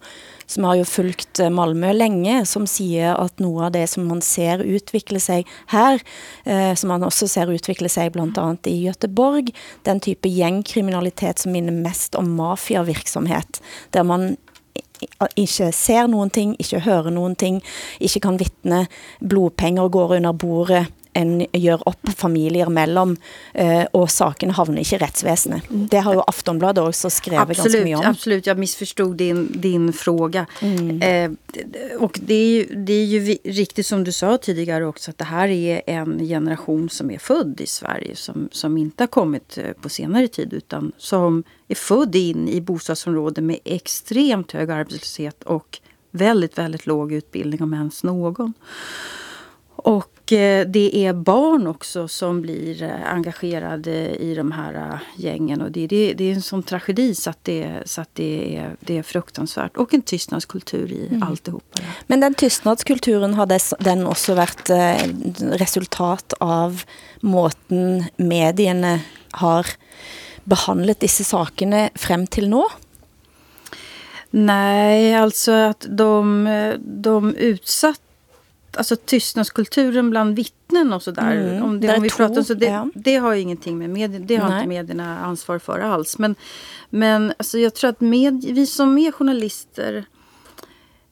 som 0.52 0.64
har 0.64 0.76
ju 0.76 0.86
följt 0.86 1.40
eh, 1.40 1.50
Malmö 1.50 1.94
länge, 1.94 2.46
som 2.46 2.68
säger 2.68 3.16
att 3.16 3.40
något 3.40 3.64
av 3.64 3.72
det 3.72 3.88
som 3.88 4.08
man 4.08 4.22
ser 4.22 4.60
utveckla 4.60 5.20
sig 5.20 5.46
här, 5.66 6.02
eh, 6.44 6.74
som 6.74 6.88
man 6.88 7.04
också 7.04 7.28
ser 7.28 7.52
utveckla 7.52 7.90
sig 7.90 8.10
bland 8.10 8.38
annat 8.38 8.68
i 8.68 8.82
Göteborg, 8.82 9.48
den 9.84 10.00
typ 10.00 10.26
av 10.26 10.32
gängkriminalitet 10.32 11.40
som 11.40 11.52
minner 11.52 11.72
mest 11.72 12.16
om 12.16 12.36
maffiaverksamhet, 12.36 13.62
där 13.90 14.04
man 14.04 14.38
inte 15.36 15.72
ser 15.72 16.08
någonting, 16.08 16.56
inte 16.60 16.80
hör 16.80 17.12
någonting, 17.12 17.64
inte 18.00 18.20
kan 18.20 18.38
vittna, 18.38 18.86
blodpengar 19.20 19.90
går 19.90 20.16
under 20.16 20.34
bordet, 20.34 20.88
en 21.14 21.46
gör 21.52 21.90
upp 21.90 22.10
familjer 22.18 22.70
mellan 22.70 23.18
eh, 23.54 23.84
och 23.84 24.12
saken 24.12 24.52
havnar 24.52 24.78
inte 24.78 24.96
i 24.96 24.98
rättsväsendet. 24.98 25.70
Mm. 25.70 25.88
Det 25.88 25.98
har 25.98 26.14
ju 26.14 26.22
Aftonbladet 26.28 26.84
också 26.84 27.10
skrivit 27.10 27.48
ganska 27.48 27.84
mycket 27.84 27.98
om. 27.98 28.06
Absolut, 28.06 28.48
jag 28.48 28.58
missförstod 28.58 29.16
din, 29.16 29.62
din 29.62 29.94
fråga. 29.94 30.46
Mm. 30.62 31.02
Eh, 31.02 31.32
och 32.00 32.20
det 32.24 32.34
är, 32.34 32.48
ju, 32.48 32.66
det 32.76 32.94
är 32.94 33.06
ju 33.06 33.38
riktigt 33.44 33.86
som 33.86 34.04
du 34.04 34.12
sa 34.12 34.38
tidigare 34.38 34.86
också 34.86 35.12
att 35.12 35.18
det 35.18 35.26
här 35.26 35.48
är 35.48 35.82
en 35.86 36.20
generation 36.20 36.90
som 36.90 37.12
är 37.12 37.20
född 37.20 37.62
i 37.62 37.68
Sverige 37.68 38.16
som, 38.16 38.50
som 38.52 38.78
inte 38.78 39.04
har 39.04 39.08
kommit 39.08 39.58
eh, 39.58 39.72
på 39.82 39.90
senare 39.90 40.28
tid 40.28 40.54
utan 40.54 40.92
som 40.98 41.44
är 41.68 41.76
född 41.76 42.16
in 42.16 42.50
i 42.50 42.62
bostadsområden 42.62 43.46
med 43.46 43.60
extremt 43.64 44.52
hög 44.52 44.72
arbetslöshet 44.72 45.44
och 45.44 45.80
väldigt, 46.12 46.58
väldigt 46.58 46.86
låg 46.86 47.12
utbildning 47.12 47.62
om 47.62 47.74
ens 47.74 48.04
någon. 48.04 48.54
Och 49.76 50.34
eh, 50.34 50.68
det 50.68 51.06
är 51.06 51.14
barn 51.14 51.68
också 51.68 52.08
som 52.08 52.42
blir 52.42 52.84
eh, 52.84 53.14
engagerade 53.14 54.16
i 54.16 54.36
de 54.36 54.52
här 54.52 54.74
eh, 54.74 55.00
gängen. 55.16 55.62
Och 55.62 55.72
det, 55.72 55.88
det, 55.88 56.14
det 56.14 56.24
är 56.24 56.34
en 56.34 56.42
sån 56.42 56.64
tragedi 56.64 57.16
så 57.16 57.30
att 57.30 57.44
det, 57.44 57.84
så 57.86 58.02
att 58.02 58.10
det, 58.14 58.58
är, 58.58 58.76
det 58.80 58.98
är 58.98 59.04
fruktansvärt. 59.04 59.78
Och 59.78 59.94
en 59.94 60.02
tystnadskultur 60.02 60.92
i 60.92 61.08
mm. 61.08 61.24
alltihopa. 61.24 61.80
Men 62.08 62.20
den 62.20 62.34
tystnadskulturen, 62.34 63.34
har 63.34 63.84
den 63.84 64.08
också 64.08 64.36
varit 64.36 64.70
resultat 65.40 66.34
av 66.40 66.84
måten 67.22 68.04
medierna 68.18 69.00
har 69.32 69.68
behandlat 70.44 71.00
dessa 71.00 71.24
sakerna 71.24 71.90
fram 71.96 72.28
till 72.28 72.50
nu? 72.50 72.64
Nej, 74.30 75.16
alltså 75.16 75.52
att 75.52 75.86
de, 75.90 76.78
de 76.80 77.36
utsatt 77.36 78.02
alltså 78.78 78.96
tystnadskulturen 78.96 80.10
bland 80.10 80.36
vittnen 80.36 80.94
och 80.94 81.04
sådär. 81.04 81.36
Mm, 81.36 81.64
om 81.64 81.80
det, 81.80 81.96
om 81.96 82.04
vi 82.04 82.10
pratar, 82.10 82.42
så 82.42 82.54
det, 82.54 82.66
ja. 82.66 82.90
det 82.96 83.16
har 83.16 83.34
ingenting 83.34 83.78
med 83.78 83.90
medierna, 83.90 84.26
det 84.26 84.36
har 84.36 84.50
Nej. 84.50 84.58
inte 84.58 84.70
medierna 84.70 85.20
ansvar 85.20 85.60
för 85.60 85.80
alls. 85.80 86.18
Men, 86.18 86.36
men 86.90 87.34
alltså 87.38 87.60
jag 87.60 87.74
tror 87.74 87.90
att 87.90 88.02
med, 88.02 88.44
vi 88.44 88.66
som 88.66 88.98
är 88.98 89.12
journalister 89.12 90.06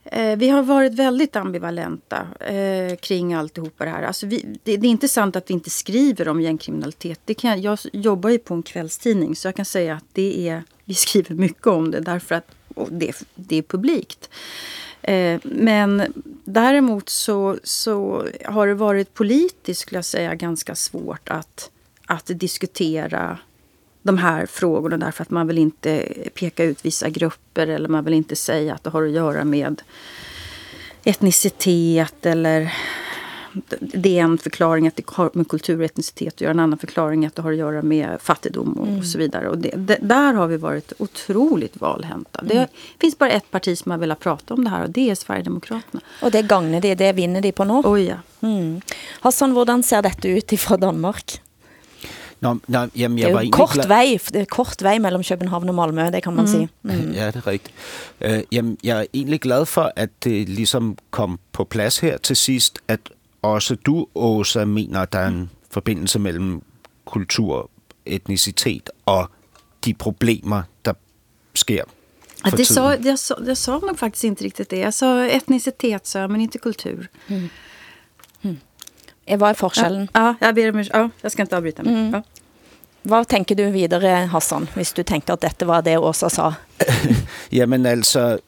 eh, 0.04 0.38
vi 0.38 0.50
har 0.50 0.64
varit 0.64 0.94
väldigt 0.94 1.36
ambivalenta 1.36 2.28
eh, 2.40 2.96
kring 2.96 3.34
alltihopa 3.34 3.86
det 3.86 3.92
här. 3.92 4.04
Alltså 4.04 4.26
vi, 4.26 4.46
det, 4.64 4.78
det, 4.78 4.88
är 4.88 4.92
inte 4.92 5.08
sant 5.08 5.36
att 5.36 5.50
vi 5.50 5.54
inte 5.54 5.70
skriver 5.70 6.28
om 6.28 6.42
gängkriminalitet. 6.42 7.20
Det 7.26 7.34
kan, 7.34 7.62
jag 7.62 7.80
jobbar 7.94 8.30
ju 8.30 8.38
på 8.38 8.54
en 8.54 8.64
kvällstidning 8.64 9.36
så 9.36 9.48
jag 9.48 9.56
kan 9.56 9.66
säga 9.66 9.96
att 9.96 10.06
det 10.14 10.50
är, 10.50 10.64
vi 10.86 10.94
skriver 10.94 11.36
mycket 11.36 11.68
om 11.68 11.92
det 11.92 12.00
därför 12.00 12.36
att 12.36 12.52
det, 12.90 13.24
det 13.36 13.56
är 13.56 13.62
publikt. 13.62 14.30
Eh, 15.10 15.40
men 15.44 16.14
däremot 16.46 17.10
så, 17.10 17.58
så 17.64 18.28
har 18.46 18.68
det 18.68 18.74
varit 18.74 19.14
politiskt, 19.14 19.82
skulle 19.82 19.98
jag 19.98 20.06
säga, 20.06 20.36
ganska 20.36 20.76
svårt 20.76 21.30
att, 21.30 21.72
att 22.06 22.26
diskutera 22.26 23.38
de 24.02 24.18
här 24.18 24.46
frågorna 24.46 24.98
därför 24.98 25.22
att 25.22 25.30
man 25.30 25.48
vill 25.48 25.58
inte 25.58 26.14
peka 26.34 26.64
ut 26.64 26.86
vissa 26.86 27.10
grupper 27.10 27.68
eller 27.68 27.90
man 27.90 28.06
vill 28.06 28.14
inte 28.14 28.36
säga 28.36 28.74
att 28.74 28.84
det 28.84 28.90
har 28.90 29.04
att 29.04 29.12
göra 29.12 29.44
med 29.44 29.82
etnicitet 31.04 32.26
eller 32.26 32.74
det 33.80 34.20
är 34.20 34.24
en 34.24 34.38
förklaring 34.38 34.88
att 34.88 34.96
det 34.96 35.04
har 35.08 35.30
med 35.34 35.48
kultur 35.48 35.80
och 35.80 35.86
etnicitet 35.86 36.34
att 36.34 36.42
göra. 36.42 36.52
En 36.52 36.60
annan 36.60 36.80
förklaring 36.80 37.26
att 37.26 37.36
det 37.36 37.42
har 37.42 37.52
att 37.52 37.58
göra 37.58 37.82
med 37.82 38.18
fattigdom 38.22 38.74
och, 38.74 38.88
mm. 38.88 39.00
och 39.00 39.06
så 39.06 39.18
vidare. 39.18 39.50
Och 39.50 39.58
det, 39.58 39.72
det, 39.76 39.98
där 40.02 40.34
har 40.34 40.48
vi 40.48 40.58
varit 40.58 40.94
otroligt 40.98 41.82
valhänta. 41.82 42.40
Mm. 42.40 42.58
Det 42.58 42.68
finns 43.00 43.18
bara 43.18 43.30
ett 43.30 43.52
parti 43.52 43.78
som 43.78 43.92
har 43.92 43.98
velat 43.98 44.20
prata 44.20 44.54
om 44.54 44.64
det 44.64 44.70
här 44.70 44.84
och 44.84 44.90
det 44.90 45.10
är 45.10 45.16
Sverigedemokraterna. 45.16 46.02
Och 46.22 46.32
det 46.32 46.42
gagnar 46.42 46.82
det, 46.82 46.96
det 46.96 47.14
vinner 47.14 47.42
de 47.42 47.52
på 47.52 47.64
nu. 47.64 47.74
Oh, 47.74 48.02
ja. 48.02 48.16
Mm. 48.42 48.82
Hassan, 49.20 49.52
hur 49.52 49.82
ser 49.82 50.02
detta 50.02 50.28
ut 50.28 50.54
ifrån 50.54 50.80
Danmark? 50.80 51.42
Nå, 52.40 52.54
nå, 52.68 52.86
jamen, 52.96 53.18
det 53.18 53.28
er 53.28 53.42
jo 53.44 53.52
kort 53.52 53.90
vej, 53.90 54.18
det 54.32 54.42
er 54.42 54.46
kort 54.48 54.84
vej 54.84 55.00
mellem 55.04 55.24
København 55.24 55.70
og 55.70 55.76
Malmø, 55.76 56.06
det 56.12 56.24
kan 56.24 56.36
man 56.36 56.46
mm. 56.46 56.52
sige. 56.52 56.70
Mm. 56.82 57.12
Ja, 57.14 57.28
det 57.28 57.36
er 57.36 57.48
rigtigt. 57.48 57.76
Uh, 58.26 58.40
jamen, 58.52 58.78
jeg 58.84 59.00
er 59.00 59.06
egentlig 59.14 59.42
glad 59.42 59.66
for, 59.66 59.92
at 59.96 60.10
det 60.24 60.50
ligesom 60.50 60.98
kom 61.12 61.40
på 61.52 61.64
plads 61.64 62.00
her 62.00 62.18
til 62.18 62.36
sidst, 62.36 62.80
at 62.88 63.00
også 63.42 63.76
du, 63.76 64.08
Åsa, 64.16 64.66
mener, 64.66 65.00
at 65.02 65.14
der 65.14 65.20
er 65.20 65.28
en 65.28 65.50
forbindelse 65.72 66.20
mellem 66.20 66.62
kultur, 67.06 67.70
etnicitet 68.06 68.90
og 69.06 69.30
de 69.86 69.94
problemer, 69.94 70.64
der 70.86 70.94
sker 71.56 71.84
Ja, 72.46 72.50
det 72.50 72.66
sa, 72.66 72.96
jag, 72.96 73.20
sa, 73.20 73.36
jag 73.48 73.58
sa 73.58 73.80
nog 73.80 74.00
faktiskt 74.00 74.24
inte 74.24 74.44
riktigt 74.44 74.70
det. 74.70 74.80
Jag 74.80 74.94
sa 74.94 75.26
etnicitet, 75.26 76.08
sa 76.08 76.28
men 76.28 76.42
inte 76.42 76.58
kultur. 76.58 77.08
Mm. 77.28 77.50
Mm. 78.42 78.58
Vad 79.40 79.50
är 79.50 79.54
forskellen? 79.54 80.08
Ja, 80.14 80.36
ja, 80.40 80.48
jag 80.48 80.56
ber 80.56 80.70
om 80.70 80.84
ja, 80.94 81.10
jag 81.22 81.32
ska 81.32 81.42
inte 81.42 81.58
avbryta 81.58 81.84
mig. 81.84 81.94
Mm. 81.94 82.14
Ja. 82.14 82.24
Vad 83.02 83.28
tänker 83.28 83.56
du 83.56 83.72
vidare, 83.72 84.08
Hassan, 84.08 84.68
om 84.76 84.84
du 84.96 85.04
tänkte 85.04 85.34
att 85.34 85.42
detta 85.42 85.66
var 85.66 85.82
det 85.82 85.98
Åsa 85.98 86.30
sa? 86.30 86.54
ja, 87.50 87.66
men 87.66 87.86
alltså, 87.86 88.40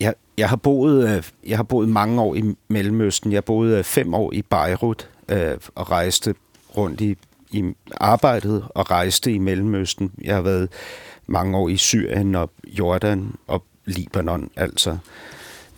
jeg, 0.00 0.14
jeg, 0.38 0.48
har 0.48 0.56
boet, 0.56 1.08
øh, 1.08 1.22
jeg 1.46 1.58
har 1.58 1.62
boet 1.62 1.88
mange 1.88 2.20
år 2.20 2.34
i 2.34 2.42
Mellemøsten. 2.68 3.32
Jeg 3.32 3.44
boede 3.44 3.78
øh, 3.78 3.84
fem 3.84 4.14
år 4.14 4.32
i 4.32 4.42
Beirut 4.42 5.08
øh, 5.28 5.56
og 5.74 5.90
rejste 5.90 6.34
rundt 6.76 7.00
i, 7.00 7.16
i 7.50 7.64
arbejdet 7.96 8.64
og 8.68 8.90
rejste 8.90 9.32
i 9.32 9.38
Mellemøsten. 9.38 10.12
Jeg 10.22 10.34
har 10.34 10.42
været 10.42 10.68
mange 11.26 11.58
år 11.58 11.68
i 11.68 11.76
Syrien 11.76 12.34
og 12.34 12.50
Jordan 12.64 13.34
og 13.46 13.64
Libanon. 13.84 14.50
Altså, 14.56 14.98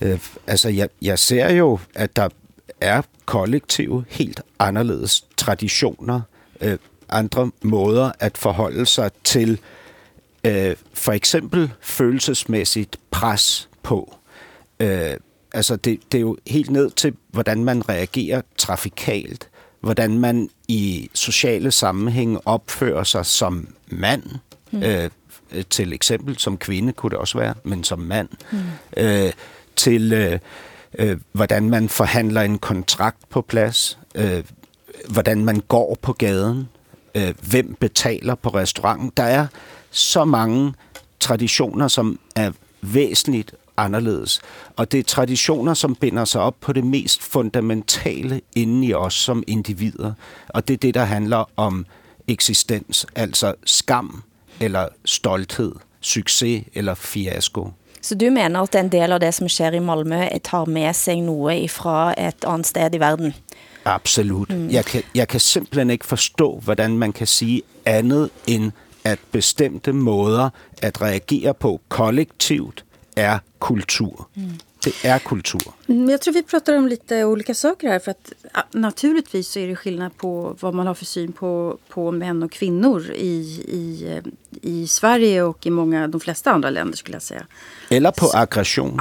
øh, 0.01 0.19
altså 0.47 0.69
jeg, 0.69 0.89
jeg 1.03 1.19
ser 1.19 1.53
jo, 1.53 1.79
at 1.95 2.17
der 2.17 2.29
er 2.81 3.03
kollektive, 3.27 4.05
helt 4.09 4.43
anderledes 4.59 5.25
traditioner, 5.37 6.21
øh, 6.61 6.79
andre 7.09 7.51
måder 7.63 8.13
at 8.21 8.39
forholde 8.39 8.87
sig 8.87 9.11
til 9.25 9.61
øh, 10.45 10.77
for 10.95 11.13
eksempel 11.13 11.71
følelsesmæssigt 11.81 12.97
pres 13.11 13.70
på. 13.83 14.17
Øh, 14.81 15.17
altså 15.53 15.77
det, 15.77 16.01
det 16.13 16.19
er 16.19 16.23
jo 16.23 16.37
helt 16.47 16.71
ned 16.71 16.91
til, 16.91 17.15
hvordan 17.29 17.65
man 17.65 17.89
reagerer 17.89 18.43
trafikalt, 18.57 19.49
hvordan 19.81 20.19
man 20.19 20.51
i 20.69 21.11
sociale 21.15 21.71
sammenhænge 21.71 22.47
opfører 22.47 23.05
sig 23.05 23.27
som 23.27 23.69
mand, 23.89 24.23
mm. 24.71 24.83
øh, 24.83 25.11
til 25.71 25.93
eksempel 25.93 26.39
som 26.39 26.59
kvinde 26.59 26.93
kunne 26.93 27.11
det 27.11 27.19
også 27.19 27.39
være, 27.39 27.55
men 27.65 27.85
som 27.85 27.99
mand, 27.99 28.29
mm. 28.53 28.59
øh, 28.97 29.33
til 29.77 30.13
øh, 30.13 30.39
øh, 30.99 31.19
hvordan 31.33 31.71
man 31.71 31.89
forhandler 31.89 32.41
en 32.41 32.59
kontrakt 32.59 33.29
på 33.29 33.41
plads, 33.41 33.99
øh, 34.15 34.45
hvordan 35.09 35.45
man 35.45 35.61
går 35.69 35.99
på 36.03 36.13
gaden, 36.13 36.69
øh, 37.15 37.35
hvem 37.51 37.75
betaler 37.81 38.35
på 38.35 38.49
restauranten. 38.49 39.13
Der 39.17 39.23
er 39.23 39.47
så 39.91 40.25
mange 40.25 40.75
traditioner, 41.21 41.89
som 41.89 42.19
er 42.37 42.53
væsentligt 42.81 43.55
anderledes. 43.85 44.41
Og 44.77 44.93
det 44.93 45.01
er 45.01 45.05
traditioner, 45.05 45.75
som 45.75 45.95
binder 45.95 46.25
sig 46.25 46.41
op 46.41 46.57
på 46.61 46.73
det 46.73 46.85
mest 46.85 47.23
fundamentale 47.23 48.41
inde 48.57 48.87
i 48.87 48.95
os 48.95 49.15
som 49.15 49.43
individer. 49.47 50.13
Og 50.49 50.69
det 50.69 50.75
er 50.75 50.79
det, 50.79 50.95
der 50.95 51.05
handler 51.05 51.51
om 51.57 51.87
eksistens, 52.29 53.07
altså 53.17 53.55
skam 53.65 54.23
eller 54.61 54.89
stolthed, 55.05 55.73
succes 56.01 56.65
eller 56.75 56.95
fiasko. 56.95 57.69
Så 58.03 58.15
du 58.15 58.31
mener 58.31 58.61
at 58.61 58.75
en 58.75 58.89
del 58.89 59.13
av 59.13 59.21
det 59.21 59.35
som 59.35 59.49
sker 59.49 59.73
i 59.77 59.79
Malmö 59.79 60.39
tar 60.45 60.65
med 60.65 60.95
sig 60.95 61.21
noget 61.21 61.71
fra 61.71 62.15
et 62.29 62.45
andet 62.47 62.67
sted 62.67 62.95
i 62.95 62.99
verden? 62.99 63.35
Absolut. 63.85 64.51
Mm. 64.51 64.69
Jeg, 64.71 64.85
kan, 64.85 65.03
jeg 65.15 65.29
kan 65.29 65.41
simpelthen 65.41 65.91
ikke 65.91 66.07
forstå, 66.07 66.61
hvordan 66.65 66.99
man 66.99 67.13
kan 67.13 67.27
sige 67.27 67.63
andet 67.85 68.31
end, 68.47 68.73
at 69.05 69.19
bestemte 69.33 69.93
måder 69.93 70.51
at 70.83 71.03
reagere 71.03 71.55
på 71.55 71.81
kollektivt 71.89 72.85
är 73.15 73.41
kultur. 73.59 74.17
Mm. 74.35 74.59
Det 74.85 75.09
är 75.09 75.19
kultur. 75.19 75.63
Mm, 75.87 76.11
jag 76.11 76.21
tror 76.21 76.35
vi 76.35 76.43
pratar 76.43 76.77
om 76.77 76.89
lite 76.89 77.25
olika 77.25 77.55
saker 77.55 77.89
här. 77.89 77.99
För 77.99 78.11
att 78.11 78.33
naturligtvis 78.71 79.49
så 79.49 79.59
är 79.59 79.69
det 79.69 79.77
skillnad 79.77 80.17
på 80.17 80.57
vad 80.61 80.75
man 80.75 80.87
har 80.87 80.95
för 80.95 81.05
syn 81.05 81.33
på, 81.33 81.79
på 81.89 82.13
män 82.13 82.43
och 82.43 82.53
kvinnor 82.53 83.11
i, 83.11 83.27
i, 83.69 84.21
i 84.63 84.87
Sverige 84.87 85.43
och 85.43 85.67
i 85.67 85.71
många, 85.71 86.09
de 86.09 86.21
flesta 86.21 86.51
andra 86.51 86.71
länder 86.71 86.97
skulle 86.97 87.15
jag 87.15 87.23
säga. 87.23 87.47
Eller 87.89 88.11
på 88.11 88.31
aggression. 88.35 89.01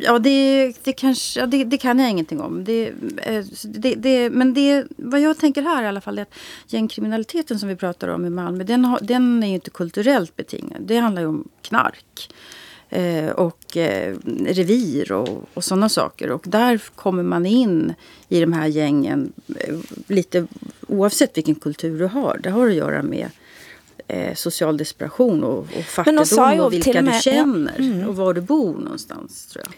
Ja, 0.00 0.18
det, 0.18 0.72
det, 0.82 0.92
kanske, 0.92 1.40
ja, 1.40 1.46
det, 1.46 1.64
det 1.64 1.78
kan 1.78 1.98
jag 1.98 2.10
ingenting 2.10 2.40
om. 2.40 2.64
Det, 2.64 2.92
eh, 3.16 3.44
det, 3.64 3.94
det, 3.94 4.30
men 4.30 4.54
det, 4.54 4.86
vad 4.96 5.20
jag 5.20 5.38
tänker 5.38 5.62
här 5.62 5.82
i 5.82 5.86
alla 5.86 6.00
fall 6.00 6.18
är 6.18 6.22
att 6.22 6.34
gängkriminaliteten 6.66 7.58
som 7.58 7.68
vi 7.68 7.76
pratar 7.76 8.08
om 8.08 8.26
i 8.26 8.30
Malmö, 8.30 8.64
den, 8.64 8.84
har, 8.84 8.98
den 9.02 9.42
är 9.42 9.48
ju 9.48 9.54
inte 9.54 9.70
kulturellt 9.70 10.36
betingad. 10.36 10.82
Det 10.82 10.96
handlar 10.96 11.22
ju 11.22 11.28
om 11.28 11.48
knark 11.62 12.28
och 13.34 13.76
eh, 13.76 14.16
revir 14.46 15.12
och, 15.12 15.48
och 15.54 15.64
sådana 15.64 15.88
saker. 15.88 16.30
Och 16.30 16.44
där 16.46 16.82
kommer 16.94 17.22
man 17.22 17.46
in 17.46 17.94
i 18.28 18.40
de 18.40 18.52
här 18.52 18.66
gängen 18.66 19.32
eh, 19.60 19.74
lite 20.06 20.46
oavsett 20.88 21.36
vilken 21.36 21.54
kultur 21.54 21.98
du 21.98 22.06
har. 22.06 22.40
Det 22.42 22.50
har 22.50 22.68
att 22.68 22.74
göra 22.74 23.02
med 23.02 23.28
eh, 24.08 24.34
social 24.34 24.76
desperation 24.76 25.44
och, 25.44 25.58
och 25.58 25.84
fattigdom 25.84 26.60
och 26.60 26.72
vilka 26.72 27.02
med, 27.02 27.14
du 27.14 27.20
känner 27.20 27.74
ja, 27.78 27.84
mm. 27.84 28.08
och 28.08 28.16
var 28.16 28.34
du 28.34 28.40
bor 28.40 28.74
någonstans 28.74 29.46
tror 29.46 29.64
jag. 29.64 29.74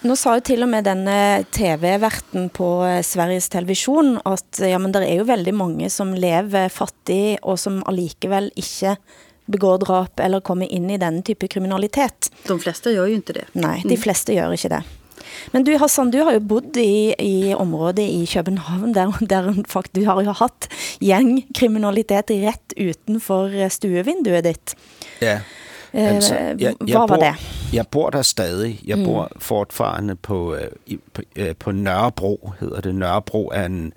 Nu 0.00 0.16
sa 0.16 0.34
ju 0.34 0.40
till 0.40 0.62
och 0.62 0.68
med 0.68 0.84
denne 0.84 1.44
TV-verten 1.50 2.48
på 2.48 2.84
eh, 2.84 3.02
Sveriges 3.02 3.48
Television 3.48 4.20
att 4.24 4.60
ja, 4.62 4.78
men 4.78 4.92
det 4.92 5.06
är 5.06 5.14
ju 5.14 5.24
väldigt 5.24 5.54
många 5.54 5.90
som 5.90 6.14
lever 6.14 6.68
fattigt 6.68 7.40
och 7.42 7.60
som 7.60 7.84
allikevel 7.84 8.52
inte 8.54 8.96
begår 9.46 9.78
drap 9.78 10.20
eller 10.20 10.40
kommer 10.40 10.66
in 10.66 10.90
i 10.90 10.98
den 10.98 11.22
typen 11.22 11.48
kriminalitet. 11.48 12.32
De 12.46 12.60
flesta 12.60 12.90
gör 12.90 13.06
ju 13.06 13.14
inte 13.14 13.32
det. 13.32 13.44
Nej, 13.52 13.80
de 13.82 13.88
mm. 13.88 14.00
flesta 14.00 14.32
gör 14.32 14.52
inte 14.52 14.68
det. 14.68 14.82
Men 15.46 15.64
du 15.64 15.76
Hassan, 15.76 16.10
du 16.10 16.20
har 16.20 16.32
ju 16.32 16.40
bott 16.40 16.76
i, 16.76 17.14
i 17.18 17.54
området 17.54 18.10
i 18.10 18.26
København 18.26 18.92
där, 18.92 19.14
där 19.20 19.64
fakt, 19.68 19.92
du 19.92 20.06
har 20.06 20.22
ju 20.22 20.28
haft 20.28 20.72
gängkriminalitet 20.98 22.30
rätt 22.30 22.72
utanför 22.76 23.68
stuevinduet 23.68 24.44
ditt. 24.44 24.76
Ja. 25.18 25.38
Eh, 25.92 26.16
Altså, 26.16 26.34
Hva 26.80 27.06
var 27.06 27.18
det? 27.18 27.34
Jeg 27.72 27.86
bor 27.88 28.10
der 28.10 28.22
stadig. 28.22 28.80
Jeg 28.86 29.04
bor 29.04 29.30
fortfarande 29.38 30.16
på, 30.16 30.54
øh, 30.54 30.98
på, 31.12 31.22
øh, 31.36 31.56
på 31.58 31.72
Nørrebro, 31.72 32.52
hedder 32.60 32.80
det. 32.80 32.94
Nørrebro 32.94 33.50
er 33.54 33.66
en, 33.66 33.92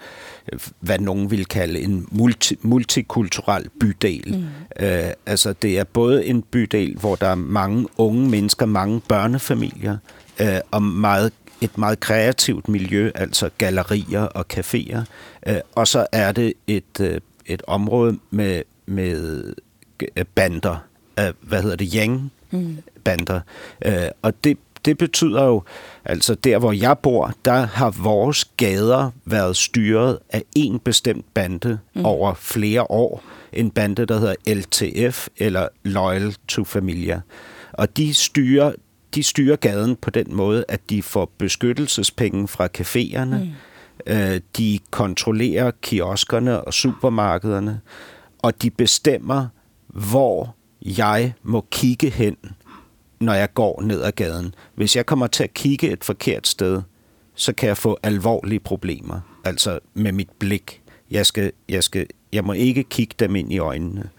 øh, 0.53 0.60
hvad 0.79 0.99
nogen 0.99 1.32
vil 1.32 1.45
kalde 1.45 1.82
en 1.82 2.08
multi, 2.12 2.55
multikulturel 2.62 3.69
bydel. 3.79 4.38
Mm. 4.38 4.86
Øh, 4.86 5.12
altså, 5.25 5.53
det 5.53 5.79
er 5.79 5.84
både 5.84 6.25
en 6.25 6.41
bydel, 6.41 6.95
hvor 6.95 7.15
der 7.15 7.27
er 7.27 7.36
mange 7.36 7.88
unge 7.97 8.29
mennesker, 8.29 8.65
mange 8.65 9.01
børnefamilier, 9.08 9.97
øh, 10.39 10.60
og 10.71 10.84
meget 10.84 11.32
et 11.62 11.77
meget 11.77 11.99
kreativt 11.99 12.67
miljø, 12.67 13.12
altså 13.15 13.49
gallerier 13.58 14.21
og 14.21 14.45
caféer. 14.53 14.99
Øh, 15.47 15.60
og 15.75 15.88
så 15.88 16.08
er 16.12 16.32
det 16.32 16.53
et, 16.67 16.99
øh, 17.01 17.21
et 17.45 17.62
område 17.67 18.19
med, 18.32 18.62
med 18.86 19.53
bander, 20.36 20.77
øh, 21.19 21.34
hvad 21.41 21.62
hedder 21.62 21.75
det, 21.75 21.93
yang 21.93 22.32
bander. 22.99 23.39
Øh, 23.85 24.07
og 24.21 24.43
det, 24.43 24.57
det 24.85 24.97
betyder 24.97 25.43
jo, 25.43 25.63
altså 26.05 26.35
der 26.35 26.59
hvor 26.59 26.71
jeg 26.71 26.97
bor, 26.97 27.33
der 27.45 27.65
har 27.65 27.89
vores 27.89 28.45
gader 28.57 29.12
været 29.25 29.57
styret 29.57 30.19
af 30.29 30.43
en 30.55 30.79
bestemt 30.79 31.25
bande 31.33 31.79
mm. 31.95 32.05
over 32.05 32.33
flere 32.33 32.91
år. 32.91 33.23
En 33.53 33.71
bande, 33.71 34.05
der 34.05 34.19
hedder 34.19 34.35
LTF, 34.55 35.27
eller 35.38 35.67
Loyal 35.83 36.35
to 36.47 36.63
Familia. 36.63 37.21
Og 37.73 37.97
de 37.97 38.13
styrer, 38.13 38.71
de 39.15 39.23
styrer 39.23 39.55
gaden 39.55 39.95
på 39.95 40.09
den 40.09 40.35
måde, 40.35 40.65
at 40.67 40.89
de 40.89 41.03
får 41.03 41.31
beskyttelsespenge 41.38 42.47
fra 42.47 42.67
caféerne. 42.77 43.38
Mm. 43.38 43.51
Øh, 44.07 44.41
de 44.57 44.79
kontrollerer 44.91 45.71
kioskerne 45.81 46.62
og 46.62 46.73
supermarkederne. 46.73 47.81
Og 48.39 48.62
de 48.62 48.69
bestemmer, 48.69 49.47
hvor 49.88 50.55
jeg 50.81 51.33
må 51.43 51.65
kigge 51.71 52.09
hen, 52.09 52.38
når 53.19 53.34
jeg 53.34 53.53
går 53.53 53.82
ned 53.82 54.01
ad 54.01 54.12
gaden. 54.12 54.55
Hvis 54.75 54.95
jeg 54.95 55.05
kommer 55.05 55.27
til 55.27 55.43
at 55.43 55.53
kigge 55.53 55.89
et 55.91 56.03
forkert 56.03 56.47
sted, 56.47 56.82
så 57.36 57.53
kan 57.53 57.67
jeg 57.67 57.77
få 57.77 57.97
alvorlige 58.03 58.60
problemer. 58.60 59.19
Altså 59.43 59.79
med 59.93 60.12
mit 60.12 60.29
blik. 60.39 60.82
Jeg, 61.12 61.25
skal, 61.25 61.51
jeg, 61.69 61.84
skal, 61.84 62.08
jeg 62.34 62.43
må 62.43 62.53
ikke 62.53 62.84
kigge 62.84 63.15
dem 63.19 63.36
ind 63.36 63.53
i 63.53 63.58
øjnene. 63.60 64.10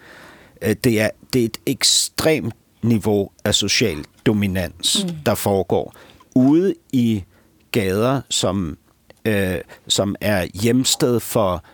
Øh, 0.62 0.76
Det 0.84 1.00
er, 1.00 1.10
det 1.32 1.40
er 1.40 1.44
et 1.44 1.58
ekstremt 1.66 2.54
niveau 2.82 3.30
af 3.44 3.54
social 3.54 4.04
dominans, 4.26 5.04
mm. 5.04 5.14
der 5.26 5.34
foregår 5.34 5.94
ude 6.34 6.74
i 6.92 7.24
gader, 7.72 8.20
som, 8.28 8.78
øh, 9.24 9.58
som 9.88 10.16
er 10.20 10.46
hjemsted 10.54 11.20
for 11.20 11.64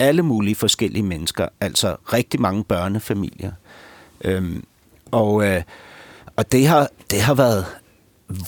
alle 0.00 0.22
mulige 0.22 0.54
forskellige 0.54 1.02
mennesker, 1.02 1.48
altså 1.60 1.96
rigtig 2.12 2.40
mange 2.40 2.64
børnefamilier. 2.64 3.52
Øhm, 4.24 4.64
og 5.10 5.44
øh, 5.46 5.62
og 6.42 6.52
det, 6.52 6.66
har, 6.66 6.88
det 7.10 7.20
har 7.20 7.34
været 7.34 7.64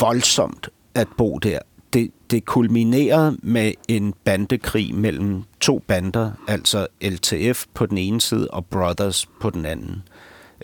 voldsomt 0.01 0.69
at 0.95 1.09
bo 1.19 1.39
der. 1.39 1.59
Det, 1.93 2.11
det 2.31 2.45
kulminerede 2.45 3.37
med 3.43 3.73
en 3.89 4.15
bandekrig 4.25 4.95
mellem 4.95 5.43
to 5.61 5.79
bander, 5.79 6.31
altså 6.49 6.87
LTF 7.03 7.65
på 7.75 7.87
den 7.87 7.99
ene 7.99 8.21
side 8.21 8.49
og 8.51 8.67
Brothers 8.67 9.27
på 9.41 9.51
den 9.51 9.67
anden. 9.67 10.03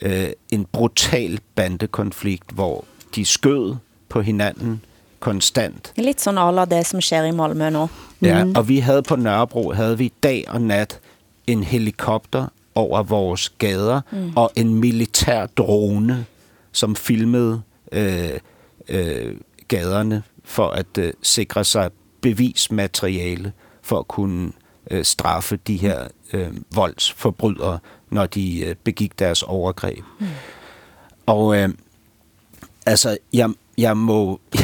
Øh, 0.03 0.29
en 0.51 0.67
brutal 0.73 1.41
bandekonflikt, 1.55 2.51
hvor 2.51 2.85
de 3.15 3.25
skød 3.25 3.77
på 4.09 4.21
hinanden 4.21 4.85
konstant. 5.21 5.93
Litt 5.97 6.21
sånn 6.21 6.39
à 6.41 6.51
la 6.51 6.65
det 6.65 6.87
som 6.89 7.01
skjer 7.01 7.29
i 7.29 7.37
Malmö 7.37 7.71
nå. 7.71 7.89
Ja, 8.25 8.45
og 8.57 8.69
vi 8.69 8.79
havde 8.79 9.03
på 9.03 9.17
Nørrebro, 9.17 9.73
havde 9.73 9.99
vi 9.99 10.13
dag 10.23 10.45
og 10.49 10.63
nat 10.63 11.01
en 11.47 11.63
helikopter 11.65 12.49
over 12.75 13.03
vores 13.03 13.49
gader, 13.49 14.01
mm. 14.11 14.33
og 14.37 14.51
en 14.57 14.75
militær 14.75 15.47
drone, 15.47 16.25
som 16.73 16.97
filmede 16.97 17.63
øh, 17.93 18.41
øh, 18.89 19.37
gaderne 19.69 20.23
for 20.45 20.69
at 20.69 20.99
øh, 20.99 21.13
sikre 21.23 21.65
sig 21.65 21.91
bevismateriale 22.21 23.53
for 23.83 23.99
at 23.99 24.09
kunne 24.09 24.53
øh, 24.91 25.05
straffe 25.05 25.57
de 25.57 25.77
her 25.77 26.09
øh, 26.33 26.49
voldsforbrydere, 26.75 27.79
når 28.11 28.27
de 28.27 28.61
øh, 28.61 28.75
begik 28.85 29.19
deres 29.19 29.43
overgreb. 29.43 30.05
Mm. 30.21 30.27
Og 31.27 31.57
øh, 31.57 31.69
altså, 32.87 33.19
jeg, 33.33 33.51
jeg 33.79 33.97
må... 33.97 34.41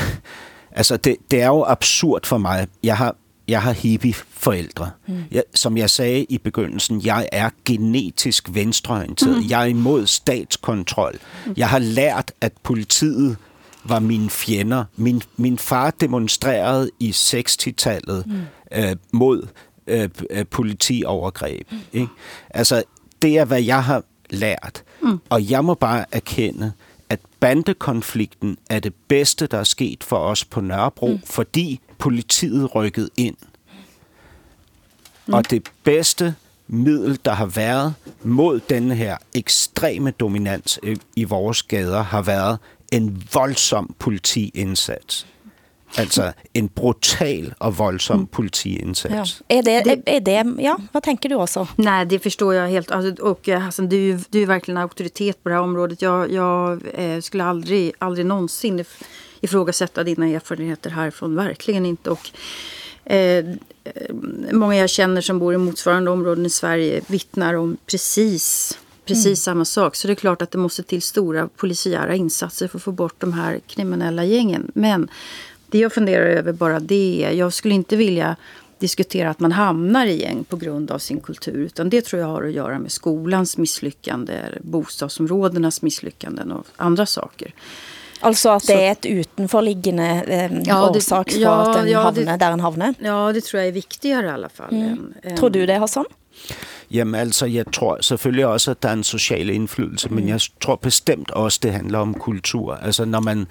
altså, 0.78 0.96
det, 0.96 1.16
det 1.30 1.42
er 1.42 1.46
jo 1.46 1.64
absurd 1.64 2.26
for 2.26 2.38
mig. 2.38 2.66
Jeg 2.82 2.96
har, 2.96 3.16
jeg 3.48 3.62
har 3.62 3.72
hippie-forældre. 3.72 4.90
Mm. 5.06 5.14
Jeg, 5.30 5.42
som 5.54 5.76
jeg 5.76 5.90
sagde 5.90 6.24
i 6.24 6.38
begyndelsen, 6.38 7.00
jeg 7.04 7.28
er 7.32 7.50
genetisk 7.64 8.48
venstreorienteret. 8.52 9.36
Mm. 9.36 9.48
Jeg 9.48 9.60
er 9.60 9.66
imod 9.66 10.06
statskontrol. 10.06 11.18
Mm. 11.46 11.54
Jeg 11.56 11.68
har 11.68 11.78
lært, 11.78 12.32
at 12.40 12.52
politiet 12.62 13.36
var 13.84 13.98
mine 13.98 14.30
fjender. 14.30 14.84
Min, 14.96 15.22
min 15.36 15.58
far 15.58 15.90
demonstrerede 15.90 16.90
i 17.00 17.10
60-tallet 17.10 18.26
mm. 18.26 18.40
øh, 18.72 18.96
mod 19.12 19.46
øh, 19.86 20.08
øh, 20.30 20.46
politiovergreb. 20.46 21.72
Mm. 21.72 21.78
Ikke? 21.92 22.12
Altså, 22.50 22.82
det 23.22 23.38
er, 23.38 23.44
hvad 23.44 23.62
jeg 23.62 23.84
har 23.84 24.02
lært. 24.30 24.82
Mm. 25.02 25.18
Og 25.28 25.50
jeg 25.50 25.64
må 25.64 25.74
bare 25.74 26.04
erkende, 26.12 26.72
at 27.08 27.20
bandekonflikten 27.40 28.58
er 28.70 28.78
det 28.78 28.94
bedste, 29.08 29.46
der 29.46 29.58
er 29.58 29.64
sket 29.64 30.04
for 30.04 30.16
os 30.16 30.44
på 30.44 30.60
Nørrebro, 30.60 31.08
mm. 31.08 31.22
fordi 31.24 31.80
politiet 31.98 32.74
rykkede 32.74 33.10
ind. 33.16 33.36
Mm. 35.26 35.34
Og 35.34 35.50
det 35.50 35.70
bedste 35.84 36.34
middel, 36.68 37.18
der 37.24 37.32
har 37.32 37.46
været 37.46 37.94
mod 38.22 38.60
denne 38.60 38.94
her 38.94 39.16
ekstreme 39.34 40.10
dominans 40.10 40.78
i, 41.16 41.24
vores 41.24 41.62
gader, 41.62 42.02
har 42.02 42.22
været 42.22 42.58
en 42.92 43.22
voldsom 43.34 43.94
politiindsats. 43.98 45.26
Altså 45.98 46.32
en 46.52 46.68
brutal 46.68 47.54
og 47.58 47.78
voldsom 47.78 48.26
politiindsats. 48.26 49.42
Ja. 49.48 49.56
Er, 49.56 49.62
det, 49.62 50.02
er 50.06 50.20
det, 50.20 50.54
ja, 50.58 50.76
vad 50.92 51.02
tänker 51.02 51.28
du 51.28 51.34
också? 51.34 51.68
Nej, 51.76 52.06
det 52.06 52.18
förstår 52.18 52.54
jag 52.54 52.68
helt. 52.68 52.90
Alltså, 52.90 53.22
och 53.22 53.48
eh, 53.48 53.60
Hassan, 53.60 53.88
du, 53.88 54.10
är 54.10 54.20
du 54.30 54.42
är 54.42 54.46
verkligen 54.46 54.78
auktoritet 54.78 55.42
på 55.42 55.48
det 55.48 55.54
här 55.54 55.62
området. 55.62 56.02
Jag, 56.02 56.32
jag 56.32 56.82
eh, 56.94 57.20
skulle 57.20 57.44
aldrig, 57.44 57.92
aldrig 57.98 58.26
någonsin 58.26 58.80
if- 58.80 59.02
ifrågasätta 59.40 60.04
dina 60.04 60.26
erfarenheter 60.26 60.90
härifrån. 60.90 61.36
Verkligen 61.36 61.86
inte. 61.86 62.10
Och, 62.10 62.30
eh, 63.12 63.44
många 64.52 64.76
jag 64.76 64.90
känner 64.90 65.20
som 65.20 65.38
bor 65.38 65.54
i 65.54 65.58
motsvarande 65.58 66.10
områden 66.10 66.46
i 66.46 66.50
Sverige 66.50 67.00
vittnar 67.06 67.54
om 67.54 67.76
precis, 67.86 68.78
precis 69.04 69.42
samma 69.42 69.64
sak. 69.64 69.96
Så 69.96 70.06
det 70.06 70.12
är 70.12 70.14
klart 70.14 70.42
att 70.42 70.50
det 70.50 70.58
måste 70.58 70.82
till 70.82 71.02
stora 71.02 71.48
polisiära 71.56 72.14
insatser 72.14 72.68
för 72.68 72.78
att 72.78 72.82
få 72.82 72.92
bort 72.92 73.14
de 73.18 73.32
här 73.32 73.60
kriminella 73.66 74.24
gängen. 74.24 74.70
Men 74.74 75.08
det 75.70 75.78
jag 75.78 75.92
funderar 75.92 76.26
över 76.26 76.52
bara 76.52 76.80
det 76.80 77.24
är, 77.24 77.30
jag 77.30 77.52
skulle 77.52 77.74
inte 77.74 77.96
vilja 77.96 78.36
diskutera 78.78 79.30
att 79.30 79.40
man 79.40 79.52
hamnar 79.52 80.06
i 80.06 80.20
gäng 80.20 80.44
på 80.44 80.56
grund 80.56 80.90
av 80.90 80.98
sin 80.98 81.20
kultur. 81.20 81.56
Utan 81.56 81.90
det 81.90 82.04
tror 82.04 82.20
jag 82.22 82.28
har 82.28 82.42
att 82.44 82.52
göra 82.52 82.78
med 82.78 82.92
skolans 82.92 83.56
misslyckande, 83.58 84.40
bostadsområdenas 84.60 85.82
misslyckanden 85.82 86.52
och 86.52 86.66
andra 86.76 87.06
saker. 87.06 87.54
Altså 88.20 88.50
at 88.50 88.62
Så- 88.64 88.72
det 88.72 88.82
er 88.82 88.90
et 88.92 89.06
utenforliggende 89.06 90.24
eh, 90.26 90.52
Ja, 90.66 90.90
det- 90.92 90.98
årsak 90.98 91.30
for 91.32 91.40
ja, 91.40 91.70
at 91.70 91.76
en 91.76 91.88
ja, 91.90 92.02
havner 92.02 92.24
det- 92.32 92.36
der 92.40 92.52
en 92.52 92.60
havner? 92.60 92.94
Ja, 92.98 93.32
det 93.32 93.44
tror 93.44 93.60
jag 93.60 93.68
är 93.68 93.72
viktigare 93.72 94.26
i 94.26 94.30
alla 94.30 94.48
fall. 94.48 94.72
än- 94.74 95.14
än- 95.22 95.36
Tror 95.36 95.50
du 95.50 95.66
det, 95.66 95.78
Hassan? 95.78 96.04
Jamen 96.88 97.20
altså, 97.20 97.46
jeg 97.46 97.66
tror 97.72 97.98
selvfølgelig 98.02 98.46
også, 98.46 98.70
at 98.70 98.82
der 98.82 98.88
er 98.88 98.92
en 98.92 99.04
social 99.04 99.50
indflydelse, 99.50 100.08
mm. 100.08 100.14
men 100.14 100.28
jeg 100.28 100.40
tror 100.62 100.76
bestemt 100.76 101.30
også, 101.30 101.58
det 101.62 101.72
handler 101.72 101.98
om 101.98 102.14
kultur. 102.14 102.74
Altså, 102.82 103.04
når 103.04 103.20
man, 103.20 103.46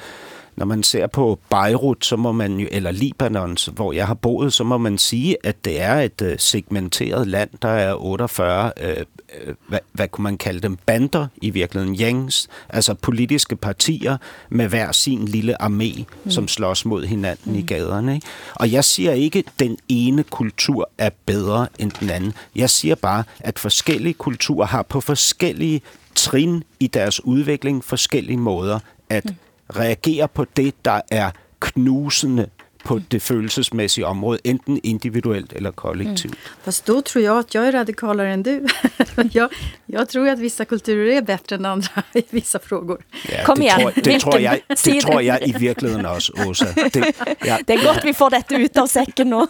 når 0.57 0.65
man 0.65 0.83
ser 0.83 1.07
på 1.07 1.39
Beirut, 1.49 2.05
så 2.05 2.15
må 2.15 2.31
man 2.31 2.59
jo, 2.59 2.67
eller 2.71 2.91
Libanon, 2.91 3.57
hvor 3.73 3.93
jeg 3.93 4.07
har 4.07 4.13
boet, 4.13 4.53
så 4.53 4.63
må 4.63 4.77
man 4.77 4.97
sige, 4.97 5.37
at 5.43 5.65
det 5.65 5.81
er 5.81 5.95
et 5.95 6.21
øh, 6.21 6.35
segmenteret 6.39 7.27
land. 7.27 7.49
Der 7.61 7.69
er 7.69 7.93
48, 7.93 8.71
øh, 8.81 8.89
øh, 8.89 9.55
hvad, 9.67 9.79
hvad 9.91 10.07
kunne 10.07 10.23
man 10.23 10.37
kalde 10.37 10.59
dem, 10.59 10.77
bander 10.85 11.27
i 11.41 11.49
virkeligheden, 11.49 11.95
yangs, 11.95 12.47
altså 12.69 12.93
politiske 12.93 13.55
partier 13.55 14.17
med 14.49 14.67
hver 14.67 14.91
sin 14.91 15.25
lille 15.25 15.61
armé, 15.63 16.03
mm. 16.23 16.31
som 16.31 16.47
slås 16.47 16.85
mod 16.85 17.05
hinanden 17.05 17.53
mm. 17.53 17.59
i 17.59 17.61
gaderne. 17.61 18.15
Ikke? 18.15 18.27
Og 18.55 18.71
jeg 18.71 18.83
siger 18.83 19.11
ikke, 19.11 19.39
at 19.39 19.45
den 19.59 19.77
ene 19.89 20.23
kultur 20.23 20.89
er 20.97 21.09
bedre 21.25 21.67
end 21.79 21.91
den 21.91 22.09
anden. 22.09 22.33
Jeg 22.55 22.69
siger 22.69 22.95
bare, 22.95 23.23
at 23.39 23.59
forskellige 23.59 24.13
kulturer 24.13 24.67
har 24.67 24.81
på 24.81 25.01
forskellige 25.01 25.81
trin 26.15 26.63
i 26.79 26.87
deres 26.87 27.25
udvikling 27.25 27.83
forskellige 27.83 28.37
måder 28.37 28.79
at 29.09 29.33
reagere 29.69 30.28
på 30.28 30.45
det, 30.56 30.86
der 30.86 31.01
er 31.12 31.32
knusende 31.60 32.49
på 32.86 33.01
det 33.12 33.21
følelsesmæssige 33.21 34.06
område, 34.06 34.39
enten 34.43 34.80
individuelt 34.84 35.54
eller 35.54 35.71
kollektivt. 35.71 36.38
Fast 36.63 36.86
då 36.86 37.01
tror 37.01 37.23
jag 37.23 37.38
att 37.39 37.56
jag 37.56 37.67
är 37.67 37.71
radikalare 37.71 38.34
än 38.34 38.43
du. 38.43 38.65
jag, 39.31 39.50
jag 39.85 40.10
tror 40.10 40.29
att 40.29 40.39
vissa 40.39 40.65
kulturer 40.65 41.17
är 41.17 41.21
bättre 41.21 41.56
än 41.56 41.65
andra 41.65 42.04
i 42.13 42.23
vissa 42.29 42.60
frågor. 42.60 43.02
Ja, 43.31 43.44
Kom 43.46 43.56
det, 43.60 43.63
igen. 43.63 43.79
tror, 43.79 43.92
det, 44.04 44.19
tror 44.19 44.31
side? 44.31 44.62
det 44.96 45.02
tror 45.02 45.21
jeg 45.21 45.48
i 45.48 45.54
virkeligheden 45.60 46.06
også, 46.06 46.33
Åsa. 46.48 46.65
Det, 46.94 47.15
ja, 47.46 47.58
Det 47.67 47.73
er 47.73 47.83
godt 47.94 48.06
vi 48.06 48.13
får 48.13 48.29
dette 48.29 48.56
ut 48.56 48.77
av 48.77 48.87
sekken 48.87 49.29
nå. 49.29 49.48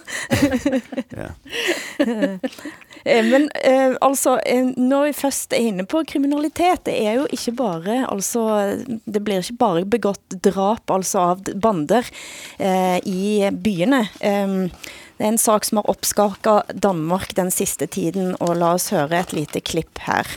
ja. 1.10 1.28
Eh, 3.06 3.26
men 3.26 3.48
eh, 3.62 3.94
altså, 4.02 4.40
eh, 4.46 4.74
når 4.78 5.10
vi 5.10 5.16
først 5.22 5.54
er 5.54 5.70
inne 5.70 5.86
på 5.86 6.04
kriminalitet, 6.10 6.86
det 6.90 6.98
er 7.06 7.20
jo 7.20 7.28
ikke 7.30 7.56
bare, 7.60 7.98
altså, 8.10 8.46
det 9.06 9.24
blir 9.24 9.44
ikke 9.44 9.60
bare 9.62 9.86
begått 9.86 10.38
drap 10.46 10.92
altså 10.92 11.30
av 11.36 11.44
bander 11.62 12.08
eh, 12.58 12.98
i 13.06 13.52
byene. 13.54 14.08
Eh, 14.20 14.56
det 15.16 15.24
er 15.24 15.32
en 15.32 15.40
sak 15.40 15.64
som 15.64 15.80
har 15.80 15.92
oppskaka 15.94 16.58
Danmark 16.74 17.36
den 17.38 17.54
siste 17.54 17.88
tiden, 17.88 18.34
og 18.42 18.58
la 18.60 18.74
oss 18.76 18.90
høre 18.92 19.22
et 19.22 19.36
lite 19.38 19.62
klipp 19.64 20.02
her. 20.10 20.28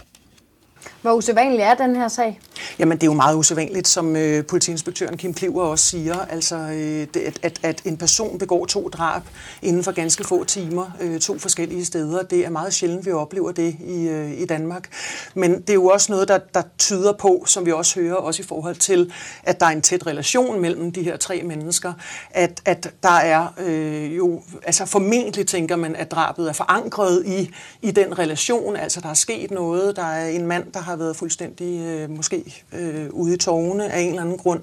Hvor 1.02 1.18
usædvanlig 1.18 1.64
er 1.66 1.80
den 1.80 1.96
her 1.98 2.10
sag? 2.12 2.38
Jamen, 2.78 2.98
det 2.98 3.02
er 3.02 3.06
jo 3.06 3.14
meget 3.14 3.36
usædvanligt, 3.36 3.88
som 3.88 4.16
øh, 4.16 4.46
politiinspektøren 4.46 5.16
Kim 5.16 5.34
Kliver 5.34 5.62
også 5.62 5.84
siger. 5.84 6.14
Altså, 6.14 6.56
øh, 6.56 7.06
det, 7.14 7.16
at, 7.16 7.38
at, 7.42 7.60
at 7.62 7.82
en 7.84 7.96
person 7.96 8.38
begår 8.38 8.66
to 8.66 8.88
drab 8.88 9.22
inden 9.62 9.84
for 9.84 9.92
ganske 9.92 10.24
få 10.24 10.44
timer, 10.44 10.90
øh, 11.00 11.20
to 11.20 11.38
forskellige 11.38 11.84
steder, 11.84 12.22
det 12.22 12.46
er 12.46 12.50
meget 12.50 12.74
sjældent, 12.74 13.06
vi 13.06 13.12
oplever 13.12 13.52
det 13.52 13.76
i, 13.86 14.08
øh, 14.08 14.40
i 14.40 14.44
Danmark. 14.44 14.88
Men 15.34 15.60
det 15.60 15.70
er 15.70 15.74
jo 15.74 15.86
også 15.86 16.12
noget, 16.12 16.28
der, 16.28 16.38
der 16.54 16.62
tyder 16.78 17.12
på, 17.12 17.44
som 17.46 17.66
vi 17.66 17.72
også 17.72 18.00
hører, 18.00 18.14
også 18.14 18.42
i 18.42 18.46
forhold 18.46 18.76
til, 18.76 19.12
at 19.42 19.60
der 19.60 19.66
er 19.66 19.70
en 19.70 19.82
tæt 19.82 20.06
relation 20.06 20.60
mellem 20.60 20.92
de 20.92 21.02
her 21.02 21.16
tre 21.16 21.42
mennesker. 21.42 21.92
At, 22.30 22.62
at 22.64 22.92
der 23.02 23.16
er 23.16 23.46
øh, 23.58 24.16
jo, 24.16 24.42
altså 24.62 24.86
formentlig 24.86 25.46
tænker 25.46 25.76
man, 25.76 25.96
at 25.96 26.10
drabet 26.10 26.48
er 26.48 26.52
forankret 26.52 27.26
i, 27.26 27.50
i 27.82 27.90
den 27.90 28.18
relation. 28.18 28.76
Altså, 28.76 29.00
der 29.00 29.08
er 29.08 29.14
sket 29.14 29.50
noget, 29.50 29.96
der 29.96 30.04
er 30.04 30.28
en 30.28 30.46
mand, 30.46 30.72
der 30.72 30.80
har 30.80 30.96
været 30.96 31.16
fuldstændig 31.16 31.80
øh, 31.80 32.10
måske 32.10 32.57
øh, 32.72 33.08
ude 33.10 33.34
i 33.34 33.36
tårne 33.36 33.92
af 33.92 34.00
en 34.00 34.08
eller 34.08 34.22
anden 34.22 34.38
grund. 34.38 34.60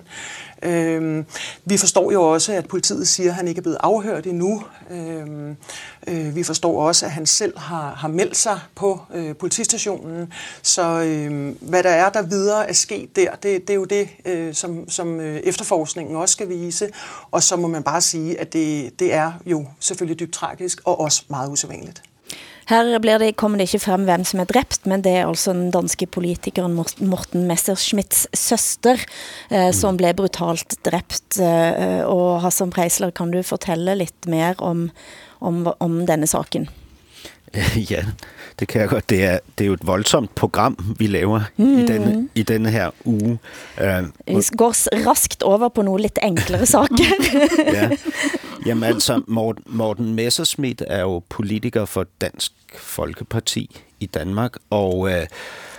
Øh, 0.64 1.24
vi 1.66 1.78
forstår 1.78 2.12
jo 2.12 2.24
også, 2.24 2.54
at 2.54 2.68
politiet 2.68 3.08
siger, 3.08 3.30
at 3.30 3.36
han 3.36 3.48
ikke 3.48 3.60
er 3.60 3.62
blevet 3.62 3.78
afhørt 3.80 4.26
endnu. 4.26 4.64
Øh, 4.92 5.56
øh, 6.08 6.36
vi 6.36 6.44
forstår 6.44 6.88
også, 6.88 7.06
at 7.06 7.12
han 7.12 7.26
selv 7.26 7.58
har, 7.58 7.96
har 7.96 8.08
meldt 8.08 8.38
sig 8.38 8.60
på 8.76 9.02
øh, 9.14 9.36
politistationen. 9.36 10.34
Så 10.62 11.02
øh, 11.02 11.56
hvad 11.62 11.84
der 11.84 11.90
er, 11.90 12.10
der 12.10 12.22
videre 12.22 12.70
er 12.70 12.74
sket 12.74 13.16
der, 13.16 13.36
det, 13.36 13.68
det 13.68 13.70
er 13.70 13.76
jo 13.76 13.86
det, 13.86 14.10
øh, 14.26 14.54
som, 14.54 14.90
som 14.90 15.20
øh, 15.20 15.36
efterforskningen 15.36 16.16
også 16.16 16.34
skal 16.34 16.50
vise. 16.50 16.90
Og 17.32 17.44
så 17.44 17.56
må 17.56 17.68
man 17.68 17.84
bare 17.84 18.02
sige, 18.02 18.40
at 18.40 18.54
det, 18.54 19.00
det 19.00 19.14
er 19.14 19.32
jo 19.46 19.66
selvfølgelig 19.80 20.20
dybt 20.20 20.34
tragisk 20.34 20.82
og 20.84 21.00
også 21.00 21.24
meget 21.30 21.50
usædvanligt. 21.50 22.04
Her 22.66 23.00
blir 23.00 23.20
det, 23.22 23.36
kommer 23.38 23.62
det 23.62 23.68
ikke 23.70 23.84
frem 23.84 24.08
hvem 24.08 24.24
som 24.26 24.42
er 24.42 24.50
drept, 24.50 24.88
men 24.90 25.04
det 25.06 25.14
er 25.20 25.28
altså 25.28 25.54
den 25.54 25.70
danske 25.74 26.08
politikeren 26.10 26.74
Morten 26.74 27.46
Messerschmitts 27.50 28.26
søster 28.34 29.02
eh, 29.52 29.70
som 29.76 30.00
ble 30.00 30.16
brutalt 30.18 30.78
drept. 30.86 31.38
Eh, 31.38 32.02
og 32.10 32.42
Hassan 32.42 32.74
Preisler, 32.74 33.14
kan 33.14 33.34
du 33.34 33.44
fortelle 33.46 33.98
lidt 34.00 34.30
mer 34.32 34.58
om, 34.58 34.90
om, 35.46 35.68
om 35.78 36.02
denne 36.10 36.30
saken? 36.30 36.70
Ja, 37.92 38.04
det 38.60 38.68
kan 38.68 38.82
jeg 38.82 38.90
godt. 38.90 39.10
Det 39.10 39.24
er, 39.24 39.40
det 39.58 39.64
er 39.64 39.68
jo 39.68 39.74
et 39.74 39.88
voldsomt 39.88 40.36
program, 40.36 40.96
vi 41.00 41.08
laver 41.08 41.42
mm. 41.58 41.78
i, 41.78 41.86
denne, 41.86 42.30
i 42.36 42.44
denne 42.44 42.70
her 42.70 42.90
uge. 43.06 43.38
Uh, 43.78 44.08
vi 44.28 44.42
går 44.58 44.76
raskt 45.08 45.44
over 45.44 45.70
på 45.70 45.82
nogle 45.82 46.02
lidt 46.02 46.20
enklere 46.24 46.66
saker. 46.66 47.06
ja. 47.78 47.90
Jamen 48.66 48.84
altså, 48.84 49.22
Morten, 49.28 49.64
Morten 49.68 50.14
Messerschmidt 50.14 50.84
er 50.88 51.02
jo 51.02 51.24
politiker 51.30 51.86
for 51.86 52.06
Dansk 52.22 52.52
Folkeparti 52.78 53.82
i 54.00 54.06
Danmark, 54.06 54.56
og, 54.70 55.12
øh, 55.12 55.28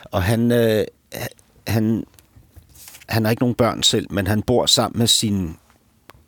og 0.04 0.22
han, 0.22 0.52
øh, 0.52 0.84
han, 1.66 2.04
han 3.08 3.24
har 3.24 3.30
ikke 3.30 3.42
nogen 3.42 3.54
børn 3.54 3.82
selv, 3.82 4.06
men 4.10 4.26
han 4.26 4.42
bor 4.42 4.66
sammen 4.66 4.98
med 4.98 5.06
sin 5.06 5.56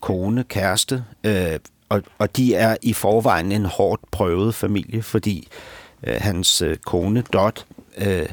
kone, 0.00 0.44
kæreste, 0.44 1.04
øh, 1.24 1.58
og, 1.88 2.02
og 2.18 2.36
de 2.36 2.54
er 2.54 2.76
i 2.82 2.92
forvejen 2.92 3.52
en 3.52 3.64
hårdt 3.64 4.10
prøvet 4.10 4.54
familie, 4.54 5.02
fordi 5.02 5.48
øh, 6.06 6.16
hans 6.20 6.62
øh, 6.62 6.76
kone, 6.76 7.22
Dot, 7.32 7.66
øh, 7.98 8.28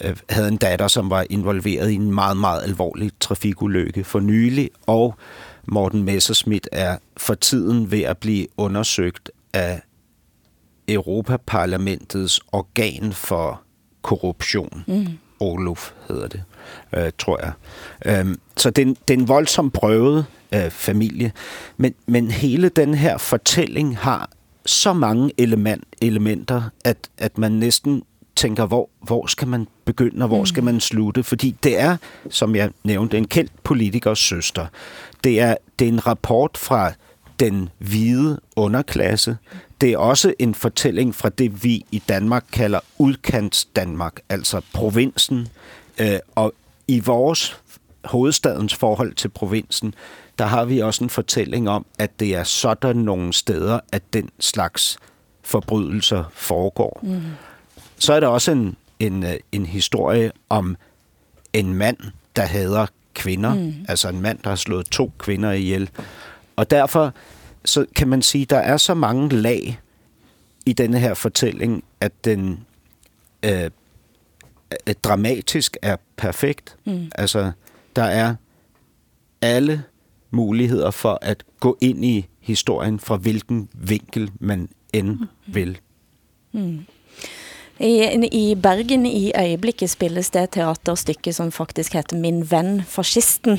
øh, 0.00 0.16
havde 0.28 0.48
en 0.48 0.56
datter, 0.56 0.88
som 0.88 1.10
var 1.10 1.26
involveret 1.30 1.90
i 1.90 1.94
en 1.94 2.14
meget, 2.14 2.36
meget 2.36 2.62
alvorlig 2.62 3.10
trafikulykke 3.20 4.04
for 4.04 4.20
nylig, 4.20 4.70
og 4.86 5.14
Morten 5.66 6.02
Messerschmidt 6.02 6.68
er 6.72 6.98
for 7.16 7.34
tiden 7.34 7.90
ved 7.90 8.02
at 8.02 8.18
blive 8.18 8.46
undersøgt 8.56 9.30
af 9.52 9.82
Europaparlamentets 10.88 12.40
organ 12.52 13.12
for 13.12 13.62
korruption. 14.02 14.84
Mm. 14.86 15.06
Olof 15.40 15.92
hedder 16.08 16.28
det, 16.28 16.42
øh, 16.94 17.10
tror 17.18 17.40
jeg. 17.42 17.52
Øhm, 18.06 18.40
så 18.56 18.70
det 18.70 18.88
er, 18.88 18.94
det 19.08 19.14
er 19.14 19.18
en 19.18 19.28
voldsomt 19.28 19.72
prøvet 19.72 20.26
øh, 20.54 20.70
familie. 20.70 21.32
Men, 21.76 21.94
men 22.06 22.30
hele 22.30 22.68
den 22.68 22.94
her 22.94 23.18
fortælling 23.18 23.98
har 23.98 24.30
så 24.66 24.92
mange 24.92 25.32
element, 25.38 25.84
elementer, 26.02 26.62
at, 26.84 26.96
at 27.18 27.38
man 27.38 27.52
næsten 27.52 28.02
tænker, 28.36 28.66
hvor, 28.66 28.90
hvor 29.02 29.26
skal 29.26 29.48
man 29.48 29.66
begynde, 29.84 30.22
og 30.24 30.28
hvor 30.28 30.40
mm. 30.40 30.46
skal 30.46 30.64
man 30.64 30.80
slutte? 30.80 31.22
Fordi 31.22 31.56
det 31.62 31.80
er, 31.80 31.96
som 32.30 32.56
jeg 32.56 32.70
nævnte, 32.84 33.18
en 33.18 33.26
kendt 33.26 33.62
politikers 33.62 34.18
søster. 34.18 34.66
Det 35.24 35.40
er, 35.40 35.56
det 35.78 35.84
er 35.84 35.92
en 35.92 36.06
rapport 36.06 36.58
fra 36.58 36.92
den 37.40 37.68
hvide 37.78 38.40
underklasse. 38.56 39.36
Det 39.80 39.92
er 39.92 39.98
også 39.98 40.34
en 40.38 40.54
fortælling 40.54 41.14
fra 41.14 41.28
det, 41.28 41.64
vi 41.64 41.84
i 41.90 42.02
Danmark 42.08 42.44
kalder 42.52 42.80
udkants 42.98 43.64
Danmark, 43.64 44.20
altså 44.28 44.60
provinsen. 44.72 45.48
Øh, 45.98 46.18
og 46.34 46.52
i 46.88 47.00
vores 47.00 47.60
hovedstadens 48.04 48.74
forhold 48.74 49.14
til 49.14 49.28
provinsen, 49.28 49.94
der 50.38 50.44
har 50.44 50.64
vi 50.64 50.78
også 50.78 51.04
en 51.04 51.10
fortælling 51.10 51.68
om, 51.68 51.86
at 51.98 52.20
det 52.20 52.34
er 52.34 52.44
sådan 52.44 52.96
nogle 52.96 53.32
steder, 53.32 53.80
at 53.92 54.02
den 54.12 54.30
slags 54.40 54.98
forbrydelser 55.42 56.24
foregår. 56.32 57.00
Mm. 57.02 57.22
Så 57.98 58.12
er 58.12 58.20
der 58.20 58.26
også 58.26 58.52
en, 58.52 58.76
en, 58.98 59.22
øh, 59.22 59.34
en 59.52 59.66
historie 59.66 60.32
om 60.48 60.76
en 61.52 61.74
mand, 61.74 61.96
der 62.36 62.42
hader 62.42 62.86
kvinder. 63.14 63.54
Mm. 63.54 63.74
Altså 63.88 64.08
en 64.08 64.20
mand, 64.20 64.38
der 64.44 64.48
har 64.48 64.56
slået 64.56 64.86
to 64.86 65.12
kvinder 65.18 65.52
ihjel. 65.52 65.90
Og 66.56 66.70
derfor 66.70 67.14
så 67.64 67.86
kan 67.96 68.08
man 68.08 68.22
sige, 68.22 68.44
der 68.44 68.58
er 68.58 68.76
så 68.76 68.94
mange 68.94 69.28
lag 69.28 69.80
i 70.66 70.72
denne 70.72 70.98
her 70.98 71.14
fortælling, 71.14 71.84
at 72.00 72.12
den 72.24 72.66
øh, 73.42 73.70
dramatisk 75.04 75.76
er 75.82 75.96
perfekt. 76.16 76.76
Mm. 76.84 77.10
Altså, 77.14 77.52
der 77.96 78.02
er 78.02 78.34
alle 79.42 79.84
muligheder 80.30 80.90
for 80.90 81.18
at 81.22 81.44
gå 81.60 81.78
ind 81.80 82.04
i 82.04 82.26
historien 82.40 83.00
fra 83.00 83.16
hvilken 83.16 83.68
vinkel 83.72 84.30
man 84.40 84.68
end 84.92 85.08
mm. 85.08 85.26
vil. 85.46 85.78
Mm. 86.52 86.86
I, 87.78 87.92
I 88.30 88.54
Bergen 88.54 89.06
i 89.06 89.32
øjeblikket 89.34 89.90
spilles 89.90 90.30
det 90.30 90.42
et 90.46 90.52
teaterstykke 90.58 91.32
som 91.34 91.50
faktisk 91.52 91.96
heter 91.98 92.16
Min 92.16 92.44
venn 92.46 92.84
fascisten, 92.86 93.58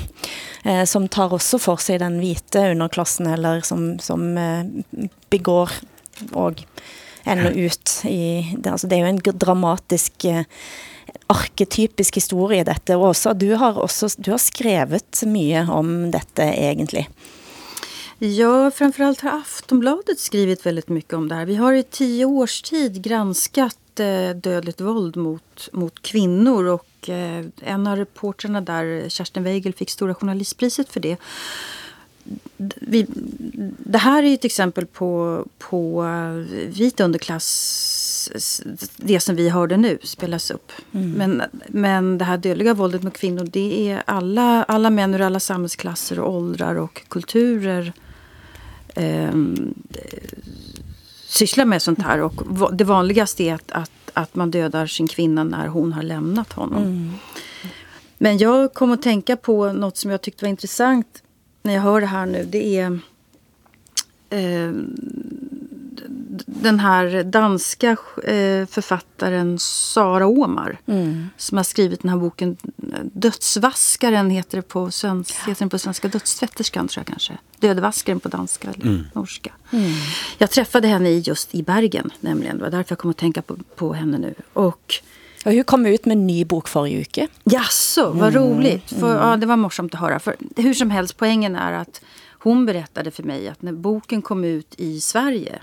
eh, 0.63 0.86
som 0.88 1.09
tar 1.11 1.36
også 1.36 1.59
for 1.59 1.82
sig 1.84 1.99
den 1.99 2.22
hvite 2.24 2.63
underklassen, 2.72 3.28
eller 3.28 3.61
som, 3.61 3.97
som 3.99 4.38
eh, 4.39 4.63
begår 5.30 5.72
og 6.32 6.63
ender 7.26 7.51
ut 7.51 8.01
i... 8.07 8.55
Det, 8.55 8.72
altså 8.72 8.88
det 8.88 8.99
er 8.99 9.07
jo 9.07 9.13
en 9.16 9.39
dramatisk... 9.45 10.26
Eh, 10.26 10.45
arketypisk 11.32 12.20
historie 12.20 12.66
dette 12.68 12.97
også. 12.97 13.34
Du 13.34 13.55
har 13.57 13.78
også 13.82 14.09
du 14.18 14.32
har 14.34 14.41
skrevet 14.41 15.24
mye 15.30 15.63
om 15.72 16.11
dette 16.13 16.43
egentlig. 16.43 17.05
Ja, 18.20 18.72
framförallt 18.72 19.22
har 19.22 19.41
Aftonbladet 19.41 20.20
skrivit 20.20 20.66
väldigt 20.66 20.89
mycket 20.89 21.13
om 21.13 21.28
det 21.28 21.36
här. 21.36 21.45
Vi 21.45 21.55
har 21.55 21.74
i 21.74 21.84
tio 21.84 22.26
års 22.26 22.61
tid 22.61 23.03
granskat 23.03 23.78
dödligt 24.35 24.81
våld 24.81 25.17
mot, 25.17 25.69
mot 25.71 26.01
kvinnor 26.01 26.65
och 26.65 27.09
eh, 27.09 27.45
en 27.61 27.87
av 27.87 27.95
reportrarna 27.95 28.61
där, 28.61 29.09
Kerstin 29.09 29.43
Weigel, 29.43 29.73
fick 29.73 29.89
Stora 29.89 30.15
journalistpriset 30.15 30.89
för 30.89 30.99
det. 30.99 31.17
Vi, 32.79 33.05
det 33.77 33.97
här 33.97 34.23
är 34.23 34.33
ett 34.33 34.45
exempel 34.45 34.85
på, 34.85 35.43
på 35.57 36.03
eh, 36.03 36.57
vit 36.67 36.99
underklass 36.99 38.31
det 38.97 39.19
som 39.19 39.35
vi 39.35 39.49
hörde 39.49 39.77
nu 39.77 39.97
spelas 40.03 40.51
upp. 40.51 40.71
Mm. 40.91 41.11
Men, 41.11 41.41
men 41.67 42.17
det 42.17 42.25
här 42.25 42.37
dödliga 42.37 42.73
våldet 42.73 43.03
mot 43.03 43.17
kvinnor 43.17 43.47
det 43.51 43.89
är 43.89 44.03
alla, 44.05 44.63
alla 44.63 44.89
män 44.89 45.13
ur 45.13 45.21
alla 45.21 45.39
samhällsklasser 45.39 46.19
och 46.19 46.33
åldrar 46.33 46.75
och 46.75 47.03
kulturer 47.07 47.93
eh, 48.95 49.33
sysslar 51.36 51.65
med 51.65 51.81
sånt 51.81 52.01
här. 52.01 52.21
Och 52.21 52.43
det 52.73 52.83
vanligaste 52.83 53.43
är 53.43 53.53
att, 53.53 53.71
att, 53.71 53.91
att 54.13 54.36
man 54.36 54.51
dödar 54.51 54.88
sin 54.88 55.07
kvinna 55.07 55.43
när 55.43 55.67
hon 55.67 55.93
har 55.93 56.03
lämnat 56.03 56.53
honom. 56.53 56.83
Mm. 56.83 57.11
Men 58.17 58.38
jag 58.38 58.73
kom 58.73 58.91
att 58.91 59.01
tänka 59.01 59.36
på 59.38 59.73
något 59.73 59.97
som 59.97 60.11
jag 60.11 60.21
tyckte 60.21 60.45
var 60.45 60.49
intressant 60.49 61.23
när 61.61 61.73
jag 61.73 61.81
hör 61.81 62.01
det 62.01 62.07
här 62.07 62.25
nu. 62.25 62.47
Det 62.49 62.79
är 62.79 62.99
eh, 64.29 64.71
den 66.45 66.79
här 66.79 67.23
danska 67.23 67.89
eh, 68.23 68.65
författaren 68.65 69.59
Sara 69.59 70.27
Åmar. 70.27 70.77
Mm. 70.88 71.29
Som 71.38 71.57
har 71.57 71.63
skrivit 71.63 72.01
den 72.01 72.09
här 72.11 72.17
boken 72.17 72.57
Dödsvaskaren 73.03 74.29
heter 74.29 74.57
det 74.57 74.61
på, 74.61 74.91
svensk, 74.91 75.36
heter 75.47 75.59
den 75.59 75.69
på 75.69 75.79
svenska. 75.79 76.07
Dödstvätterskan 76.07 76.88
tror 76.88 76.99
jag 77.01 77.07
kanske. 77.07 77.38
Dödvaskaren 77.59 78.19
på 78.19 78.29
danska 78.29 78.67
eller 78.69 78.86
Mm. 78.86 79.03
norska. 79.13 79.51
Jag 80.38 80.51
träffade 80.51 80.88
henne 80.88 81.09
i- 81.09 81.19
just 81.19 81.55
i 81.55 81.63
Bergen 81.63 82.09
nämligen. 82.19 82.57
Det 82.57 82.63
var 82.63 82.71
därför 82.71 82.91
jag 82.91 82.99
kom 82.99 83.11
att 83.11 83.17
tänka 83.17 83.41
på, 83.41 83.55
på 83.75 83.93
henne 83.93 84.17
nu. 84.17 84.33
Och 84.53 84.93
hun 85.45 85.63
kom 85.63 85.86
ut 85.86 86.05
med 86.05 86.17
en 86.17 86.27
ny 86.27 86.45
bok 86.45 86.67
forrige 86.67 87.01
uke. 87.01 87.27
Jaså, 87.43 88.11
vad 88.11 88.36
Mm, 88.36 88.41
roligt. 88.49 88.89
För, 88.89 89.15
mm. 89.15 89.27
ja, 89.29 89.38
det 89.38 89.45
var 89.45 89.57
morsomt 89.57 89.93
att 89.93 89.99
höra. 89.99 90.19
För, 90.19 90.36
hur 90.55 90.73
som 90.73 90.91
helst, 90.91 91.17
poängen 91.17 91.55
är 91.55 91.73
att 91.73 92.01
hon 92.39 92.65
berättade 92.65 93.11
för 93.11 93.23
mig 93.23 93.47
att 93.47 93.61
när 93.61 93.71
boken 93.71 94.21
kom 94.21 94.43
ut 94.43 94.73
i 94.77 94.99
Sverige 94.99 95.59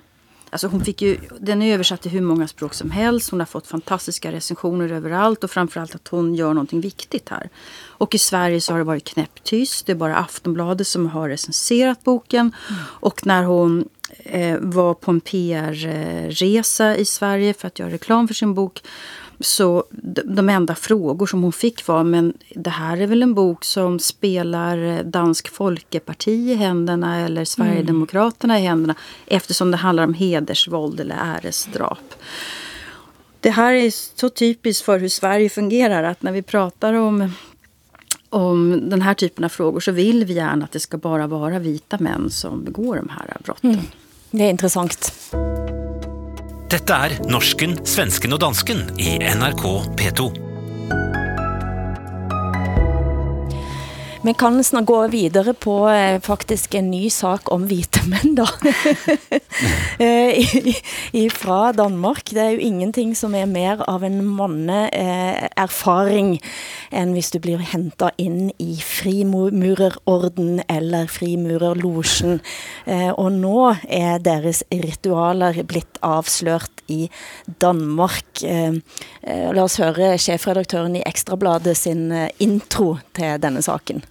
Alltså 0.53 0.67
hon 0.67 0.85
fick 0.85 1.03
ju, 1.03 1.19
den 1.41 1.63
är 1.63 1.75
översatt 1.75 2.01
till 2.01 2.11
hur 2.11 2.21
många 2.21 2.49
språk 2.49 2.75
som 2.75 2.91
helst. 2.91 3.31
Hon 3.31 3.41
har 3.41 3.47
fått 3.47 3.67
fantastiska 3.67 4.33
recensioner 4.33 4.93
överallt 4.93 5.45
och 5.45 5.51
framförallt 5.51 5.95
att 5.95 6.09
hon 6.09 6.35
gör 6.35 6.55
någonting 6.55 6.81
viktigt 6.81 7.29
här. 7.29 7.49
Och 7.87 8.15
i 8.15 8.19
Sverige 8.19 8.61
så 8.61 8.73
har 8.73 8.79
det 8.79 8.85
varit 8.85 9.05
knäpptyst. 9.05 9.87
Det 9.87 9.93
är 9.93 9.97
bara 9.97 10.17
Aftonbladet 10.17 10.87
som 10.87 11.07
har 11.07 11.29
recenserat 11.29 12.05
boken. 12.05 12.53
Och 12.79 13.27
när 13.27 13.43
hon 13.43 13.89
eh, 14.19 14.59
var 14.61 14.95
på 14.95 15.11
en 15.11 15.21
PR-resa 15.21 16.95
eh, 16.95 17.01
i 17.01 17.05
Sverige 17.05 17.55
för 17.55 17.67
att 17.67 17.79
göra 17.79 17.91
reklam 17.91 18.29
för 18.29 18.35
sin 18.35 18.55
bok 18.55 18.83
så 19.43 19.85
de, 20.25 20.49
enda 20.49 20.75
frågor 20.75 21.27
som 21.27 21.43
hon 21.43 21.53
fick 21.53 21.87
var 21.87 22.05
men 22.05 22.33
det 22.55 22.71
här 22.71 23.01
är 23.01 23.07
väl 23.07 23.23
en 23.23 23.35
bok 23.35 23.65
som 23.65 23.99
spelar 23.99 24.79
eh, 24.79 25.05
Dansk 25.05 25.49
Folkeparti 25.49 26.51
i 26.51 26.55
händerna 26.55 27.21
eller 27.21 27.45
Sverigedemokraterna 27.45 28.61
i 28.61 28.63
händerna 28.63 28.95
eftersom 29.27 29.71
det 29.71 29.77
handlar 29.77 30.05
om 30.05 30.15
hedersvåld 30.15 31.01
eller 31.01 31.17
äresdrap. 31.21 32.15
Det 33.41 33.51
här 33.51 33.73
är 33.73 33.91
så 34.19 34.29
typiskt 34.29 34.85
för 34.85 34.99
hur 34.99 35.09
Sverige 35.09 35.49
fungerar 35.49 36.03
att 36.03 36.23
när 36.23 36.33
vi 36.33 36.43
pratar 36.43 36.93
om 36.93 37.33
om 38.29 38.91
den 38.91 39.03
här 39.03 39.15
typen 39.15 39.45
av 39.45 39.49
frågor 39.49 39.81
så 39.81 39.93
vill 39.93 40.25
vi 40.25 40.33
gärna 40.33 40.65
att 40.65 40.73
det 40.73 40.81
ska 40.81 40.97
bara 40.97 41.27
vara 41.27 41.59
vita 41.59 41.99
män 42.01 42.31
som 42.31 42.65
begår 42.65 42.97
de 42.97 43.09
här 43.09 43.37
brotten. 43.45 43.71
Mm. 43.71 43.85
Det 44.31 44.45
är 44.45 44.51
intressant. 44.51 45.13
Dette 46.73 46.97
er 46.97 47.13
norsken, 47.29 47.75
svensken 47.85 48.33
og 48.33 48.41
dansken 48.41 48.87
i 48.97 49.19
NRK 49.21 49.67
P2. 49.99 50.52
Vi 54.25 54.35
kan 54.39 54.63
snart 54.65 54.85
gå 54.87 55.01
videre 55.11 55.51
på 55.55 55.89
eh, 55.91 56.21
faktisk 56.23 56.75
en 56.79 56.91
ny 56.93 57.09
sak 57.11 57.49
om 57.53 57.65
hvite 57.67 58.05
menn, 58.11 58.37
da. 58.39 58.47
Eh, 60.03 60.39
i- 60.41 60.77
i- 61.13 61.29
Fra 61.31 61.73
Danmark. 61.77 62.25
Det 62.31 62.41
er 62.41 62.51
jo 62.55 62.59
ingenting 62.65 63.13
som 63.17 63.35
er 63.35 63.47
mer 63.47 63.83
av 63.89 64.03
en 64.07 64.17
manneerfaring 64.25 66.39
enn 66.91 67.13
hvis 67.15 67.29
du 67.35 67.39
blir 67.45 67.59
hentet 67.71 68.11
inn 68.19 68.49
i 68.63 68.79
frimurerorden 68.83 70.63
eller 70.73 71.07
frimurerlosjen. 71.13 72.41
Eh, 72.87 73.11
Og 73.13 73.31
nå 73.37 73.77
er 73.89 74.19
deres 74.25 74.63
ritualer 74.73 75.61
blitt 75.69 75.99
avslørt 76.03 76.83
i 76.91 77.07
Danmark. 77.63 78.43
Eh, 78.43 78.73
eh, 79.23 79.53
La 79.53 79.63
oss 79.69 79.77
høre 79.83 80.15
sjefredaktøren 80.19 80.97
i 80.99 81.05
Ekstrabladet 81.07 81.77
sin 81.79 82.09
eh, 82.13 82.31
intro 82.41 82.97
til 83.15 83.39
denne 83.43 83.63
saken. 83.63 84.03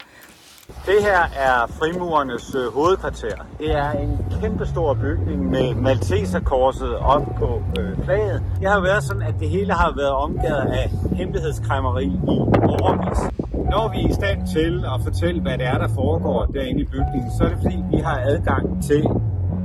Det 0.85 0.97
her 1.01 1.21
er 1.47 1.67
frimurernes 1.79 2.55
øh, 2.55 2.73
hovedkvarter. 2.73 3.35
Det 3.59 3.71
er 3.71 3.91
en 3.91 4.25
kæmpestor 4.41 4.93
bygning 4.93 5.49
med 5.49 5.75
Malteserkorset 5.75 6.95
op 6.95 7.21
på 7.39 7.61
øh, 7.79 8.03
flaget. 8.05 8.43
Det 8.59 8.69
har 8.69 8.79
været 8.79 9.03
sådan, 9.03 9.21
at 9.21 9.35
det 9.39 9.49
hele 9.49 9.73
har 9.73 9.93
været 9.97 10.11
omgivet 10.11 10.65
af 10.79 10.91
hemmelighedskræmmeri 11.11 12.05
i 12.05 12.37
årevis. 12.81 13.19
Når 13.53 13.91
vi 13.93 13.97
er 14.03 14.09
i 14.09 14.13
stand 14.13 14.47
til 14.47 14.85
at 14.95 15.01
fortælle, 15.03 15.41
hvad 15.41 15.57
det 15.57 15.65
er, 15.67 15.77
der 15.77 15.87
foregår 15.87 16.45
derinde 16.45 16.81
i 16.81 16.85
bygningen, 16.85 17.31
så 17.37 17.43
er 17.43 17.49
det 17.49 17.57
fordi, 17.61 17.77
vi 17.91 17.97
har 17.97 18.21
adgang 18.25 18.83
til 18.83 19.03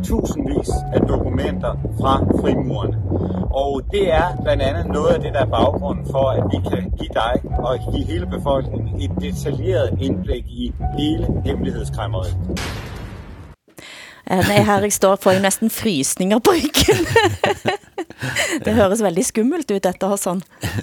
tusindvis 0.05 0.70
af 0.94 1.01
dokumenter 1.01 1.72
fra 2.01 2.24
frimurerne. 2.40 2.97
Og 3.51 3.82
det 3.90 4.12
er 4.12 4.42
blandt 4.42 4.62
andet 4.62 4.86
noget 4.86 5.14
af 5.14 5.20
det, 5.20 5.34
der 5.34 5.40
er 5.40 5.51
baggrunden 5.51 6.07
for, 6.11 6.30
at 6.30 6.44
vi 6.51 6.68
kan 6.70 6.90
give 6.99 7.14
dig 7.14 7.34
og 7.59 7.78
give 7.92 8.05
hele 8.07 8.26
befolkningen 8.26 9.01
et 9.01 9.11
detaljeret 9.20 9.99
indblik 10.01 10.44
i 10.47 10.72
hele 10.99 11.26
hemmelighedskræmmeriet. 11.44 12.36
Eh, 14.30 14.36
Nei, 14.36 14.62
her 14.64 14.80
jeg 14.80 14.92
står 14.92 15.16
får 15.16 15.30
jeg 15.30 15.42
nesten 15.42 15.70
frysninger 15.70 16.38
på 16.38 16.51
ryggen. 16.51 17.07
det 18.64 18.75
høres 18.75 19.03
veldig 19.03 19.25
skummelt 19.27 19.71
ut 19.71 19.85
dette, 19.85 20.09
Hassan. 20.09 20.43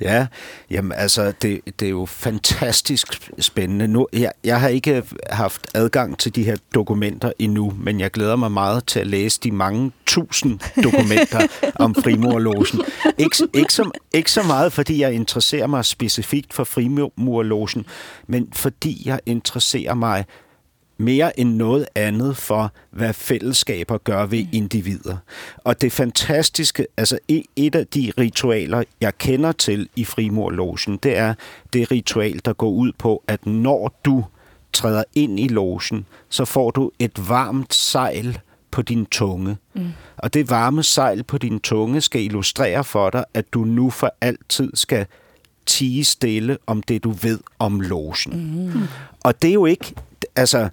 Ja, 0.00 0.26
jamen 0.70 0.92
altså, 0.92 1.32
det, 1.42 1.60
det 1.80 1.86
er 1.86 1.90
jo 1.90 2.06
fantastisk 2.06 3.30
spændende. 3.38 3.88
Nu, 3.88 4.06
jeg, 4.12 4.32
jeg 4.44 4.60
har 4.60 4.68
ikke 4.68 5.02
haft 5.30 5.66
adgang 5.74 6.18
til 6.18 6.34
de 6.34 6.44
her 6.44 6.56
dokumenter 6.74 7.32
endnu, 7.38 7.72
men 7.78 8.00
jeg 8.00 8.10
glæder 8.10 8.36
mig 8.36 8.52
meget 8.52 8.86
til 8.86 9.00
at 9.00 9.06
læse 9.06 9.40
de 9.40 9.50
mange 9.52 9.92
tusind 10.06 10.60
dokumenter 10.84 11.46
om 11.84 11.94
frimurlogen. 11.94 12.80
Ikke, 13.18 13.36
ikke, 13.54 13.72
så, 13.72 13.90
ikke 14.14 14.30
så 14.30 14.42
meget, 14.42 14.72
fordi 14.72 15.00
jeg 15.00 15.12
interesserer 15.12 15.66
mig 15.66 15.84
specifikt 15.84 16.54
for 16.54 16.64
frimurlogen, 16.64 17.86
men 18.26 18.48
fordi 18.52 19.02
jeg 19.04 19.20
interesserer 19.26 19.94
mig 19.94 20.24
mere 20.98 21.40
end 21.40 21.54
noget 21.54 21.86
andet 21.94 22.36
for, 22.36 22.72
hvad 22.90 23.12
fællesskaber 23.12 23.98
gør 23.98 24.26
ved 24.26 24.46
individer. 24.52 25.16
Og 25.58 25.80
det 25.80 25.92
fantastiske, 25.92 26.86
altså 26.96 27.18
e- 27.32 27.52
et 27.56 27.74
af 27.74 27.86
de 27.86 28.12
ritualer, 28.18 28.82
jeg 29.00 29.18
kender 29.18 29.52
til 29.52 29.88
i 29.96 30.04
frimurlogen, 30.04 30.96
det 30.96 31.16
er 31.16 31.34
det 31.72 31.90
ritual, 31.90 32.40
der 32.44 32.52
går 32.52 32.70
ud 32.70 32.92
på, 32.98 33.22
at 33.26 33.46
når 33.46 34.00
du 34.04 34.24
træder 34.72 35.04
ind 35.14 35.40
i 35.40 35.48
logen, 35.48 36.06
så 36.28 36.44
får 36.44 36.70
du 36.70 36.90
et 36.98 37.28
varmt 37.28 37.74
sejl 37.74 38.38
på 38.70 38.82
din 38.82 39.06
tunge. 39.06 39.56
Mm. 39.74 39.88
Og 40.16 40.34
det 40.34 40.50
varme 40.50 40.82
sejl 40.82 41.22
på 41.22 41.38
din 41.38 41.60
tunge 41.60 42.00
skal 42.00 42.22
illustrere 42.22 42.84
for 42.84 43.10
dig, 43.10 43.24
at 43.34 43.52
du 43.52 43.64
nu 43.64 43.90
for 43.90 44.14
altid 44.20 44.70
skal 44.74 45.06
tige 45.66 46.04
stille 46.04 46.58
om 46.66 46.82
det, 46.82 47.04
du 47.04 47.10
ved 47.10 47.38
om 47.58 47.80
logen. 47.80 48.62
Mm. 48.74 48.82
Og 49.24 49.42
det 49.42 49.48
er 49.48 49.54
jo 49.54 49.66
ikke, 49.66 49.94
altså, 50.36 50.68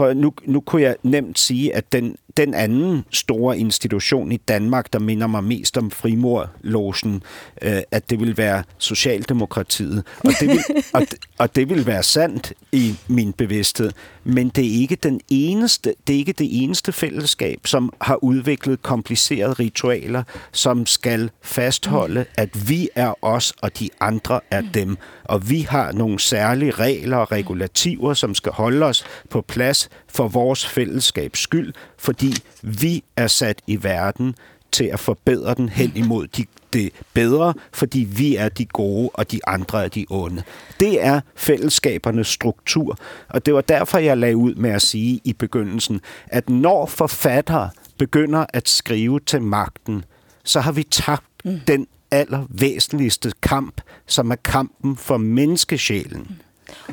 på, 0.00 0.12
nu, 0.12 0.32
nu 0.44 0.60
kunne 0.60 0.82
jeg 0.82 0.96
nemt 1.02 1.38
sige, 1.38 1.74
at 1.76 1.92
den, 1.92 2.16
den 2.36 2.54
anden 2.54 3.04
store 3.10 3.58
institution 3.58 4.32
i 4.32 4.36
Danmark, 4.36 4.92
der 4.92 4.98
minder 4.98 5.26
mig 5.26 5.44
mest 5.44 5.78
om 5.78 5.90
frimurlogen, 5.90 7.22
øh, 7.62 7.82
at 7.90 8.10
det 8.10 8.20
vil 8.20 8.36
være 8.36 8.62
Socialdemokratiet. 8.78 10.06
Og 10.24 10.32
det, 10.40 10.48
vil, 10.48 10.60
og, 10.94 11.02
og 11.38 11.56
det 11.56 11.68
vil 11.68 11.86
være 11.86 12.02
sandt 12.02 12.52
i 12.72 12.94
min 13.08 13.32
bevidsthed. 13.32 13.90
Men 14.24 14.48
det 14.48 14.66
er 14.66 14.80
ikke 14.80 14.96
den 14.96 15.20
eneste, 15.28 15.94
det 16.06 16.14
er 16.14 16.18
ikke 16.18 16.32
det 16.32 16.62
eneste 16.62 16.92
fællesskab, 16.92 17.66
som 17.66 17.92
har 18.00 18.24
udviklet 18.24 18.82
komplicerede 18.82 19.52
ritualer, 19.52 20.22
som 20.52 20.86
skal 20.86 21.30
fastholde, 21.42 22.24
at 22.34 22.68
vi 22.68 22.88
er 22.94 23.24
os, 23.24 23.52
og 23.62 23.78
de 23.78 23.88
andre 24.00 24.40
er 24.50 24.62
dem. 24.74 24.96
Og 25.24 25.50
vi 25.50 25.60
har 25.60 25.92
nogle 25.92 26.20
særlige 26.20 26.70
regler 26.70 27.16
og 27.16 27.32
regulativer, 27.32 28.14
som 28.14 28.34
skal 28.34 28.52
holde 28.52 28.86
os 28.86 29.04
på 29.30 29.40
plads 29.40 29.89
for 30.08 30.28
vores 30.28 30.66
fællesskabs 30.66 31.40
skyld, 31.40 31.72
fordi 31.98 32.34
vi 32.62 33.04
er 33.16 33.26
sat 33.26 33.62
i 33.66 33.82
verden 33.82 34.34
til 34.72 34.84
at 34.84 35.00
forbedre 35.00 35.54
den 35.54 35.68
hen 35.68 35.92
imod 35.94 36.26
de, 36.26 36.44
det 36.72 36.90
bedre, 37.14 37.54
fordi 37.72 37.98
vi 37.98 38.36
er 38.36 38.48
de 38.48 38.64
gode, 38.64 39.10
og 39.14 39.32
de 39.32 39.40
andre 39.46 39.84
er 39.84 39.88
de 39.88 40.06
onde. 40.10 40.42
Det 40.80 41.04
er 41.04 41.20
fællesskabernes 41.36 42.28
struktur, 42.28 42.98
og 43.28 43.46
det 43.46 43.54
var 43.54 43.60
derfor, 43.60 43.98
jeg 43.98 44.16
lagde 44.16 44.36
ud 44.36 44.54
med 44.54 44.70
at 44.70 44.82
sige 44.82 45.20
i 45.24 45.32
begyndelsen, 45.32 46.00
at 46.26 46.50
når 46.50 46.86
forfattere 46.86 47.70
begynder 47.98 48.46
at 48.48 48.68
skrive 48.68 49.20
til 49.20 49.42
magten, 49.42 50.04
så 50.44 50.60
har 50.60 50.72
vi 50.72 50.82
tabt 50.82 51.24
mm. 51.44 51.60
den 51.66 51.86
allervæsentligste 52.10 53.32
kamp, 53.42 53.80
som 54.06 54.30
er 54.30 54.36
kampen 54.36 54.96
for 54.96 55.16
menneskesjælen. 55.16 56.40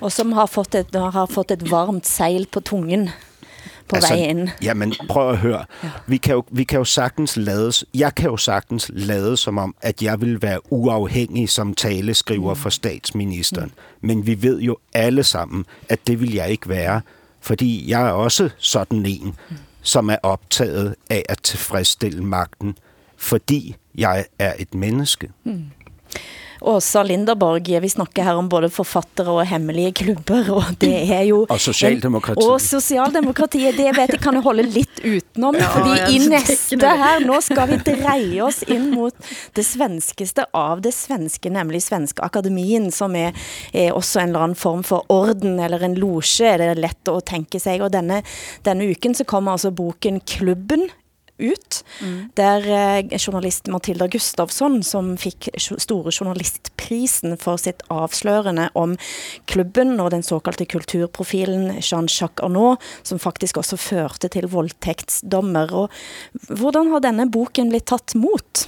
Og 0.01 0.11
som 0.11 0.31
har 0.31 0.45
fått 0.45 0.75
et, 0.75 0.95
har 0.95 1.25
fått 1.31 1.51
et 1.51 1.71
varmt 1.71 2.07
sejl 2.07 2.47
på 2.51 2.59
tungen 2.59 3.09
på 3.87 3.95
altså, 3.95 4.13
vej 4.13 4.23
ind. 4.23 4.49
Jamen, 4.61 4.93
prøv 5.09 5.29
at 5.29 5.37
høre. 5.37 5.65
Ja. 5.83 5.89
Vi, 6.07 6.17
kan 6.17 6.33
jo, 6.33 6.43
vi 6.51 6.63
kan 6.63 6.77
jo 6.77 6.83
sagtens 6.83 7.37
lade, 7.37 7.71
jeg 7.93 8.15
kan 8.15 8.29
jo 8.29 8.37
sagtens 8.37 8.91
lade 8.93 9.37
som 9.37 9.57
om, 9.57 9.75
at 9.81 10.01
jeg 10.01 10.21
vil 10.21 10.41
være 10.41 10.73
uafhængig 10.73 11.49
som 11.49 11.73
taleskriver 11.73 12.53
mm. 12.53 12.59
for 12.59 12.69
statsministeren. 12.69 13.71
Mm. 14.01 14.07
Men 14.07 14.25
vi 14.25 14.41
ved 14.41 14.61
jo 14.61 14.77
alle 14.93 15.23
sammen, 15.23 15.65
at 15.89 16.07
det 16.07 16.21
vil 16.21 16.33
jeg 16.33 16.49
ikke 16.49 16.69
være, 16.69 17.01
fordi 17.41 17.89
jeg 17.89 18.07
er 18.07 18.11
også 18.11 18.49
sådan 18.57 19.05
en, 19.05 19.35
mm. 19.49 19.57
som 19.81 20.09
er 20.09 20.17
optaget 20.23 20.95
af 21.09 21.23
at 21.29 21.39
tilfredsstille 21.43 22.23
magten, 22.23 22.77
fordi 23.17 23.75
jeg 23.95 24.25
er 24.39 24.53
et 24.59 24.73
menneske. 24.73 25.29
Mm. 25.43 25.63
Åsa 26.61 27.03
Linderborg, 27.03 27.69
vi 27.81 27.89
snakker 27.89 28.23
her 28.23 28.37
om 28.39 28.49
både 28.49 28.69
forfattere 28.73 29.29
og 29.29 29.45
hemmelige 29.47 29.91
klubber, 30.01 30.49
og 30.57 30.73
det 30.81 30.93
er 31.13 31.23
jo... 31.29 31.43
Og 31.49 31.59
Socialdemokratiet. 31.61 32.43
Og 32.47 32.61
Socialdemokratiet, 32.61 33.77
det 33.77 33.91
vet 33.97 34.15
jeg 34.15 34.21
kan 34.23 34.37
jeg 34.39 34.45
holde 34.45 34.63
lidt 34.63 35.01
utenom, 35.05 35.55
Ja, 35.57 35.69
fordi 35.73 36.15
i 36.15 36.19
det. 36.27 36.91
her, 37.01 37.25
nå 37.25 37.39
skal 37.45 37.71
vi 37.71 37.79
dreie 37.85 38.43
oss 38.43 38.63
ind 38.67 38.91
mot 38.95 39.13
det 39.55 39.65
svenskeste 39.65 40.47
av 40.53 40.81
det 40.85 40.93
svenske, 40.95 41.49
nemlig 41.53 41.83
Svenske 41.85 42.23
Akademien, 42.25 42.89
som 42.91 43.15
er, 43.15 43.33
er 43.73 43.93
også 43.95 44.21
en 44.21 44.33
eller 44.33 44.47
anden 44.49 44.59
form 44.59 44.83
for 44.83 45.05
orden 45.13 45.59
eller 45.59 45.83
en 45.85 45.97
loge, 45.97 46.45
er 46.45 46.61
det 46.61 46.77
lett 46.81 47.11
å 47.11 47.19
tenke 47.21 47.59
sig. 47.61 47.81
Og 47.81 47.91
denne, 47.93 48.21
denne 48.65 48.89
uken 48.91 49.15
så 49.17 49.27
kommer 49.27 49.57
altså 49.57 49.71
boken 49.75 50.21
Klubben 50.27 50.87
ut, 51.37 51.83
der 52.37 52.67
eh, 52.67 53.17
journalist 53.17 53.67
Matilda 53.67 54.07
Gustafsson, 54.07 54.83
som 54.83 55.15
fick 55.17 55.49
store 55.57 56.11
journalistprisen 56.11 57.37
for 57.41 57.61
sitt 57.61 57.83
avslørende 57.93 58.69
om 58.73 58.97
klubben 59.45 59.99
og 59.99 60.11
den 60.15 60.25
såkalte 60.25 60.65
kulturprofilen 60.65 61.77
Jean-Jacques 61.81 62.43
Arnaud, 62.45 62.77
som 63.03 63.19
faktisk 63.19 63.57
også 63.57 63.77
førte 63.77 64.31
til 64.33 64.49
voldtektsdommer. 64.51 65.73
Og 65.73 66.49
hvordan 66.49 66.91
har 66.93 67.05
denne 67.05 67.29
boken 67.31 67.71
blitt 67.73 67.89
tatt 67.91 68.15
mot? 68.17 68.67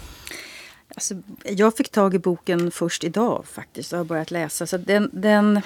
Alltså, 0.96 1.16
jag 1.44 1.78
fick 1.78 1.90
tag 1.90 2.16
i 2.16 2.20
boken 2.20 2.72
först 2.72 3.04
idag 3.04 3.46
faktiskt 3.46 3.94
och 3.94 3.98
har 3.98 4.06
börjat 4.06 4.32
läsa. 4.32 4.68
Så 4.68 4.78
den, 4.78 5.10
den, 5.14 5.62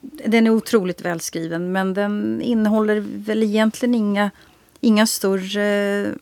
den 0.00 0.46
är 0.46 0.50
otroligt 0.50 1.00
välskriven 1.00 1.72
men 1.72 1.94
den 1.94 2.40
innehåller 2.42 3.04
väl 3.06 3.42
egentligen 3.42 3.94
inga, 3.94 4.30
inga 4.84 5.06
större 5.06 6.14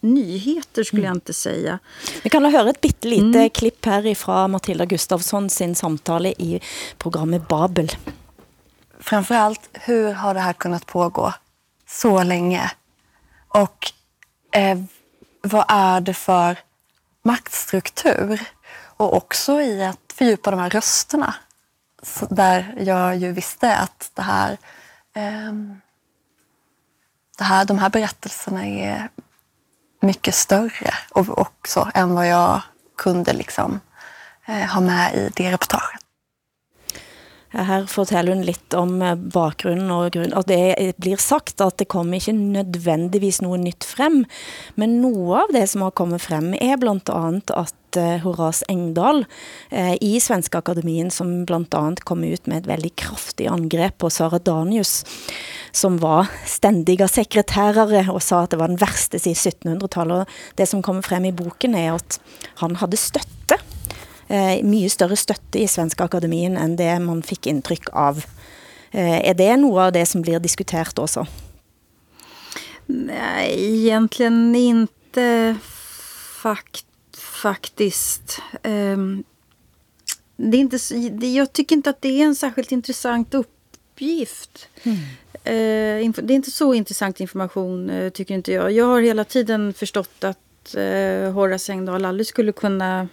nyheter 0.00 0.84
skulle 0.84 1.06
jag 1.06 1.16
inte 1.16 1.32
säga. 1.32 1.78
Vi 2.22 2.30
kan 2.30 2.44
høre 2.44 2.70
et 2.70 2.80
bitte 2.80 3.08
lite 3.08 3.48
klipp 3.48 3.86
her 3.86 4.14
fra 4.14 4.48
Matilda 4.48 4.84
Gustafsson 4.84 5.50
sin 5.50 5.74
samtale 5.74 6.32
i 6.38 6.60
programmet 6.98 7.48
Babel. 7.48 7.90
framförallt 9.00 9.68
hur 9.72 10.12
har 10.12 10.34
det 10.34 10.40
här 10.40 10.52
kunnat 10.52 10.86
pågå 10.86 11.32
så 11.88 12.22
länge? 12.22 12.70
Och 13.48 13.92
eh, 14.52 14.78
vad 15.42 15.64
är 15.68 16.00
det 16.00 16.14
för 16.14 16.58
maktstruktur? 17.24 18.40
Och 18.96 19.16
också 19.16 19.60
i 19.60 19.84
att 19.84 20.12
fördjupa 20.14 20.50
de 20.50 20.60
här 20.60 20.70
rösterna. 20.70 21.34
Så 22.02 22.26
där 22.26 22.74
jag 22.80 23.16
ju 23.16 23.32
visste 23.32 23.76
att 23.76 24.10
det 24.14 24.22
här, 24.22 24.58
ehm, 25.14 25.80
det 27.38 27.44
här, 27.44 27.64
de 27.64 27.78
här 27.78 27.90
berättelserna 27.90 28.66
är 28.66 29.08
mycket 30.00 30.34
större 30.34 30.94
och 31.10 31.38
också 31.38 31.90
än 31.94 32.14
vad 32.14 32.28
jag 32.28 32.62
kunde 32.96 33.32
liksom, 33.32 33.80
eh, 34.46 34.66
ha 34.66 34.80
med 34.80 35.14
i 35.14 35.30
det 35.34 35.52
reportaget. 35.52 36.00
Her 37.50 37.86
berättar 37.96 38.26
hun 38.26 38.42
lite 38.42 38.76
om 38.76 39.02
eh, 39.02 39.14
bakgrunden 39.14 39.90
och 39.90 40.04
og 40.04 40.12
grunn, 40.12 40.34
og 40.34 40.44
det 40.46 40.94
blir 40.98 41.16
sagt 41.16 41.60
at 41.60 41.78
det 41.78 41.88
kommer 41.88 42.20
ikke 42.20 42.34
nødvendigvis 42.36 43.40
noe 43.40 43.56
nytt 43.56 43.84
frem, 43.84 44.24
men 44.76 45.00
noe 45.00 45.44
av 45.44 45.52
det 45.52 45.64
som 45.68 45.82
har 45.82 45.96
kommet 45.96 46.22
frem 46.22 46.52
er 46.54 46.76
bland 46.76 47.08
annat 47.08 47.50
at 47.50 47.96
eh, 47.96 48.20
Horace 48.20 48.64
Engdahl 48.68 49.24
eh, 49.70 49.96
i 50.00 50.20
Svenska 50.20 50.60
Akademien, 50.60 51.10
som 51.10 51.46
bland 51.48 51.72
annat 51.74 52.04
kom 52.04 52.24
ut 52.24 52.46
med 52.46 52.62
et 52.62 52.68
veldig 52.68 52.92
kraftig 53.00 53.48
angrep 53.48 53.96
på 53.98 54.10
Sara 54.12 54.38
Danius, 54.38 55.04
som 55.72 55.96
var 55.98 56.28
ständiga 56.44 57.08
sekreterare 57.08 58.04
og 58.12 58.20
sa 58.22 58.44
at 58.44 58.52
det 58.52 58.60
var 58.60 58.68
den 58.68 58.80
värsta 58.80 59.18
siden 59.18 59.80
1700-tallet. 59.80 60.28
Det 60.54 60.68
som 60.68 60.84
kommer 60.84 61.02
frem 61.02 61.24
i 61.24 61.32
boken 61.32 61.74
er 61.74 61.94
at 61.96 62.20
han 62.60 62.76
hadde 62.76 63.00
støtte 63.00 63.56
mye 64.62 64.88
større 64.90 65.16
støtte 65.16 65.58
i 65.58 65.68
Svenska 65.68 66.04
Akademien 66.04 66.56
än 66.56 66.76
det 66.76 66.98
man 67.00 67.22
fick 67.22 67.46
intryck 67.46 67.88
av. 67.92 68.24
Eh, 68.90 69.28
är 69.28 69.34
det 69.34 69.56
något 69.56 69.80
av 69.80 69.92
det 69.92 70.06
som 70.06 70.22
blir 70.22 70.40
diskuterat 70.40 70.98
också? 70.98 71.26
Nej, 72.86 73.74
egentligen 73.80 74.56
inte 74.56 75.56
fakt, 76.42 76.86
faktiskt. 77.16 78.38
Ehm, 78.62 79.24
det 80.36 80.56
är 80.56 80.60
inte, 80.60 81.26
jag 81.26 81.52
tycker 81.52 81.76
inte 81.76 81.90
att 81.90 82.02
det 82.02 82.08
är 82.20 82.24
en 82.24 82.34
särskilt 82.36 82.72
intressant 82.72 83.34
uppgift. 83.34 84.68
Eh, 85.44 86.02
inf- 86.04 86.22
det 86.22 86.32
är 86.34 86.36
inte 86.36 86.50
så 86.50 86.74
intressant 86.74 87.20
information, 87.20 87.90
eh, 87.90 88.10
tycker 88.10 88.34
inte 88.34 88.52
jag. 88.52 88.72
Jag 88.72 88.84
har 88.86 89.00
hela 89.00 89.24
tiden 89.24 89.74
förstått 89.74 90.24
att 90.24 90.74
eh, 90.74 91.32
Horace 91.32 91.72
Engdahl 91.72 92.04
aldrig 92.04 92.26
skulle 92.26 92.52
kunna 92.52 93.08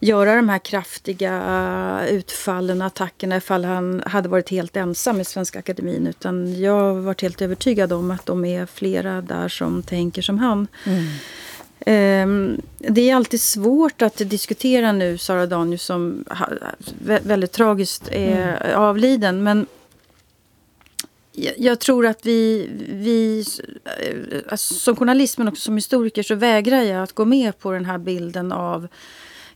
göra 0.00 0.36
de 0.36 0.48
här 0.48 0.58
kraftiga 0.58 1.34
eh, 2.02 2.14
utfallen 2.14 2.80
och 2.80 2.86
attackerna 2.86 3.36
ifall 3.36 3.64
han 3.64 4.02
hade 4.06 4.28
varit 4.28 4.48
helt 4.50 4.76
ensam 4.76 5.20
i 5.20 5.24
Svenska 5.24 5.58
Akademin. 5.58 6.06
Utan 6.06 6.60
jag 6.60 6.72
har 6.72 6.92
varit 6.92 7.22
helt 7.22 7.42
övertygad 7.42 7.92
om 7.92 8.10
att 8.10 8.26
de 8.26 8.44
är 8.44 8.66
flera 8.66 9.20
där 9.20 9.48
som 9.48 9.82
tänker 9.82 10.22
som 10.22 10.38
han. 10.38 10.66
Ehm, 11.86 12.60
Det 12.78 13.10
är 13.10 13.14
alltid 13.14 13.40
svårt 13.40 14.02
att 14.02 14.16
diskutera 14.16 14.92
nu 14.92 15.18
Sara 15.18 15.46
Danius 15.46 15.82
som 15.82 16.24
väldigt 17.22 17.52
tragiskt 17.52 18.08
är 18.12 18.72
avliden. 18.74 19.42
Men 19.42 19.66
jag, 21.56 21.78
tror 21.78 22.06
att 22.06 22.26
vi, 22.26 22.70
vi 22.88 23.44
eh, 24.48 24.56
som 24.56 24.96
journalist 24.96 25.38
men 25.38 25.48
också 25.48 25.62
som 25.62 25.74
historiker 25.76 26.22
så 26.22 26.34
vägrar 26.34 26.82
jag 26.82 27.02
att 27.02 27.12
gå 27.12 27.24
med 27.24 27.58
på 27.58 27.72
den 27.72 27.84
här 27.84 27.98
bilden 27.98 28.52
av 28.52 28.88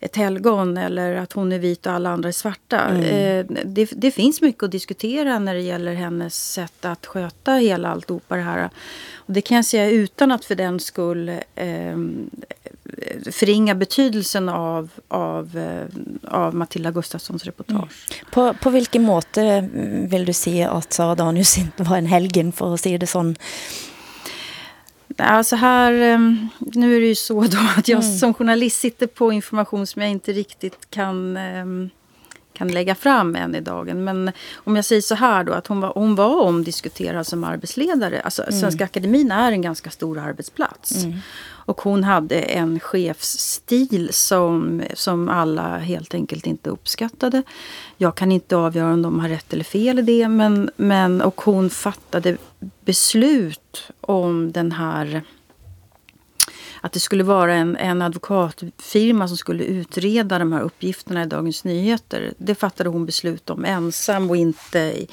ett 0.01 0.17
helgon 0.17 0.77
eller 0.77 1.17
att 1.17 1.33
hon 1.33 1.53
är 1.53 1.59
vit 1.59 1.87
och 1.87 1.93
alla 1.93 2.11
andra 2.11 2.29
är 2.29 2.33
svarta. 2.33 2.81
Mm. 2.81 3.03
Eh, 3.03 3.65
det, 3.65 3.91
det 3.97 4.11
finns 4.11 4.41
mycket 4.41 4.63
att 4.63 4.71
diskutera 4.71 5.39
när 5.39 5.55
det 5.55 5.61
gäller 5.61 5.95
hennes 5.95 6.53
sätt 6.53 6.85
att 6.85 7.07
sköta 7.07 7.53
hela 7.53 7.89
alltihopa 7.89 8.37
det 8.37 8.43
här. 8.43 8.71
Och 9.15 9.33
det 9.33 9.41
kan 9.41 9.57
jag 9.57 9.65
säga 9.65 9.91
utan 9.91 10.33
att 10.33 10.45
för 10.45 10.55
den 10.55 10.81
skull 10.81 11.29
eh, 11.55 11.97
förringa 13.33 13.75
betydelsen 13.75 14.49
av, 14.49 14.89
av, 15.09 15.59
eh, 15.59 15.87
av 16.33 16.55
Matilda 16.55 16.91
Gustafssons 16.91 17.45
reportage. 17.45 18.23
På, 18.31 18.55
på 18.55 18.71
vilken 18.71 19.03
måte 19.03 19.43
mm, 19.43 20.09
vill 20.09 20.25
du 20.25 20.33
säga 20.33 20.71
att 20.71 20.93
Sara 20.93 21.15
Danius 21.15 21.59
inte 21.59 21.83
var 21.83 21.97
en 21.97 22.07
helgen 22.07 22.53
för 22.53 22.75
att 22.75 22.81
säga 22.81 22.99
det 22.99 23.07
sån? 23.07 23.37
Alltså 25.17 25.57
här, 25.57 25.93
ehm, 25.93 26.49
nu 26.59 26.97
är 26.97 27.01
det 27.01 27.07
ju 27.07 27.15
så 27.15 27.41
då 27.41 27.59
att 27.77 27.89
jag 27.89 28.05
som 28.05 28.35
journalist 28.35 28.81
sitter 28.81 29.07
på 29.07 29.33
information 29.33 29.87
som 29.87 30.03
jag 30.03 30.11
inte 30.11 30.33
riktigt 30.33 30.91
kan, 30.91 31.37
ehm, 31.37 31.91
kan 32.53 32.69
lägga 32.69 32.95
fram 32.95 33.37
än 33.37 33.55
i 33.55 33.61
dagen. 33.61 34.05
Men 34.05 34.33
om 34.55 34.77
jag 34.77 34.85
säger 34.85 35.03
så 35.03 35.15
här 35.15 35.45
då, 35.45 35.53
att 35.53 35.67
hon 35.67 35.81
var, 35.81 35.93
hon 35.95 36.15
var 36.15 36.41
omdiskuterad 36.41 37.27
som 37.27 37.45
arbetsledare. 37.45 38.21
Alltså 38.21 38.43
Mm. 38.43 38.61
Svenska 38.61 38.85
Akademin 38.85 39.31
är 39.31 39.53
en 39.53 39.63
ganska 39.63 39.91
stor 39.91 40.19
arbetsplats. 40.19 41.05
Mm. 41.05 41.19
Och 41.67 41.81
hon 41.81 42.05
hade 42.05 42.41
en 42.41 42.81
chefsstil 42.81 44.09
som, 44.13 44.83
som 44.95 45.29
alla 45.29 45.79
helt 45.79 46.15
enkelt 46.15 46.47
inte 46.47 46.71
uppskattade. 46.71 47.43
Jag 47.97 48.15
kan 48.15 48.33
inte 48.33 48.57
avgöra 48.57 48.93
om 48.93 49.03
de 49.03 49.21
har 49.21 49.29
rätt 49.29 49.53
eller 49.53 49.65
fel 49.65 49.99
i 49.99 50.03
det. 50.03 50.29
Men, 50.29 50.71
men, 50.77 51.23
och 51.23 51.41
hon 51.41 51.71
fattade 51.71 52.37
beslut 52.85 53.91
om 54.01 54.53
den 54.53 54.73
här 54.73 55.23
att 56.85 56.93
det 56.93 57.01
skulle 57.01 57.25
vara 57.25 57.55
en, 57.55 57.77
en 57.77 58.03
advokatfirma 58.03 59.29
som 59.29 59.37
skulle 59.37 59.65
utreda 59.65 60.39
de 60.39 60.53
här 60.53 60.61
uppgifterna 60.61 61.23
i 61.23 61.27
Dagens 61.27 61.65
Nyheter. 61.65 62.35
Det 62.39 62.55
fattade 62.55 62.89
hon 62.89 63.07
beslut 63.07 63.51
om 63.51 63.65
ensam 63.65 64.31
och 64.31 64.37
inte, 64.37 65.07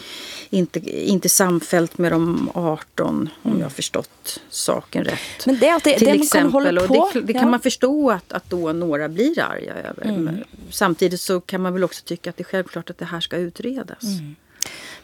inte, 0.49 0.79
inte 0.89 1.29
samfällt 1.29 1.97
med 1.97 2.11
de 2.11 2.51
18, 2.53 3.29
om 3.43 3.57
jag 3.57 3.65
har 3.65 3.69
förstått 3.69 4.39
saken 4.49 5.03
rätt. 5.03 5.45
Men 5.45 5.59
det 5.59 5.67
är 5.67 5.81
det, 5.83 5.97
Till 5.97 5.99
det 5.99 6.05
man 6.05 6.17
kan 6.17 6.23
exempel. 6.23 6.51
hålla 6.51 6.81
Och 6.81 6.87
på. 6.87 7.11
det, 7.13 7.21
det 7.21 7.33
kan 7.33 7.41
ja. 7.41 7.49
man 7.49 7.59
förstå 7.59 8.11
att, 8.11 8.33
att 8.33 8.49
då 8.49 8.73
några 8.73 9.09
blir 9.09 9.39
arga 9.39 9.73
över. 9.73 10.03
Mm. 10.03 10.43
Samtidigt 10.69 11.21
så 11.21 11.41
kan 11.41 11.61
man 11.61 11.73
väl 11.73 11.83
också 11.83 12.03
tycka 12.05 12.29
att 12.29 12.37
det 12.37 12.43
är 12.43 12.45
självklart 12.45 12.89
att 12.89 12.97
det 12.97 13.05
här 13.05 13.19
ska 13.19 13.37
utredas. 13.37 14.03
Mm. 14.03 14.35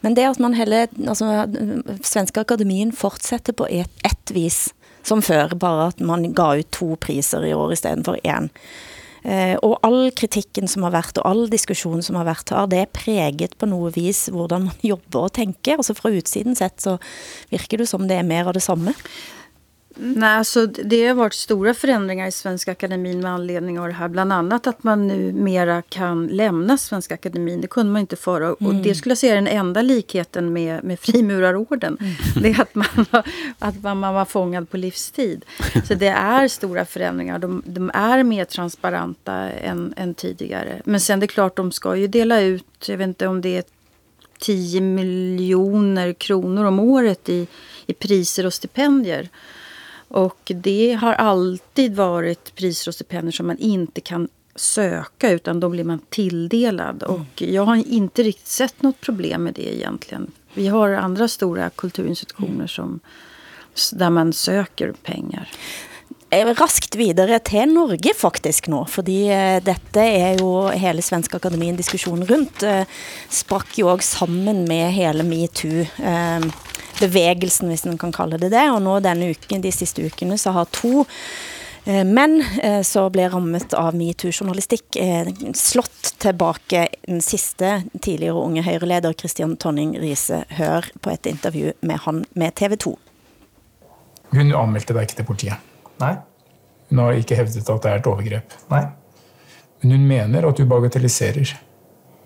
Men 0.02 0.14
det 0.14 0.26
att 0.26 0.40
man 0.40 0.54
heller, 0.54 0.88
alltså 1.08 1.54
Svenska 2.04 2.42
Akademien 2.42 2.92
fortsätter 2.92 3.54
på 3.54 3.68
ett, 3.68 3.92
ett 4.04 4.32
vis 4.32 4.74
som 5.08 5.24
før, 5.24 5.56
bare 5.60 5.90
at 5.92 6.04
man 6.04 6.28
gav 6.36 6.62
ut 6.62 6.72
to 6.76 6.96
priser 7.00 7.46
i 7.46 7.54
år 7.54 7.74
istället 7.74 8.06
för 8.06 8.20
en. 8.24 8.50
Och 9.62 9.64
og 9.64 9.80
all 9.84 10.12
kritikken 10.12 10.68
som 10.68 10.84
har 10.84 10.94
vært, 10.94 11.18
og 11.18 11.26
all 11.28 11.50
diskussion 11.52 12.04
som 12.04 12.16
har 12.16 12.26
vært 12.26 12.50
här, 12.50 12.68
det 12.68 12.78
er 12.80 12.94
preget 12.94 13.58
på 13.58 13.68
noe 13.68 13.92
vis 13.92 14.30
hvordan 14.32 14.70
man 14.70 14.78
jobber 14.92 15.28
og 15.28 15.34
tenker. 15.34 15.78
Altså 15.78 15.96
fra 15.98 16.10
utsiden 16.10 16.56
sett 16.56 16.80
så 16.80 16.98
virker 17.52 17.78
det 17.78 17.90
som 17.90 18.08
det 18.08 18.22
er 18.22 18.24
mer 18.24 18.48
av 18.48 18.54
det 18.56 18.64
samme. 18.64 18.94
Nej, 20.00 20.38
alltså 20.38 20.66
det 20.66 21.08
har 21.08 21.16
varit 21.16 21.34
stora 21.34 21.74
förändringar 21.74 22.28
i 22.28 22.32
Svenska 22.32 22.72
Akademin 22.72 23.22
med 23.22 23.32
anledning 23.32 23.80
av 23.80 23.88
det 23.88 23.94
här. 23.94 24.08
Bland 24.08 24.34
annat 24.34 24.68
att 24.68 24.84
man 24.84 25.08
nu 25.08 25.32
mera 25.32 25.82
kan 25.82 26.28
lämna 26.28 26.78
Svenska 26.78 27.14
Akademin. 27.14 27.62
Det 27.62 27.68
kunde 27.68 27.92
man 27.92 28.00
inte 28.00 28.16
förra. 28.16 28.46
Mm. 28.46 28.56
Och 28.60 28.76
det 28.76 28.96
skulle 28.96 29.12
jag 29.12 29.18
säga 29.18 29.32
är 29.32 29.36
den 29.36 29.48
enda 29.48 29.82
likheten 29.82 30.54
med, 30.54 30.84
med 30.84 31.00
frimurarorden. 31.00 31.98
Mm. 32.00 32.14
Det 32.42 32.50
är 32.50 32.62
att 32.62 32.76
man, 32.76 33.06
att 33.60 33.84
man, 33.84 34.00
man 34.00 34.14
var 34.14 34.26
fångad 34.26 34.70
på 34.70 34.78
livstid. 34.78 35.46
Så 35.88 35.94
det 35.94 36.08
är 36.08 36.48
stora 36.48 36.86
förändringar. 36.86 37.40
De, 37.40 37.64
de 37.66 37.92
är 37.94 38.24
mer 38.24 38.46
transparenta 38.46 39.34
än, 39.34 39.94
än 39.98 40.14
tidigare. 40.14 40.82
Men 40.86 41.00
sen 41.00 41.20
det 41.20 41.26
är 41.26 41.28
klart, 41.28 41.56
de 41.56 41.72
ska 41.72 41.96
ju 41.96 42.08
dela 42.08 42.42
ut, 42.42 42.90
jag 42.90 42.98
vet 42.98 43.08
inte 43.08 43.28
om 43.28 43.42
det 43.42 43.58
är 43.58 43.64
10 44.40 44.82
miljoner 44.82 46.14
kronor 46.14 46.66
om 46.66 46.80
året 46.80 47.30
i, 47.30 47.48
i 47.86 47.94
priser 47.94 48.46
och 48.46 48.54
stipendier. 48.54 49.30
Och 50.08 50.52
det 50.56 50.94
har 50.94 51.14
alltid 51.14 51.96
varit 51.96 52.56
priser 52.56 52.90
och 52.90 52.96
stipendier 52.96 53.32
som 53.32 53.48
man 53.48 53.58
inte 53.58 54.02
kan 54.02 54.28
söka 54.56 55.30
utan 55.30 55.60
då 55.60 55.70
blir 55.70 55.84
man 55.84 56.00
tilldelad. 56.10 57.04
Mm. 57.04 57.16
Och 57.16 57.42
jag 57.42 57.66
har 57.66 57.76
inte 57.76 58.24
riktigt 58.24 58.48
sett 58.48 58.82
något 58.82 59.02
problem 59.02 59.44
med 59.44 59.54
det 59.54 59.76
egentligen. 59.76 60.32
Vi 60.54 60.68
har 60.68 60.90
andra 60.90 61.28
stora 61.28 61.70
kulturinstitutioner 61.70 62.54
mm. 62.54 62.68
som, 62.68 63.00
där 63.94 64.10
man 64.10 64.34
söker 64.34 64.92
pengar. 64.92 65.50
Raskt 66.32 66.96
vidare 66.96 67.40
till 67.40 67.74
Norge 67.74 68.14
faktisk 68.16 68.68
nu, 68.68 68.86
för 68.88 69.10
eh, 69.10 69.64
detta 69.64 70.04
är 70.04 70.40
ju 70.40 70.70
hela 70.72 71.02
Svenska 71.02 71.38
Akademin 71.38 71.76
diskussion 71.76 72.26
runt. 72.26 72.64
Eh, 72.64 72.84
sprack 73.30 73.78
ju 73.78 73.92
också 73.92 74.18
samman 74.18 74.64
med 74.64 74.94
hela 74.94 75.24
metoo. 75.24 75.86
Bevegelsen, 77.00 77.70
hvis 77.72 77.86
man 77.86 77.98
kan 78.02 78.14
kalle 78.16 78.40
det 78.42 78.52
det. 78.54 78.66
Og 78.74 78.82
nå 78.84 78.98
denne 79.06 79.32
uken, 79.34 79.64
de 79.64 79.72
siste 79.74 80.06
ukene 80.06 80.38
så 80.40 80.54
har 80.56 80.70
to 80.76 81.06
eh, 81.86 82.04
men 82.08 82.40
eh, 82.64 82.82
så 82.82 83.06
som 83.08 83.14
ble 83.14 83.28
rammet 83.32 83.76
av 83.78 83.98
metoo-journalistikk, 83.98 85.00
eh, 85.02 85.30
slått 85.58 86.16
tilbake 86.24 86.88
den 87.08 87.22
siste 87.26 87.84
tidligere 88.02 88.42
unge 88.42 88.66
Høyre-leder 88.66 89.16
Christian 89.18 89.58
Tonning 89.62 89.96
Riise. 90.02 90.44
Hør 90.60 90.88
på 91.02 91.14
et 91.14 91.30
intervju 91.30 91.76
med 91.82 92.04
han 92.06 92.24
med 92.34 92.56
TV 92.58 92.78
2. 92.88 92.96
Hun 94.34 94.52
anmeldte 94.52 94.96
deg 94.96 95.08
ikke 95.08 95.22
til 95.22 95.30
politiet? 95.30 95.70
Nei. 96.02 96.16
Hun 96.90 97.04
har 97.04 97.20
ikke 97.20 97.38
hevdet 97.40 97.68
at 97.68 97.84
det 97.84 97.92
er 97.92 98.02
et 98.02 98.10
overgrep? 98.10 98.58
Nei. 98.72 98.84
Men 99.82 99.94
hun 99.94 100.06
mener 100.10 100.48
at 100.48 100.58
du 100.58 100.66
bagatelliserer 100.68 101.54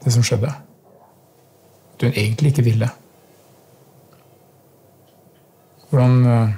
det 0.02 0.14
som 0.14 0.26
skjedde? 0.26 0.50
At 1.96 2.06
hun 2.06 2.14
egentlig 2.16 2.54
ikke 2.54 2.66
ville? 2.66 2.90
Hvordan 5.92 6.26
uh, 6.26 6.50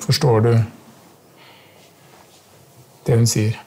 forstår 0.00 0.40
du 0.40 0.50
det 3.06 3.16
hun 3.18 3.26
sier? 3.26 3.58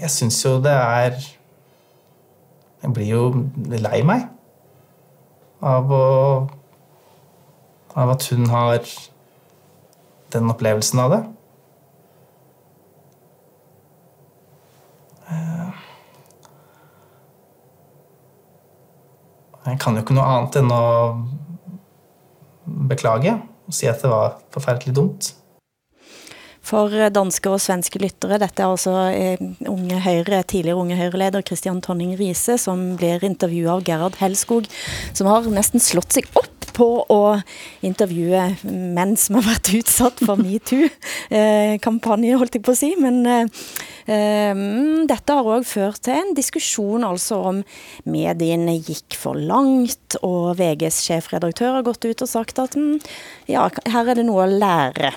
Jeg 0.00 0.10
syns 0.10 0.44
jo 0.44 0.54
det 0.64 0.72
er 0.72 1.12
Jeg 2.82 2.92
blir 2.94 3.08
jo 3.12 3.44
lei 3.68 4.00
meg 4.00 4.24
av 5.60 5.92
å 5.92 6.08
Av 7.98 8.16
at 8.16 8.28
hun 8.32 8.48
har 8.48 8.80
den 10.34 10.50
opplevelsen 10.52 11.00
av 11.02 11.14
det. 11.14 11.22
Eh, 15.28 15.68
Jeg 19.68 19.80
kan 19.82 19.96
jo 19.98 20.00
ikke 20.00 20.16
noe 20.16 20.28
annet 20.32 20.56
enn 20.62 20.70
å 20.72 20.84
beklage 22.88 23.34
og 23.68 23.74
si 23.76 23.88
at 23.88 24.00
det 24.00 24.08
var 24.08 24.38
forferdelig 24.54 24.94
dumt. 24.96 25.34
For 26.68 26.92
eh, 26.92 27.10
danske 27.12 27.50
og 27.52 27.60
svenske 27.62 28.00
lyttere, 28.00 28.38
dette 28.40 28.64
er 28.64 28.68
altså 28.72 28.94
eh, 29.12 29.40
unge 29.68 30.00
Høyre, 30.04 30.42
tidligere 30.48 30.80
unge 30.80 30.96
Høyre-leder 30.98 31.44
Christian 31.46 31.80
Tonning 31.84 32.14
Riise, 32.18 32.58
som 32.60 32.96
blir 33.00 33.24
intervjua 33.24 33.78
av 33.78 33.84
Gerhard 33.88 34.16
Helskog, 34.20 34.68
som 35.16 35.28
har 35.30 35.48
nesten 35.52 35.84
slått 35.84 36.16
seg 36.16 36.28
opp 36.36 36.57
på 36.78 36.88
å 37.10 37.22
intervjue 37.86 38.44
menn 38.64 39.16
som 39.18 39.38
har 39.38 39.48
vært 39.48 39.72
utsatt 39.80 40.22
for 40.22 40.40
metoo-kampanje, 40.46 42.38
holdt 42.38 42.58
jeg 42.58 42.66
på 42.66 42.74
å 42.74 42.78
si. 42.78 42.92
Men 43.00 43.20
eh, 43.26 44.62
dette 45.10 45.38
har 45.38 45.44
også 45.44 45.72
ført 45.72 46.02
til 46.06 46.16
en 46.16 46.34
diskusjon 46.38 47.06
altså 47.06 47.40
om 47.52 47.62
mediene 48.08 48.78
gikk 48.78 49.18
for 49.18 49.38
langt, 49.38 50.18
og 50.22 50.54
VGs 50.58 51.02
sjefredaktør 51.08 51.78
har 51.78 51.86
gått 51.86 52.06
ut 52.08 52.24
og 52.24 52.30
sagt 52.30 52.62
at 52.62 52.78
mm, 52.78 52.98
ja, 53.50 53.68
her 53.90 54.04
er 54.08 54.20
det 54.20 54.28
noe 54.28 54.46
å 54.46 54.52
lære. 54.52 55.12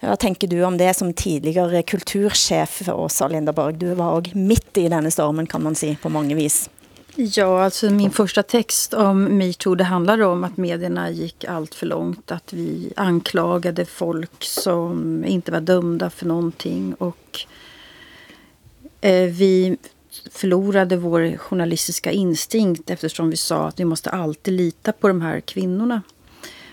Hva 0.00 0.16
tenker 0.16 0.48
du 0.48 0.62
om 0.64 0.78
det 0.80 0.94
som 0.96 1.12
tidligere 1.12 1.82
kultursjef 1.84 2.86
Åsa 2.88 3.28
Linderborg? 3.28 3.76
Du 3.76 3.90
var 3.94 4.16
också 4.16 4.38
mitt 4.38 4.78
i 4.80 4.88
denne 4.88 5.10
stormen 5.12 5.46
kan 5.46 5.62
man 5.62 5.74
si 5.76 5.92
på 6.02 6.08
många 6.08 6.38
vis. 6.38 6.70
Ja, 7.22 7.64
alltså 7.64 7.90
min 7.90 8.10
första 8.10 8.42
text 8.42 8.94
om 8.94 9.38
metoo 9.38 9.74
det 9.74 9.84
handlade 9.84 10.26
om 10.26 10.44
att 10.44 10.56
medierna 10.56 11.10
gick 11.10 11.44
allt 11.44 11.74
för 11.74 11.86
långt. 11.86 12.30
Att 12.30 12.52
vi 12.52 12.92
anklagade 12.96 13.84
folk 13.84 14.44
som 14.44 15.24
inte 15.24 15.52
var 15.52 15.60
dömda 15.60 16.10
för 16.10 16.26
någonting. 16.26 16.94
Och 16.94 17.40
eh, 19.00 19.30
vi 19.30 19.76
förlorade 20.30 20.96
vår 20.96 21.36
journalistiska 21.36 22.12
instinkt 22.12 22.90
eftersom 22.90 23.30
vi 23.30 23.36
sa 23.36 23.68
att 23.68 23.80
vi 23.80 23.84
måste 23.84 24.10
alltid 24.10 24.54
lita 24.54 24.92
på 24.92 25.08
de 25.08 25.20
här 25.20 25.40
kvinnorna. 25.40 26.02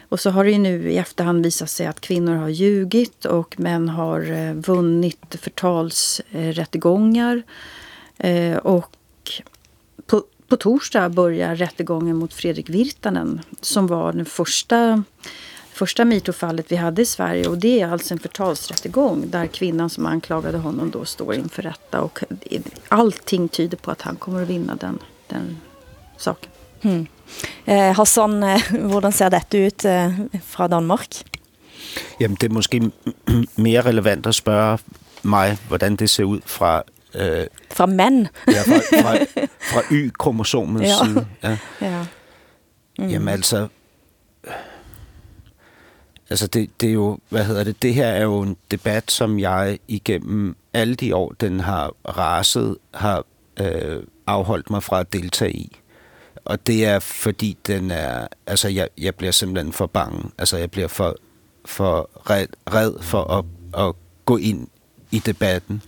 Och 0.10 0.20
så 0.20 0.30
har 0.30 0.44
det 0.44 0.52
ju 0.52 0.58
nu 0.58 0.92
i 0.92 0.98
efterhand 0.98 1.44
visat 1.44 1.70
sig 1.70 1.88
att 1.88 2.02
kvinnor 2.02 2.36
har 2.36 2.50
ljugit 2.50 3.26
och 3.26 3.60
män 3.60 3.90
har 3.90 4.32
eh, 4.32 4.54
vunnit 4.54 5.36
förtalsrättegångar. 5.42 7.44
Eh, 8.18 8.58
och 8.58 8.94
på, 10.06 10.24
på 10.48 10.58
torsdag 10.58 11.10
börjar 11.10 11.56
rättegången 11.56 12.16
mot 12.16 12.34
Fredrik 12.34 12.70
Virtanen 12.70 13.42
som 13.62 13.88
var 13.88 14.14
den 14.14 14.26
första 14.26 15.04
första 15.78 16.06
metoo-fallet 16.06 16.72
vi 16.72 16.76
hade 16.76 17.02
i 17.02 17.06
Sverige. 17.06 17.48
Och 17.48 17.58
det 17.58 17.82
är 17.82 17.88
alltså 17.88 18.14
en 18.14 18.20
förtalsrättegång 18.20 19.30
där 19.30 19.48
kvinnan 19.48 19.90
som 19.90 20.06
anklagade 20.06 20.58
honom 20.58 20.92
då 20.92 21.06
står 21.06 21.36
inför 21.36 21.62
rätta. 21.62 22.02
Och 22.02 22.20
allting 22.88 23.50
tyder 23.50 23.78
på 23.78 23.92
att 23.92 24.02
han 24.02 24.16
kommer 24.16 24.42
att 24.42 24.50
vinna 24.50 24.76
den, 24.76 25.00
den 25.28 25.58
saken. 26.18 26.52
Mm. 26.82 27.08
Eh, 27.66 27.96
Hassan, 27.96 28.44
eh, 28.44 28.62
hvordan 28.72 29.12
ser 29.12 29.30
dette 29.30 29.58
ut 29.58 29.86
eh, 29.86 30.12
fra 30.46 30.68
Danmark? 30.68 31.24
Jamen, 32.20 32.38
det 32.42 32.48
er 32.50 32.54
måske 32.54 32.92
mere 33.56 33.82
relevant 33.82 34.28
at 34.28 34.36
spørge 34.36 34.78
mig, 35.24 35.58
hvordan 35.68 35.96
det 35.96 36.10
ser 36.10 36.24
ud 36.24 36.42
fra... 36.46 36.84
Øh, 37.18 37.48
fra 37.72 37.86
mand? 37.86 38.28
ja, 38.48 38.62
fra, 38.62 39.02
fra, 39.02 39.44
fra 39.60 39.82
Y-kromosomets 39.92 40.84
ja. 40.84 41.06
side. 41.06 41.28
Ja. 41.44 41.58
ja. 41.82 42.06
Mm. 43.00 43.08
Jamen 43.08 43.28
altså... 43.28 43.68
Altså 46.30 46.48
det, 46.48 46.82
det 46.82 46.90
er 46.90 46.94
jo, 46.94 47.20
hvad 47.30 47.44
hedder 47.46 47.64
det, 47.64 47.82
det 47.82 47.94
her 47.94 48.08
er 48.08 48.24
jo 48.24 48.42
en 48.42 48.58
debat, 48.72 49.12
som 49.12 49.40
jeg 49.40 49.80
igennem 49.88 50.56
alle 50.74 50.96
de 50.96 51.16
år, 51.16 51.36
den 51.40 51.60
har 51.60 51.94
raset, 52.18 52.78
har 52.94 53.26
øh, 53.60 54.04
afholdt 54.28 54.70
mig 54.70 54.84
fra 54.84 55.00
at 55.00 55.14
deltage 55.14 55.52
i. 55.52 55.80
Og 56.46 56.68
det 56.68 56.86
er 56.86 57.00
fordi 57.00 57.58
den 57.68 57.92
er, 57.92 58.28
altså 58.48 58.68
jeg, 58.68 58.88
jeg 58.98 59.16
bliver 59.16 59.32
simpelthen 59.32 59.74
for 59.74 59.86
bange. 59.86 60.32
Altså 60.38 60.58
jeg 60.58 60.72
bliver 60.72 60.88
for, 60.88 61.16
for 61.66 62.10
red, 62.30 62.48
red 62.74 62.94
for 63.02 63.24
at, 63.24 63.46
at 63.86 63.96
gå 64.26 64.38
ind 64.38 64.68
i 65.12 65.20
debatten. 65.20 65.82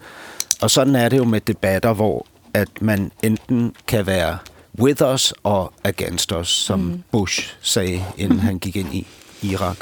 Og 0.62 0.72
sådan 0.72 0.96
er 0.96 1.10
det 1.10 1.18
jo 1.18 1.24
med 1.24 1.42
debatter, 1.42 1.94
hvor 1.94 2.26
at 2.54 2.82
man 2.82 3.12
enten 3.24 3.76
kan 3.88 4.08
være 4.08 4.38
with 4.80 5.04
us 5.14 5.34
og 5.44 5.74
against 5.84 6.32
us, 6.32 6.48
som 6.48 6.80
mm. 6.80 7.04
Bush 7.12 7.56
sagde, 7.62 8.04
inden 8.18 8.40
han 8.40 8.60
gik 8.60 8.76
ind 8.76 8.94
i 8.94 9.08
Irak. 9.42 9.78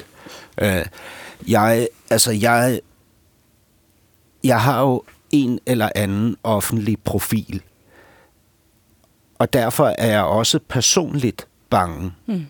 Uh, 0.61 0.82
jeg, 1.47 1.88
altså 2.09 2.32
jeg, 2.32 2.80
jeg 4.43 4.61
har 4.61 4.82
jo 4.82 5.03
en 5.32 5.59
eller 5.65 5.89
anden 5.95 6.38
offentlig 6.43 6.97
profil, 7.03 7.61
og 9.39 9.53
derfor 9.53 9.95
er 9.97 10.07
jeg 10.07 10.23
også 10.23 10.59
personligt 10.67 11.47
bange. 11.69 12.11
Mm. 12.25 12.45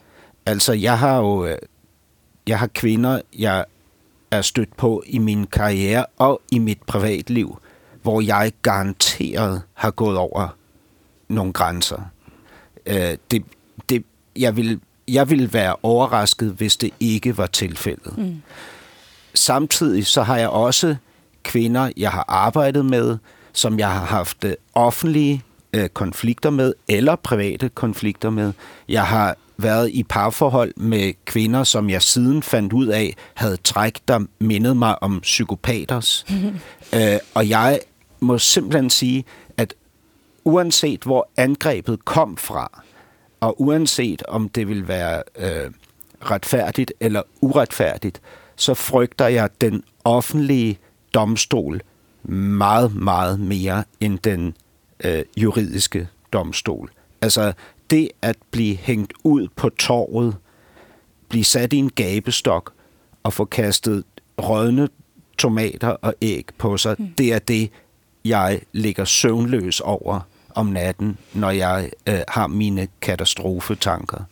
Altså, 0.45 0.73
jeg 0.73 0.99
har 0.99 1.17
jo 1.17 1.45
øh, 1.45 1.57
jeg 2.47 2.59
har 2.59 2.67
kvinder, 2.67 3.21
jeg 3.37 3.65
er 4.31 4.41
stødt 4.41 4.77
på 4.77 5.03
i 5.05 5.17
min 5.17 5.47
karriere 5.47 6.05
og 6.17 6.41
i 6.51 6.59
mit 6.59 6.81
privatliv, 6.87 7.59
hvor 8.07 8.21
jeg 8.21 8.51
garanteret 8.61 9.61
har 9.73 9.91
gået 9.91 10.17
over 10.17 10.47
nogle 11.29 11.53
grænser. 11.53 12.01
Øh, 12.85 13.17
det, 13.31 13.43
det, 13.89 14.03
jeg, 14.35 14.55
vil, 14.55 14.79
jeg 15.07 15.29
vil 15.29 15.53
være 15.53 15.75
overrasket, 15.83 16.51
hvis 16.51 16.77
det 16.77 16.91
ikke 16.99 17.37
var 17.37 17.45
tilfældet. 17.45 18.17
Mm. 18.17 18.41
Samtidig 19.33 20.05
så 20.05 20.23
har 20.23 20.37
jeg 20.37 20.49
også 20.49 20.95
kvinder, 21.43 21.91
jeg 21.97 22.11
har 22.11 22.25
arbejdet 22.27 22.85
med, 22.85 23.17
som 23.53 23.79
jeg 23.79 23.91
har 23.91 24.05
haft 24.05 24.43
øh, 24.43 24.53
offentlige 24.73 25.43
øh, 25.73 25.89
konflikter 25.89 26.49
med, 26.49 26.73
eller 26.87 27.15
private 27.15 27.69
konflikter 27.69 28.29
med. 28.29 28.53
Jeg 28.89 29.05
har 29.05 29.35
været 29.57 29.89
i 29.89 30.03
parforhold 30.03 30.73
med 30.77 31.13
kvinder, 31.25 31.63
som 31.63 31.89
jeg 31.89 32.01
siden 32.01 32.43
fandt 32.43 32.73
ud 32.73 32.87
af, 32.87 33.15
havde 33.33 33.57
træk, 33.57 33.99
der 34.07 34.19
mindede 34.39 34.75
mig 34.75 35.03
om 35.03 35.19
psykopaters. 35.19 36.25
øh, 36.95 37.17
og 37.33 37.49
jeg 37.49 37.79
må 38.19 38.37
simpelthen 38.37 38.89
sige, 38.89 39.25
at 39.57 39.73
uanset 40.43 41.03
hvor 41.03 41.29
angrebet 41.37 42.05
kom 42.05 42.37
fra, 42.37 42.83
og 43.39 43.61
uanset 43.61 44.23
om 44.23 44.49
det 44.49 44.67
vil 44.67 44.87
være 44.87 45.23
øh, 45.39 45.71
retfærdigt 46.21 46.93
eller 46.99 47.21
uretfærdigt, 47.41 48.21
så 48.55 48.73
frygter 48.73 49.27
jeg 49.27 49.49
den 49.61 49.83
offentlige 50.03 50.79
domstol 51.13 51.81
meget, 52.29 52.95
meget 52.95 53.39
mere 53.39 53.83
end 53.99 54.19
den 54.19 54.55
øh, 55.03 55.23
juridiske 55.37 56.07
domstol. 56.33 56.91
Altså 57.21 57.53
det 57.89 58.09
at 58.21 58.35
blive 58.51 58.75
hængt 58.75 59.13
ud 59.23 59.47
på 59.55 59.69
torvet, 59.69 60.35
blive 61.29 61.43
sat 61.43 61.73
i 61.73 61.77
en 61.77 61.89
gabestok 61.89 62.73
og 63.23 63.33
få 63.33 63.45
kastet 63.45 64.03
rådne 64.41 64.89
tomater 65.37 65.89
og 65.89 66.13
æg 66.21 66.45
på 66.57 66.77
sig, 66.77 66.95
mm. 66.99 67.07
det 67.17 67.33
er 67.33 67.39
det, 67.39 67.69
jeg 68.29 68.61
ligger 68.73 69.05
søvnløs 69.05 69.79
over 69.79 70.19
om 70.55 70.65
natten, 70.65 71.17
når 71.33 71.51
jeg 71.51 71.89
øh, 72.07 72.19
har 72.27 72.47
mine 72.47 72.87
katastrofetanker. 73.01 74.23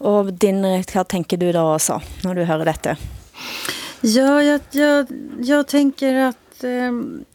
Og 0.00 0.42
din, 0.42 0.60
hvad 0.60 1.04
tænker 1.04 1.36
du 1.36 1.52
da 1.52 1.60
også, 1.60 2.00
når 2.24 2.34
du 2.34 2.44
hører 2.44 2.64
dette? 2.64 2.96
Ja, 4.02 4.42
jag, 4.42 4.60
jag, 4.72 5.06
jag 5.44 5.66
tänker 5.66 6.14
att 6.14 6.64
eh, 6.64 6.92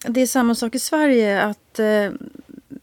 det 0.07 0.21
är 0.21 0.25
samma 0.25 0.55
sak 0.55 0.75
i 0.75 0.79
Sverige. 0.79 1.41
Att 1.41 1.79
eh, 1.79 2.11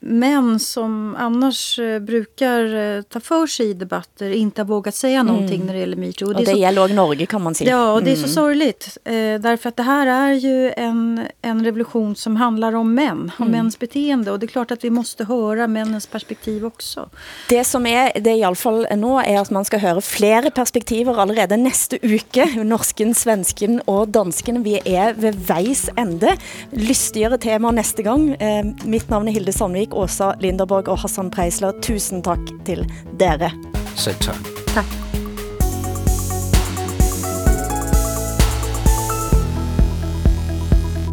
män 0.04 0.58
som 0.58 1.16
annars 1.18 1.78
eh, 1.78 1.98
brukar 1.98 2.74
eh, 2.74 3.02
ta 3.02 3.20
för 3.20 3.46
sig 3.46 3.70
i 3.70 3.74
debatter 3.74 4.30
inte 4.30 4.60
har 4.60 4.66
vågat 4.66 4.94
säga 4.94 5.20
Mm. 5.20 5.34
någonting 5.34 5.66
när 5.66 5.72
det 5.74 5.78
gäller 5.80 5.96
metoo. 5.96 6.28
Och 6.28 6.34
det, 6.34 6.46
så- 6.46 6.56
gäller 6.58 6.82
också 6.84 6.94
Norge 6.94 7.26
kan 7.26 7.42
man 7.42 7.54
säga. 7.54 7.70
Ja, 7.70 7.92
och 7.92 8.02
det 8.04 8.10
är 8.12 8.14
så 8.16 8.20
Mm. 8.20 8.34
sorgligt. 8.34 8.98
Eh, 9.04 9.12
därför 9.40 9.68
att 9.68 9.76
det 9.76 9.82
här 9.82 10.06
är 10.06 10.32
ju 10.32 10.72
en, 10.76 11.20
en 11.42 11.64
revolution 11.64 12.16
som 12.16 12.36
handlar 12.36 12.74
om 12.74 12.94
män, 12.94 13.32
om 13.38 13.46
Mm. 13.46 13.50
mäns 13.52 13.78
beteende. 13.78 14.30
Och 14.32 14.38
det 14.38 14.46
är 14.46 14.48
klart 14.48 14.70
att 14.70 14.84
vi 14.84 14.90
måste 14.90 15.24
höra 15.24 15.66
männens 15.66 16.06
perspektiv 16.06 16.66
också. 16.66 17.08
Det 17.48 17.64
som 17.64 17.86
er, 17.86 18.20
det 18.20 18.30
i 18.32 18.42
alle 18.44 18.56
fall 18.56 18.86
nå, 18.96 19.20
er 19.22 19.40
at 19.40 19.50
man 19.50 19.64
skal 19.64 19.78
høre 19.80 20.00
flere 20.02 20.50
perspektiver 20.50 21.20
allerede 21.20 21.56
neste 21.56 21.98
uke. 22.02 22.46
Norsken, 22.64 23.14
svensken 23.14 23.80
og 23.86 24.08
dansken. 24.08 24.62
Vi 24.64 24.80
er 24.84 25.12
ved 25.14 25.34
veis 25.48 25.88
ende. 25.96 26.36
Lystigere 26.72 27.38
tema 27.38 27.70
neste 27.70 28.02
gang. 28.02 28.30
Eh, 28.40 28.64
mitt 28.84 29.10
navn 29.10 29.28
er 29.28 29.32
Hilde 29.32 29.52
Sandvik, 29.52 29.91
Åsa 29.92 30.32
Linderborg 30.42 30.90
og 30.92 31.02
Hassan 31.04 31.30
Preisler. 31.32 31.76
Tusen 31.84 32.24
takk 32.24 32.42
til 32.66 32.84
dere. 33.20 33.52
Selv 33.96 34.20
tak. 34.24 34.52
Takk. 34.72 34.98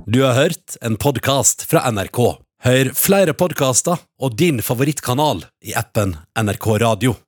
Du 0.10 0.24
har 0.24 0.34
hørt 0.34 0.78
en 0.82 0.96
podcast 0.98 1.68
fra 1.70 1.84
NRK. 1.92 2.20
Hør 2.66 2.90
flere 2.98 3.36
podcaster 3.38 4.02
og 4.18 4.34
din 4.42 4.58
favorittkanal 4.66 5.46
i 5.62 5.76
appen 5.78 6.16
NRK 6.34 6.72
Radio. 6.82 7.20